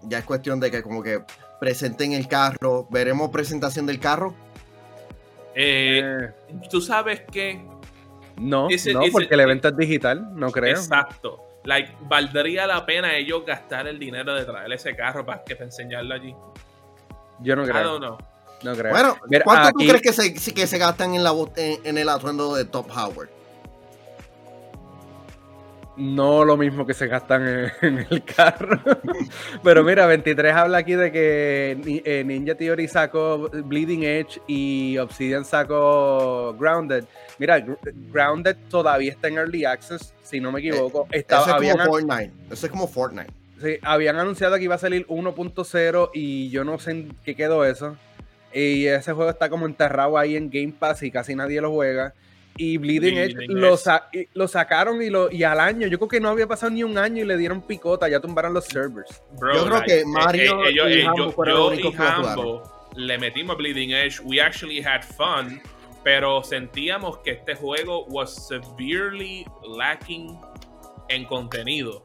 ya 0.03 0.17
es 0.19 0.25
cuestión 0.25 0.59
de 0.59 0.71
que 0.71 0.81
como 0.81 1.03
que 1.03 1.21
presenten 1.59 2.13
el 2.13 2.27
carro. 2.27 2.87
Veremos 2.89 3.29
presentación 3.29 3.85
del 3.85 3.99
carro. 3.99 4.33
Eh, 5.55 6.01
Eh, 6.03 6.33
tú 6.69 6.81
sabes 6.81 7.21
que. 7.31 7.61
no, 8.37 8.67
ese- 8.69 8.93
no, 8.93 9.01
ese- 9.03 9.11
porque 9.11 9.33
el 9.33 9.39
evento 9.41 9.67
es 9.67 9.77
digital, 9.77 10.29
no 10.35 10.51
creo. 10.51 10.77
Exacto. 10.77 11.43
Like, 11.65 11.93
¿valdría 12.01 12.65
la 12.65 12.85
pena 12.85 13.15
ellos 13.15 13.43
gastar 13.45 13.85
el 13.87 13.99
dinero 13.99 14.33
de 14.33 14.45
traer 14.45 14.71
ese 14.71 14.95
carro 14.95 15.25
para 15.25 15.43
que 15.43 15.55
te 15.55 15.63
enseñarlo 15.65 16.15
allí? 16.15 16.33
Yo 17.41 17.55
no 17.55 17.63
I 17.63 17.67
don't 17.67 17.71
creo. 17.77 17.97
know. 17.99 18.17
No 18.63 18.73
creo. 18.75 18.91
Bueno, 18.91 19.17
Mira, 19.29 19.43
¿cuánto 19.43 19.69
aquí- 19.69 19.85
tú 19.85 19.89
crees 19.93 20.01
que 20.01 20.13
se, 20.13 20.53
que 20.53 20.67
se 20.67 20.77
gastan 20.77 21.13
en, 21.15 21.23
la, 21.23 21.33
en, 21.55 21.79
en 21.85 21.97
el 21.97 22.09
atuendo 22.09 22.55
de 22.55 22.65
Top 22.65 22.89
Howard? 22.91 23.29
No 25.97 26.45
lo 26.45 26.55
mismo 26.55 26.85
que 26.85 26.93
se 26.93 27.07
gastan 27.07 27.45
en, 27.45 27.71
en 27.81 28.07
el 28.09 28.23
carro. 28.23 28.79
Pero 29.63 29.83
mira, 29.83 30.05
23 30.05 30.53
habla 30.53 30.77
aquí 30.77 30.93
de 30.93 31.11
que 31.11 32.01
eh, 32.05 32.23
Ninja 32.25 32.55
Theory 32.55 32.87
sacó 32.87 33.49
Bleeding 33.51 34.03
Edge 34.03 34.41
y 34.47 34.97
Obsidian 34.97 35.43
sacó 35.43 36.55
Grounded. 36.57 37.03
Mira, 37.37 37.59
Gr- 37.59 37.77
Grounded 38.13 38.55
todavía 38.69 39.11
está 39.11 39.27
en 39.27 39.39
Early 39.39 39.65
Access, 39.65 40.13
si 40.23 40.39
no 40.39 40.53
me 40.53 40.59
equivoco. 40.61 41.05
Estaba- 41.11 41.41
Eso 41.41 41.49
es 41.51 41.55
habían, 41.57 41.77
como 41.79 41.89
Fortnite. 41.91 42.31
Eso 42.49 42.65
es 42.65 42.71
como 42.71 42.87
Fortnite. 42.87 43.33
sí, 43.61 43.77
habían 43.81 44.15
anunciado 44.17 44.55
que 44.55 44.63
iba 44.63 44.75
a 44.75 44.79
salir 44.79 45.05
1.0 45.07 46.11
y 46.13 46.49
yo 46.49 46.63
no 46.63 46.79
sé 46.79 46.91
en 46.91 47.15
qué 47.25 47.35
quedó 47.35 47.65
eso. 47.65 47.97
Y 48.53 48.85
ese 48.87 49.13
juego 49.13 49.29
está 49.31 49.49
como 49.49 49.65
enterrado 49.65 50.17
ahí 50.17 50.35
en 50.35 50.49
Game 50.49 50.73
Pass 50.77 51.03
y 51.03 51.11
casi 51.11 51.35
nadie 51.35 51.61
lo 51.61 51.71
juega. 51.71 52.13
Y 52.57 52.77
Bleeding, 52.77 53.17
Edge, 53.17 53.35
lo, 53.47 53.77
sa- 53.77 54.09
lo 54.33 54.47
sacaron 54.47 55.01
y, 55.01 55.09
lo, 55.09 55.31
y 55.31 55.43
al 55.43 55.59
año, 55.61 55.87
yo 55.87 55.97
creo 55.97 56.09
que 56.09 56.19
no 56.19 56.27
había 56.29 56.45
pasado 56.45 56.71
ni 56.71 56.83
un 56.83 56.97
año 56.97 57.23
y 57.23 57.25
le 57.27 57.37
dieron 57.37 57.61
picota, 57.61 58.09
ya 58.09 58.19
tumbaron 58.19 58.53
los 58.53 58.65
servers. 58.65 59.23
Bro, 59.39 59.55
Yo 59.55 59.65
creo 59.65 59.81
que 59.83 59.99
eh, 60.01 60.05
Mario 60.05 60.65
eh, 60.65 60.71
y 60.73 60.99
eh, 60.99 61.05
Hambo 61.05 61.45
yo, 61.45 61.73
yo 61.73 61.89
y. 61.89 61.95
Hambo 61.95 62.89
le 62.95 63.17
metimos 63.17 63.55
Bleeding 63.55 63.91
Edge. 63.91 64.19
We 64.25 64.41
actually 64.41 64.81
had 64.81 65.03
fun. 65.03 65.61
Pero 66.03 66.43
sentíamos 66.43 67.19
que 67.19 67.31
este 67.31 67.55
juego 67.55 68.05
was 68.05 68.47
severely 68.47 69.45
lacking 69.67 70.37
en 71.09 71.25
contenido. 71.25 72.03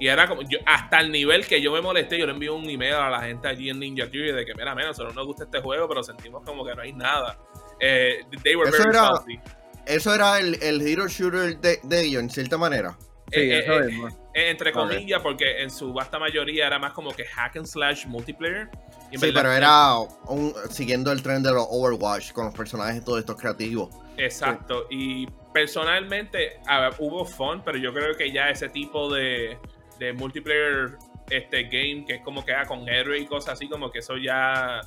Y 0.00 0.08
era 0.08 0.26
como, 0.26 0.42
yo, 0.42 0.58
hasta 0.66 1.00
el 1.00 1.12
nivel 1.12 1.46
que 1.46 1.60
yo 1.62 1.72
me 1.72 1.80
molesté, 1.80 2.18
yo 2.18 2.26
le 2.26 2.32
envié 2.32 2.50
un 2.50 2.68
email 2.68 2.94
a 2.94 3.10
la 3.10 3.20
gente 3.22 3.46
allí 3.48 3.70
en 3.70 3.78
Ninja 3.78 4.10
Theory 4.10 4.32
de 4.32 4.44
que, 4.44 4.54
mira, 4.54 4.74
menos, 4.74 4.98
no 4.98 5.10
nos 5.12 5.26
gusta 5.26 5.44
este 5.44 5.60
juego, 5.60 5.88
pero 5.88 6.02
sentimos 6.02 6.42
como 6.44 6.64
que 6.64 6.74
no 6.74 6.82
hay 6.82 6.92
nada. 6.92 7.38
Eh, 7.80 8.20
they 8.42 8.56
were 8.56 8.68
Eso 8.68 8.78
very 8.78 8.90
era- 8.90 9.06
salty. 9.06 9.40
Eso 9.86 10.14
era 10.14 10.38
el, 10.40 10.60
el 10.62 10.80
hero 10.80 11.06
shooter 11.08 11.58
de, 11.60 11.78
de 11.82 12.00
ellos, 12.02 12.22
en 12.22 12.30
cierta 12.30 12.56
manera. 12.58 12.96
Sí, 13.30 13.40
Eh, 13.40 13.58
eso 13.60 13.74
eh, 13.80 13.84
mismo. 13.86 14.08
Eh, 14.34 14.50
entre 14.50 14.72
comillas, 14.72 15.20
porque 15.22 15.62
en 15.62 15.70
su 15.70 15.92
vasta 15.92 16.18
mayoría 16.18 16.66
era 16.66 16.78
más 16.78 16.92
como 16.92 17.10
que 17.12 17.24
hack 17.26 17.56
and 17.56 17.66
slash 17.66 18.06
multiplayer. 18.06 18.68
Y 19.12 19.18
Sí, 19.18 19.26
verdad- 19.26 19.42
pero 19.42 19.52
era 19.52 19.96
un- 20.28 20.54
siguiendo 20.70 21.12
el 21.12 21.22
tren 21.22 21.42
de 21.42 21.52
los 21.52 21.66
Overwatch 21.70 22.32
con 22.32 22.46
los 22.46 22.54
personajes 22.54 22.96
y 23.02 23.04
todos 23.04 23.20
estos 23.20 23.36
creativos. 23.36 23.90
Exacto. 24.16 24.86
Y 24.90 25.26
personalmente 25.52 26.60
a 26.66 26.80
ver, 26.80 26.94
hubo 26.98 27.24
fun, 27.24 27.62
pero 27.64 27.76
yo 27.78 27.92
creo 27.92 28.16
que 28.16 28.32
ya 28.32 28.48
ese 28.50 28.68
tipo 28.68 29.12
de, 29.12 29.58
de 29.98 30.12
multiplayer 30.12 30.96
este 31.30 31.62
game 31.64 32.04
que 32.06 32.16
es 32.16 32.22
como 32.22 32.44
que 32.44 32.52
ah, 32.52 32.64
con 32.66 32.88
héroe 32.88 33.18
y 33.18 33.26
cosas 33.26 33.54
así, 33.54 33.68
como 33.68 33.90
que 33.90 34.00
eso 34.00 34.16
ya 34.16 34.80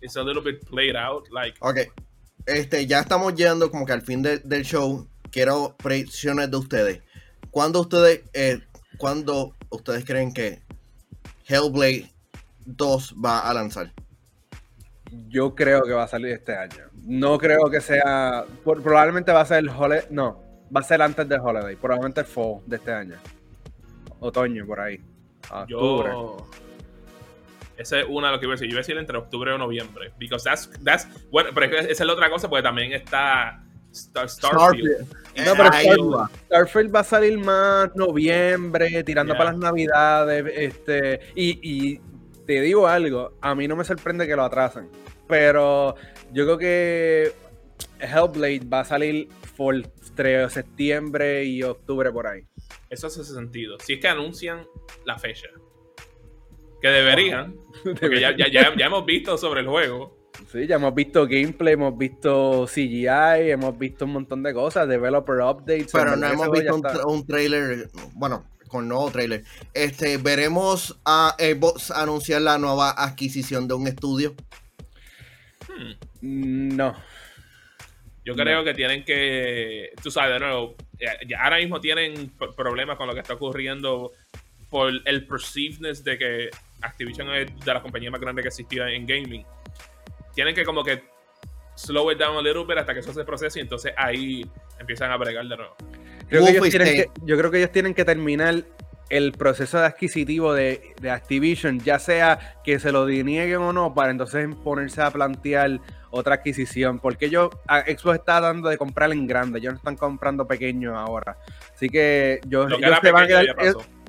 es 0.00 0.16
a 0.16 0.22
little 0.22 0.42
bit 0.42 0.64
played 0.68 0.96
out. 0.96 1.28
Like, 1.30 1.56
Ok, 1.60 1.78
este, 2.46 2.86
ya 2.86 3.00
estamos 3.00 3.34
llegando 3.34 3.70
como 3.70 3.86
que 3.86 3.92
al 3.92 4.02
fin 4.02 4.22
de- 4.22 4.38
del 4.38 4.64
show. 4.64 5.08
Quiero 5.30 5.76
predicciones 5.78 6.50
de 6.50 6.56
ustedes. 6.56 7.00
¿Cuándo 7.50 7.80
ustedes, 7.80 8.22
eh, 8.34 8.60
cuándo 8.98 9.54
ustedes 9.70 10.04
creen 10.04 10.32
que 10.32 10.62
Hellblade 11.48 12.12
2 12.64 13.14
va 13.24 13.40
a 13.40 13.52
lanzar? 13.54 13.92
Yo 15.28 15.54
creo 15.54 15.82
que 15.82 15.92
va 15.92 16.04
a 16.04 16.08
salir 16.08 16.32
este 16.32 16.56
año. 16.56 16.84
No 17.02 17.38
creo 17.38 17.70
que 17.70 17.80
sea. 17.80 18.44
por- 18.64 18.82
probablemente 18.82 19.32
va 19.32 19.40
a 19.42 19.46
ser 19.46 19.58
el 19.58 19.68
holiday. 19.68 20.06
No, 20.10 20.40
va 20.74 20.80
a 20.80 20.84
ser 20.84 21.00
antes 21.02 21.28
del 21.28 21.40
holiday. 21.40 21.76
Probablemente 21.76 22.20
el 22.20 22.26
fall 22.26 22.60
de 22.66 22.76
este 22.76 22.92
año. 22.92 23.16
Otoño, 24.20 24.66
por 24.66 24.80
ahí. 24.80 25.00
Octubre. 25.50 26.10
yo. 26.10 26.46
Esa 27.76 28.00
es 28.00 28.06
una 28.08 28.28
de 28.28 28.34
lo 28.34 28.40
que 28.40 28.46
iba 28.46 28.52
a 28.54 28.56
decir. 28.56 28.68
Yo 28.68 28.72
iba 28.74 28.78
a 28.78 28.82
decir 28.82 28.96
entre 28.96 29.18
octubre 29.18 29.52
o 29.52 29.58
noviembre. 29.58 30.12
Because 30.18 30.44
that's, 30.44 30.70
that's, 30.84 31.08
bueno, 31.30 31.50
pero 31.54 31.66
es 31.66 31.72
que 31.72 31.92
esa 31.92 32.02
es 32.02 32.06
la 32.06 32.12
otra 32.12 32.30
cosa, 32.30 32.48
porque 32.48 32.62
también 32.62 32.92
está 32.92 33.64
Star, 33.92 34.28
Starfield. 34.28 35.00
No, 35.44 35.52
pero 35.56 35.66
Starfield, 35.66 36.14
va. 36.14 36.30
Starfield 36.46 36.94
va 36.94 37.00
a 37.00 37.04
salir 37.04 37.38
más 37.38 37.94
noviembre, 37.96 39.02
tirando 39.04 39.32
Yeah. 39.34 39.38
para 39.38 39.50
las 39.50 39.58
navidades. 39.58 40.44
Este, 40.56 41.20
y, 41.34 41.58
y 41.62 42.00
te 42.46 42.60
digo 42.60 42.86
algo, 42.86 43.32
a 43.40 43.54
mí 43.54 43.66
no 43.66 43.74
me 43.76 43.84
sorprende 43.84 44.26
que 44.26 44.36
lo 44.36 44.44
atrasen. 44.44 44.88
Pero 45.28 45.96
yo 46.32 46.44
creo 46.44 46.58
que 46.58 47.32
Hellblade 47.98 48.68
va 48.68 48.80
a 48.80 48.84
salir 48.84 49.28
por 49.56 49.74
entre 50.16 50.48
septiembre 50.48 51.44
y 51.44 51.64
octubre 51.64 52.12
por 52.12 52.28
ahí. 52.28 52.46
Eso 52.90 53.06
hace 53.06 53.24
sentido. 53.24 53.78
Si 53.80 53.94
es 53.94 54.00
que 54.00 54.08
anuncian 54.08 54.66
la 55.04 55.18
fecha. 55.18 55.48
Que 56.80 56.88
deberían. 56.88 57.56
Porque 57.82 58.20
ya, 58.20 58.36
ya, 58.36 58.46
ya, 58.50 58.74
ya 58.76 58.86
hemos 58.86 59.04
visto 59.04 59.38
sobre 59.38 59.60
el 59.60 59.68
juego. 59.68 60.24
Sí, 60.50 60.66
ya 60.66 60.76
hemos 60.76 60.94
visto 60.94 61.26
gameplay, 61.26 61.74
hemos 61.74 61.96
visto 61.96 62.66
CGI, 62.66 63.50
hemos 63.50 63.78
visto 63.78 64.04
un 64.04 64.12
montón 64.12 64.42
de 64.42 64.52
cosas, 64.52 64.88
developer 64.88 65.36
updates. 65.36 65.90
Pero 65.92 66.16
no 66.16 66.26
hemos 66.26 66.50
visto 66.50 66.80
un, 67.06 67.26
trailer, 67.26 67.88
bueno, 68.14 68.44
con 68.68 68.88
nuevo 68.88 69.10
trailer. 69.10 69.44
Este, 69.72 70.18
veremos 70.18 71.00
a 71.04 71.36
Xbox 71.38 71.90
anunciar 71.90 72.42
la 72.42 72.58
nueva 72.58 72.90
adquisición 72.90 73.68
de 73.68 73.74
un 73.74 73.86
estudio. 73.86 74.34
Hmm. 76.20 76.76
No. 76.76 76.94
Yo 78.24 78.34
creo 78.34 78.64
que 78.64 78.74
tienen 78.74 79.04
que, 79.04 79.92
tú 80.02 80.10
sabes, 80.10 80.32
de 80.32 80.40
nuevo, 80.40 80.74
ahora 81.38 81.58
mismo 81.58 81.80
tienen 81.80 82.32
problemas 82.56 82.96
con 82.96 83.06
lo 83.06 83.14
que 83.14 83.20
está 83.20 83.34
ocurriendo 83.34 84.12
por 84.70 84.92
el 85.04 85.26
perceivedness 85.26 86.02
de 86.04 86.18
que 86.18 86.50
Activision 86.80 87.30
es 87.34 87.46
de 87.64 87.72
las 87.72 87.82
compañías 87.82 88.12
más 88.12 88.20
grandes 88.20 88.42
que 88.42 88.48
existía 88.48 88.88
en 88.90 89.06
gaming. 89.06 89.44
Tienen 90.34 90.54
que 90.54 90.64
como 90.64 90.82
que 90.82 91.02
slow 91.76 92.10
it 92.10 92.18
down 92.18 92.36
a 92.36 92.42
little 92.42 92.64
bit 92.64 92.78
hasta 92.78 92.92
que 92.92 93.00
eso 93.00 93.12
se 93.12 93.24
procese 93.24 93.58
y 93.58 93.62
entonces 93.62 93.92
ahí 93.96 94.44
empiezan 94.78 95.10
a 95.10 95.16
bregar 95.16 95.46
de 95.46 95.56
nuevo. 95.56 95.76
yo 96.30 97.36
creo 97.38 97.50
que 97.50 97.58
ellos 97.58 97.72
tienen 97.72 97.94
que 97.94 98.04
terminar 98.04 98.64
el 99.10 99.32
proceso 99.32 99.78
de 99.78 99.86
adquisitivo 99.86 100.54
de, 100.54 100.94
de, 101.00 101.10
Activision, 101.10 101.80
ya 101.80 101.98
sea 101.98 102.56
que 102.64 102.78
se 102.78 102.90
lo 102.90 103.06
denieguen 103.06 103.58
o 103.58 103.72
no, 103.72 103.94
para 103.94 104.10
entonces 104.10 104.48
ponerse 104.62 105.02
a 105.02 105.10
plantear 105.10 105.80
otra 106.10 106.36
adquisición, 106.36 107.00
porque 107.00 107.26
ellos, 107.26 107.50
Xbox 107.66 108.18
está 108.18 108.40
dando 108.40 108.68
de 108.68 108.78
comprar 108.78 109.10
en 109.12 109.26
grande, 109.26 109.58
ellos 109.58 109.72
no 109.72 109.78
están 109.78 109.96
comprando 109.96 110.46
pequeño 110.46 110.96
ahora. 110.96 111.36
Así 111.74 111.88
que 111.88 112.40
yo, 112.46 112.68
ellos, 112.68 112.98
se 113.02 113.10
van 113.10 113.24
a 113.24 113.26
quedar, 113.26 113.46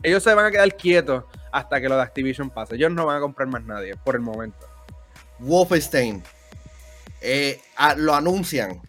ellos, 0.03 0.23
se 0.23 0.33
van 0.33 0.45
a 0.45 0.51
quedar 0.51 0.75
quietos 0.77 1.23
hasta 1.51 1.81
que 1.81 1.89
lo 1.89 1.95
de 1.95 2.03
Activision 2.03 2.49
pase. 2.49 2.75
Ellos 2.75 2.91
no 2.91 3.05
van 3.05 3.17
a 3.17 3.19
comprar 3.21 3.47
más 3.47 3.63
nadie 3.63 3.95
por 3.95 4.15
el 4.15 4.21
momento. 4.21 4.67
Wolfenstein, 5.39 6.23
eh, 7.21 7.59
lo 7.97 8.13
anuncian. 8.13 8.81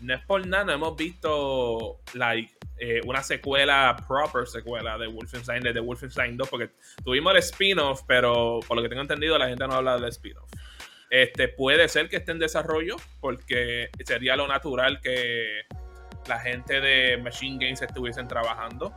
No 0.00 0.14
es 0.14 0.20
por 0.26 0.44
nada, 0.44 0.74
hemos 0.74 0.96
visto 0.96 2.00
like, 2.14 2.52
eh, 2.78 3.00
una 3.04 3.22
secuela, 3.22 3.96
proper 4.08 4.46
secuela 4.46 4.98
de 4.98 5.06
Wolfenstein, 5.06 5.62
de 5.62 5.80
Wolfenstein 5.80 6.36
2, 6.36 6.48
porque 6.48 6.70
tuvimos 7.04 7.32
el 7.32 7.38
spin-off, 7.38 8.02
pero 8.06 8.60
por 8.66 8.76
lo 8.76 8.82
que 8.82 8.88
tengo 8.88 9.02
entendido, 9.02 9.38
la 9.38 9.48
gente 9.48 9.66
no 9.66 9.74
habla 9.74 9.96
del 9.96 10.08
spin-off. 10.08 10.50
Este, 11.10 11.48
puede 11.48 11.88
ser 11.88 12.08
que 12.08 12.16
esté 12.16 12.32
en 12.32 12.38
desarrollo, 12.38 12.96
porque 13.20 13.90
sería 14.04 14.34
lo 14.34 14.48
natural 14.48 15.00
que 15.00 15.62
la 16.26 16.40
gente 16.40 16.80
de 16.80 17.18
Machine 17.18 17.64
Games 17.64 17.82
estuviesen 17.82 18.26
trabajando. 18.26 18.94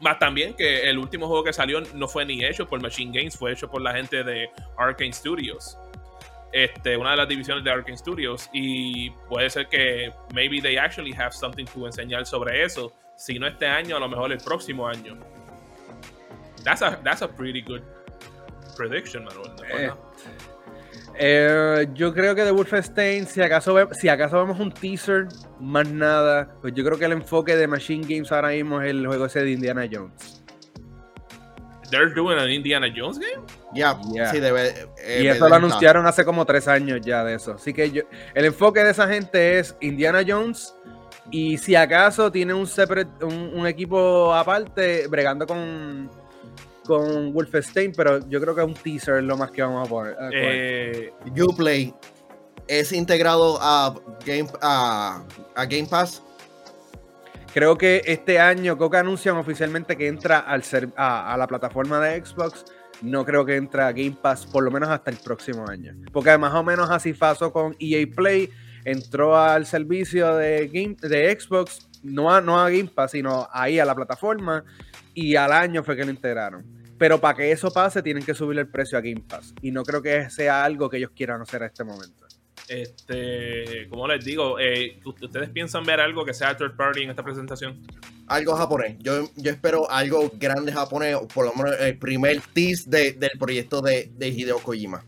Más 0.00 0.18
también 0.18 0.54
que 0.54 0.88
el 0.88 0.98
último 0.98 1.26
juego 1.26 1.42
que 1.42 1.52
salió 1.52 1.80
no 1.80 2.06
fue 2.06 2.24
ni 2.24 2.44
hecho 2.44 2.68
por 2.68 2.80
Machine 2.80 3.16
Games, 3.16 3.36
fue 3.36 3.52
hecho 3.52 3.68
por 3.70 3.82
la 3.82 3.92
gente 3.92 4.22
de 4.22 4.50
Arkane 4.76 5.12
Studios. 5.12 5.78
Este, 6.52 6.96
una 6.96 7.10
de 7.10 7.16
las 7.18 7.28
divisiones 7.28 7.64
de 7.64 7.70
Arkane 7.70 7.96
Studios. 7.96 8.48
Y 8.52 9.10
puede 9.28 9.50
ser 9.50 9.68
que 9.68 10.12
maybe 10.34 10.60
they 10.60 10.76
actually 10.76 11.12
have 11.12 11.32
something 11.32 11.64
to 11.66 11.86
enseñar 11.86 12.26
sobre 12.26 12.64
eso. 12.64 12.92
Si 13.16 13.38
no 13.38 13.46
este 13.46 13.66
año, 13.66 13.96
a 13.96 14.00
lo 14.00 14.08
mejor 14.08 14.32
el 14.32 14.38
próximo 14.38 14.86
año. 14.86 15.16
That's 16.64 16.82
a, 16.82 17.00
that's 17.02 17.22
a 17.22 17.28
pretty 17.28 17.62
good 17.62 17.82
prediction, 18.76 19.24
Manuel. 19.24 19.50
Eh, 19.72 19.90
eh, 21.18 21.86
yo 21.94 22.12
creo 22.12 22.34
que 22.34 22.44
de 22.44 22.50
Wolfenstein, 22.50 23.26
si 23.26 23.40
acaso, 23.40 23.74
si 23.92 24.08
acaso 24.08 24.38
vemos 24.38 24.60
un 24.60 24.70
teaser, 24.72 25.28
más 25.60 25.88
nada, 25.88 26.54
pues 26.60 26.74
yo 26.74 26.84
creo 26.84 26.98
que 26.98 27.06
el 27.06 27.12
enfoque 27.12 27.56
de 27.56 27.66
Machine 27.66 28.06
Games 28.06 28.30
ahora 28.32 28.48
mismo 28.48 28.82
es 28.82 28.90
el 28.90 29.06
juego 29.06 29.26
ese 29.26 29.42
de 29.42 29.52
Indiana 29.52 29.88
Jones. 29.90 30.35
They're 31.90 32.12
doing 32.12 32.38
an 32.38 32.50
Indiana 32.50 32.88
Jones 32.94 33.18
game? 33.18 33.46
Yeah, 33.74 33.98
sí, 34.30 34.40
debe. 34.40 34.88
Eh, 34.98 35.22
y 35.22 35.26
eso 35.28 35.48
lo 35.48 35.54
anunciaron 35.54 36.06
hace 36.06 36.24
como 36.24 36.44
tres 36.44 36.68
años 36.68 37.00
ya 37.02 37.24
de 37.24 37.34
eso. 37.34 37.52
Así 37.54 37.72
que 37.72 37.90
yo, 37.90 38.02
el 38.34 38.44
enfoque 38.44 38.82
de 38.82 38.90
esa 38.90 39.08
gente 39.08 39.58
es 39.58 39.76
Indiana 39.80 40.22
Jones 40.26 40.74
y 41.30 41.58
si 41.58 41.74
acaso 41.74 42.30
tiene 42.30 42.54
un, 42.54 42.68
un 43.54 43.66
equipo 43.66 44.32
aparte 44.32 45.06
bregando 45.08 45.46
con 45.46 46.10
con 46.86 47.32
Wolfenstein, 47.32 47.92
pero 47.92 48.26
yo 48.28 48.40
creo 48.40 48.54
que 48.54 48.62
es 48.62 48.66
un 48.66 48.74
teaser 48.74 49.22
lo 49.22 49.36
más 49.36 49.50
que 49.50 49.62
vamos 49.62 49.86
a 49.86 49.90
poner. 49.90 50.16
Eh, 50.32 51.12
Uplay 51.42 51.92
es 52.66 52.92
integrado 52.92 53.58
a 53.60 53.94
Game, 54.24 54.48
a, 54.62 55.22
Game 55.68 55.86
Pass. 55.86 56.22
Creo 57.56 57.78
que 57.78 58.02
este 58.04 58.38
año 58.38 58.76
Coca 58.76 59.00
anuncian 59.00 59.38
oficialmente 59.38 59.96
que 59.96 60.08
entra 60.08 60.40
al 60.40 60.62
a, 60.94 61.32
a, 61.32 61.36
la 61.38 61.46
plataforma 61.46 61.98
de 62.00 62.22
Xbox. 62.22 62.66
No 63.00 63.24
creo 63.24 63.46
que 63.46 63.56
entre 63.56 63.80
a 63.80 63.92
Game 63.92 64.18
Pass 64.20 64.44
por 64.44 64.62
lo 64.62 64.70
menos 64.70 64.90
hasta 64.90 65.10
el 65.10 65.16
próximo 65.16 65.66
año. 65.66 65.94
Porque 66.12 66.36
más 66.36 66.52
o 66.52 66.62
menos 66.62 66.90
así 66.90 67.14
pasó 67.14 67.54
con 67.54 67.74
EA 67.78 68.06
Play. 68.14 68.50
Entró 68.84 69.38
al 69.38 69.64
servicio 69.64 70.36
de, 70.36 70.68
Game, 70.70 70.96
de 71.00 71.34
Xbox, 71.40 71.88
no 72.02 72.30
a, 72.30 72.42
no 72.42 72.60
a 72.60 72.68
Game 72.68 72.90
Pass, 72.94 73.12
sino 73.12 73.48
ahí 73.50 73.78
a 73.78 73.86
la 73.86 73.94
plataforma. 73.94 74.62
Y 75.14 75.36
al 75.36 75.50
año 75.50 75.82
fue 75.82 75.96
que 75.96 76.04
lo 76.04 76.10
integraron. 76.10 76.62
Pero 76.98 77.18
para 77.22 77.38
que 77.38 77.52
eso 77.52 77.70
pase, 77.70 78.02
tienen 78.02 78.22
que 78.22 78.34
subir 78.34 78.58
el 78.58 78.68
precio 78.68 78.98
a 78.98 79.00
Game 79.00 79.24
Pass. 79.26 79.54
Y 79.62 79.70
no 79.70 79.82
creo 79.82 80.02
que 80.02 80.28
sea 80.28 80.62
algo 80.62 80.90
que 80.90 80.98
ellos 80.98 81.12
quieran 81.16 81.40
hacer 81.40 81.62
a 81.62 81.66
este 81.68 81.84
momento. 81.84 82.25
Este, 82.68 83.86
como 83.88 84.08
les 84.08 84.24
digo, 84.24 84.58
eh, 84.58 84.98
¿ustedes 85.04 85.50
piensan 85.50 85.84
ver 85.84 86.00
algo 86.00 86.24
que 86.24 86.34
sea 86.34 86.56
third 86.56 86.76
party 86.76 87.02
en 87.04 87.10
esta 87.10 87.22
presentación? 87.22 87.80
Algo 88.26 88.56
japonés. 88.56 88.96
Yo, 88.98 89.30
yo 89.36 89.50
espero 89.52 89.88
algo 89.88 90.32
grande 90.34 90.72
japonés, 90.72 91.14
o 91.14 91.28
por 91.28 91.46
lo 91.46 91.54
menos 91.54 91.78
el 91.80 91.96
primer 91.96 92.40
tease 92.52 92.88
del 92.90 93.30
proyecto 93.38 93.82
de, 93.82 94.10
Hideo 94.18 94.58
Kojima. 94.58 95.04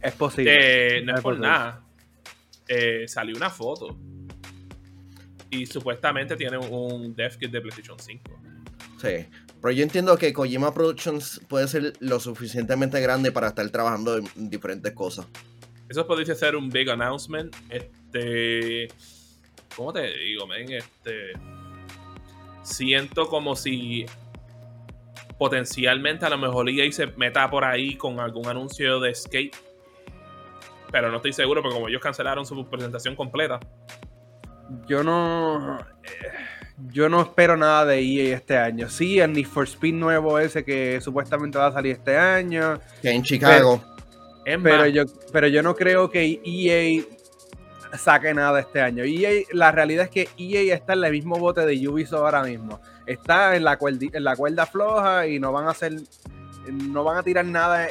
Es 0.00 0.12
posible. 0.14 0.98
Eh, 0.98 1.02
no 1.02 1.16
es, 1.16 1.20
por 1.20 1.38
nada. 1.38 1.82
Eh, 2.68 3.08
salió 3.08 3.36
una 3.36 3.50
foto. 3.50 3.96
Y 5.50 5.66
supuestamente 5.66 6.36
tiene 6.36 6.58
un 6.58 7.16
dev 7.16 7.36
kit 7.38 7.50
de 7.50 7.60
PlayStation 7.60 7.98
5. 7.98 8.22
Sí. 9.00 9.26
Pero 9.60 9.72
yo 9.72 9.82
entiendo 9.82 10.16
que 10.16 10.32
Kojima 10.32 10.72
Productions 10.72 11.40
puede 11.48 11.66
ser 11.66 11.94
lo 11.98 12.20
suficientemente 12.20 13.00
grande 13.00 13.32
para 13.32 13.48
estar 13.48 13.68
trabajando 13.70 14.18
en 14.18 14.50
diferentes 14.50 14.92
cosas. 14.92 15.26
Eso 15.88 16.06
podría 16.06 16.34
ser 16.34 16.56
un 16.56 16.68
big 16.68 16.90
announcement. 16.90 17.54
Este. 17.68 18.88
¿Cómo 19.74 19.92
te 19.92 20.10
digo, 20.18 20.46
men? 20.46 20.72
Este. 20.72 21.32
Siento 22.62 23.28
como 23.28 23.56
si 23.56 24.04
potencialmente 25.38 26.26
a 26.26 26.30
lo 26.30 26.36
mejor 26.36 26.68
EA 26.68 26.90
se 26.92 27.06
meta 27.06 27.48
por 27.48 27.64
ahí 27.64 27.94
con 27.94 28.20
algún 28.20 28.46
anuncio 28.46 29.00
de 29.00 29.14
Skate. 29.14 29.56
Pero 30.90 31.10
no 31.10 31.16
estoy 31.16 31.32
seguro 31.32 31.62
porque 31.62 31.76
como 31.76 31.88
ellos 31.88 32.02
cancelaron 32.02 32.44
su 32.44 32.68
presentación 32.68 33.14
completa. 33.14 33.60
Yo 34.86 35.02
no. 35.02 35.78
Yo 36.90 37.08
no 37.08 37.22
espero 37.22 37.56
nada 37.56 37.86
de 37.86 38.00
EA 38.00 38.36
este 38.36 38.56
año. 38.56 38.88
Sí, 38.88 39.18
el 39.18 39.32
Need 39.32 39.46
for 39.46 39.64
Speed 39.64 39.94
nuevo 39.94 40.38
ese 40.38 40.64
que 40.64 41.00
supuestamente 41.00 41.58
va 41.58 41.68
a 41.68 41.72
salir 41.72 41.92
este 41.92 42.16
año. 42.16 42.80
Que 43.02 43.10
en 43.10 43.22
Chicago. 43.22 43.82
Pero, 43.82 43.97
yo, 44.92 45.04
pero 45.32 45.48
yo 45.48 45.62
no 45.62 45.74
creo 45.74 46.10
que 46.10 46.40
EA 46.44 47.04
saque 47.96 48.34
nada 48.34 48.60
este 48.60 48.80
año. 48.80 49.04
EA, 49.04 49.44
la 49.52 49.72
realidad 49.72 50.04
es 50.04 50.10
que 50.10 50.28
EA 50.36 50.74
está 50.74 50.94
en 50.94 51.04
el 51.04 51.12
mismo 51.12 51.38
bote 51.38 51.64
de 51.64 51.88
Ubisoft 51.88 52.20
ahora 52.20 52.42
mismo. 52.42 52.80
Está 53.06 53.56
en 53.56 53.64
la, 53.64 53.76
cuerda, 53.76 54.06
en 54.12 54.24
la 54.24 54.36
cuerda 54.36 54.66
floja 54.66 55.26
y 55.26 55.38
no 55.38 55.52
van 55.52 55.66
a 55.66 55.70
hacer, 55.70 55.94
no 56.70 57.04
van 57.04 57.18
a 57.18 57.22
tirar 57.22 57.44
nada 57.44 57.88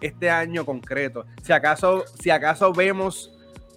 este 0.00 0.30
año 0.30 0.64
concreto. 0.64 1.26
Si 1.42 1.52
acaso, 1.52 2.04
si 2.20 2.30
acaso 2.30 2.72
vemos 2.72 3.32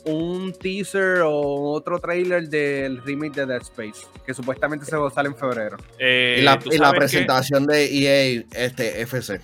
un 0.06 0.54
teaser 0.54 1.22
o 1.24 1.72
otro 1.72 2.00
trailer 2.00 2.50
del 2.50 3.02
remake 3.04 3.36
de 3.36 3.46
Dead 3.46 3.62
Space, 3.62 4.08
que 4.26 4.34
supuestamente 4.34 4.86
se 4.86 4.96
va 4.96 5.08
a 5.08 5.12
salir 5.12 5.32
en 5.32 5.38
febrero. 5.38 5.78
Eh, 5.98 6.38
y 6.40 6.78
la, 6.78 6.92
presentación 6.92 7.66
de 7.68 7.86
EA 7.86 8.44
este, 8.54 9.02
FC. 9.02 9.42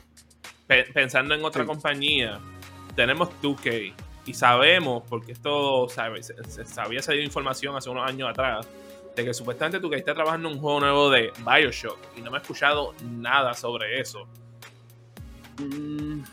pensando 0.93 1.35
en 1.35 1.43
otra 1.43 1.65
compañía, 1.65 2.39
tenemos 2.95 3.29
2K 3.41 3.93
y 4.25 4.33
sabemos, 4.33 5.03
porque 5.07 5.33
esto 5.33 5.87
sabe, 5.89 6.23
se, 6.23 6.35
había 6.77 7.01
salido 7.01 7.23
información 7.23 7.75
hace 7.75 7.89
unos 7.89 8.09
años 8.09 8.29
atrás, 8.29 8.67
de 9.15 9.23
que 9.23 9.33
supuestamente 9.33 9.85
2K 9.85 9.97
está 9.97 10.13
trabajando 10.13 10.49
en 10.49 10.55
un 10.55 10.61
juego 10.61 10.79
nuevo 10.79 11.09
de 11.09 11.31
Bioshock 11.45 11.99
y 12.17 12.21
no 12.21 12.31
me 12.31 12.37
he 12.37 12.41
escuchado 12.41 12.93
nada 13.03 13.53
sobre 13.53 13.99
eso. 13.99 14.27
Mm, 15.59 16.23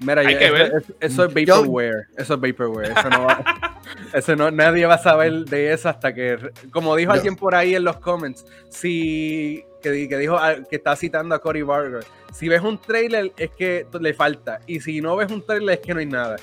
Mira, 0.00 0.20
Hay 0.20 0.38
que 0.38 0.50
ver. 0.50 0.84
Eso, 1.00 1.24
es 1.24 1.34
vaporware. 1.34 2.08
Eso 2.16 2.34
es 2.34 2.40
vaporware. 2.40 2.90
Eso 2.90 3.08
no 3.10 3.24
va, 3.24 3.42
eso 4.12 4.36
no, 4.36 4.50
nadie 4.50 4.86
va 4.86 4.94
a 4.94 5.02
saber 5.02 5.44
de 5.44 5.72
eso 5.72 5.88
hasta 5.88 6.14
que, 6.14 6.38
como 6.70 6.96
dijo 6.96 7.12
alguien 7.12 7.36
por 7.36 7.54
ahí 7.54 7.74
en 7.74 7.84
los 7.84 7.96
comments, 7.98 8.44
si 8.68 9.64
que, 9.82 9.90
dijo 9.90 10.36
ah, 10.36 10.56
que 10.68 10.76
está 10.76 10.96
citando 10.96 11.34
a 11.34 11.38
Cory 11.40 11.62
Barger, 11.62 12.04
si 12.32 12.48
ves 12.48 12.62
un 12.62 12.80
trailer 12.80 13.32
es 13.36 13.50
que 13.50 13.86
le 14.00 14.14
falta 14.14 14.60
y 14.66 14.80
si 14.80 15.00
no 15.00 15.16
ves 15.16 15.30
un 15.30 15.44
trailer 15.44 15.78
es 15.78 15.80
que 15.80 15.94
no 15.94 16.00
hay 16.00 16.06
nada. 16.06 16.36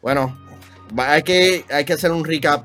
Bueno, 0.00 0.36
hay 0.96 1.22
que, 1.22 1.64
hay 1.70 1.84
que 1.84 1.92
hacer 1.94 2.10
un 2.10 2.24
recap 2.24 2.64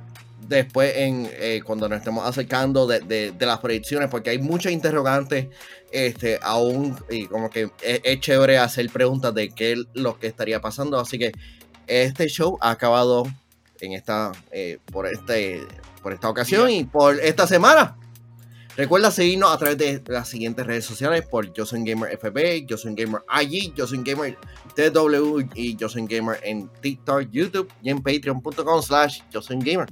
después 0.50 0.94
en 0.98 1.30
eh, 1.32 1.62
cuando 1.64 1.88
nos 1.88 2.00
estemos 2.00 2.28
acercando 2.28 2.88
de, 2.88 3.00
de, 3.00 3.32
de, 3.32 3.46
las 3.46 3.60
predicciones, 3.60 4.10
porque 4.10 4.32
hay 4.32 4.40
muchas 4.40 4.72
interrogantes, 4.72 5.48
este, 5.92 6.40
aún, 6.42 6.98
y 7.10 7.26
como 7.28 7.50
que 7.50 7.70
es, 7.82 8.02
es, 8.04 8.20
chévere 8.20 8.58
hacer 8.58 8.90
preguntas 8.90 9.34
de 9.34 9.50
qué 9.50 9.74
es 9.74 9.80
lo 9.94 10.20
que 10.20 10.28
estaría 10.28 10.62
pasando. 10.62 11.00
Así 11.00 11.18
que 11.18 11.32
este 11.88 12.28
show 12.28 12.58
ha 12.62 12.72
acabado 12.72 13.26
en 13.82 13.94
esta, 13.94 14.32
eh, 14.52 14.80
por, 14.92 15.08
este, 15.08 15.66
por 16.02 16.14
esta 16.14 16.30
ocasión 16.30 16.70
y 16.70 16.84
por 16.84 17.20
esta 17.20 17.48
semana. 17.48 17.98
Recuerda 18.78 19.12
seguirnos 19.12 19.54
a 19.54 19.58
través 19.58 19.78
de 19.78 20.02
las 20.08 20.30
siguientes 20.30 20.66
redes 20.66 20.86
sociales 20.86 21.26
por 21.26 21.52
Yo 21.52 21.66
Soy 21.66 21.84
Gamer 21.84 22.18
FB, 22.18 22.66
Yo 22.66 22.78
Soy 22.78 22.96
Gamer 22.96 23.22
IG, 23.42 23.74
Yo 23.76 23.86
Soy 23.86 24.02
Gamer 24.04 24.38
TW 24.74 25.42
y 25.54 25.76
Yo 25.76 25.90
Soy 25.90 26.06
Gamer 26.08 26.40
en 26.44 26.70
TikTok, 26.80 27.30
YouTube 27.30 27.70
y 27.82 27.90
en 27.90 28.02
patreon.com 28.02 28.82
slash 28.82 29.22
Yo 29.32 29.42
Soy 29.42 29.58
Gamer. 29.60 29.90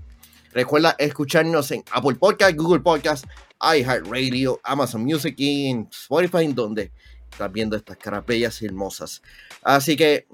Recuerda 0.54 0.96
escucharnos 0.98 1.72
en 1.72 1.84
Apple 1.92 2.16
Podcast, 2.16 2.56
Google 2.56 2.82
Podcast, 2.82 3.26
iHeartRadio, 3.62 4.60
Amazon 4.64 5.04
Music 5.04 5.36
y 5.38 5.68
en 5.68 5.88
Spotify, 5.92 6.48
donde 6.54 6.92
estás 7.32 7.52
viendo 7.52 7.76
estas 7.76 7.98
caras 7.98 8.26
bellas 8.26 8.62
y 8.62 8.66
hermosas. 8.66 9.22
Así 9.64 9.96
que 9.96 10.26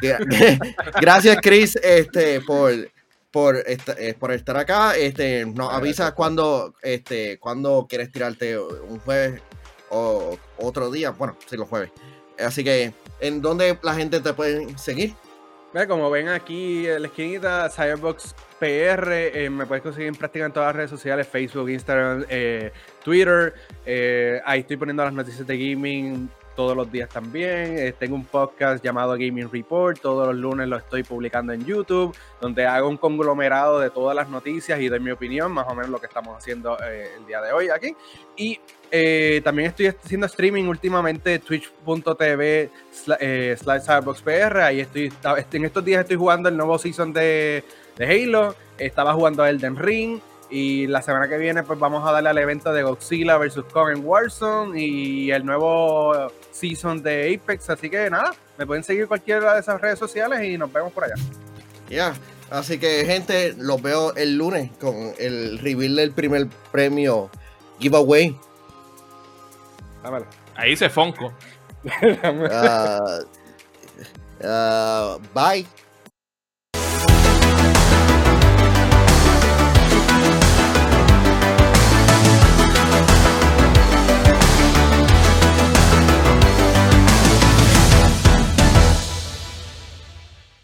gracias, 1.00 1.38
Chris, 1.42 1.76
este, 1.76 2.40
por, 2.40 2.72
por, 3.30 3.56
eh, 3.66 4.14
por 4.18 4.32
estar 4.32 4.56
acá. 4.56 4.96
Este, 4.96 5.44
nos 5.46 5.72
avisa 5.72 6.12
cuando, 6.14 6.74
este, 6.82 7.38
cuando 7.38 7.86
quieres 7.88 8.10
tirarte 8.10 8.58
un 8.58 8.98
jueves 9.00 9.40
o 9.90 10.38
otro 10.58 10.90
día. 10.90 11.10
Bueno, 11.10 11.36
sí, 11.46 11.56
los 11.56 11.68
jueves. 11.68 11.90
Así 12.38 12.64
que, 12.64 12.94
¿en 13.20 13.42
dónde 13.42 13.78
la 13.82 13.94
gente 13.94 14.20
te 14.20 14.32
puede 14.32 14.76
seguir? 14.78 15.14
Como 15.72 16.10
ven 16.10 16.28
aquí 16.28 16.88
en 16.88 17.02
la 17.02 17.08
esquinita, 17.08 17.70
Cyberbox 17.70 18.34
PR, 18.58 19.12
eh, 19.12 19.48
me 19.48 19.66
puedes 19.66 19.84
conseguir 19.84 20.08
en 20.08 20.16
prácticamente 20.16 20.54
todas 20.54 20.70
las 20.70 20.76
redes 20.76 20.90
sociales, 20.90 21.28
Facebook, 21.28 21.70
Instagram, 21.70 22.24
eh, 22.28 22.72
Twitter. 23.04 23.54
Eh, 23.86 24.40
ahí 24.44 24.60
estoy 24.60 24.76
poniendo 24.76 25.04
las 25.04 25.12
noticias 25.12 25.46
de 25.46 25.56
gaming 25.56 26.28
todos 26.60 26.76
los 26.76 26.92
días 26.92 27.08
también. 27.08 27.78
Eh, 27.78 27.94
tengo 27.98 28.14
un 28.14 28.26
podcast 28.26 28.84
llamado 28.84 29.12
Gaming 29.12 29.50
Report, 29.50 29.98
todos 29.98 30.26
los 30.26 30.36
lunes 30.36 30.68
lo 30.68 30.76
estoy 30.76 31.02
publicando 31.02 31.54
en 31.54 31.64
YouTube, 31.64 32.14
donde 32.38 32.66
hago 32.66 32.86
un 32.86 32.98
conglomerado 32.98 33.80
de 33.80 33.88
todas 33.88 34.14
las 34.14 34.28
noticias 34.28 34.78
y 34.78 34.90
doy 34.90 35.00
mi 35.00 35.10
opinión, 35.10 35.50
más 35.52 35.66
o 35.68 35.74
menos 35.74 35.88
lo 35.88 35.98
que 35.98 36.04
estamos 36.04 36.36
haciendo 36.36 36.76
eh, 36.84 37.12
el 37.16 37.24
día 37.24 37.40
de 37.40 37.52
hoy 37.54 37.70
aquí. 37.70 37.96
Y 38.36 38.60
eh, 38.90 39.40
también 39.42 39.68
estoy 39.70 39.86
haciendo 39.86 40.26
streaming 40.26 40.64
últimamente 40.64 41.38
twitch.tv 41.38 42.70
slash 42.92 43.82
cyberboxpr. 43.82 44.58
Ahí 44.58 44.80
estoy, 44.80 45.10
en 45.52 45.64
estos 45.64 45.82
días 45.82 46.02
estoy 46.02 46.18
jugando 46.18 46.50
el 46.50 46.58
nuevo 46.58 46.76
season 46.76 47.10
de, 47.14 47.64
de 47.96 48.04
Halo. 48.04 48.54
Estaba 48.76 49.14
jugando 49.14 49.46
Elden 49.46 49.76
Ring. 49.76 50.20
Y 50.50 50.88
la 50.88 51.00
semana 51.00 51.28
que 51.28 51.38
viene, 51.38 51.62
pues 51.62 51.78
vamos 51.78 52.06
a 52.06 52.10
darle 52.10 52.30
al 52.30 52.38
evento 52.38 52.72
de 52.72 52.82
Godzilla 52.82 53.36
vs. 53.36 53.62
Kong 53.72 53.90
en 53.96 54.04
Warzone 54.04 54.80
y 54.80 55.30
el 55.30 55.46
nuevo 55.46 56.32
season 56.50 57.02
de 57.02 57.34
Apex. 57.34 57.70
Así 57.70 57.88
que 57.88 58.10
nada, 58.10 58.34
me 58.58 58.66
pueden 58.66 58.82
seguir 58.82 59.06
cualquiera 59.06 59.54
de 59.54 59.60
esas 59.60 59.80
redes 59.80 59.98
sociales 59.98 60.42
y 60.42 60.58
nos 60.58 60.72
vemos 60.72 60.92
por 60.92 61.04
allá. 61.04 61.14
Ya, 61.88 62.14
así 62.50 62.78
que 62.78 63.04
gente, 63.04 63.54
los 63.58 63.80
veo 63.80 64.14
el 64.16 64.36
lunes 64.36 64.70
con 64.80 65.12
el 65.18 65.58
reveal 65.60 65.96
del 65.96 66.12
primer 66.12 66.48
premio 66.72 67.30
giveaway. 67.78 68.36
Dámelo. 70.02 70.26
Ahí 70.56 70.76
se 70.76 70.90
fonco. 70.90 71.32
uh, 71.84 72.08
uh, 74.44 75.18
bye. 75.32 75.66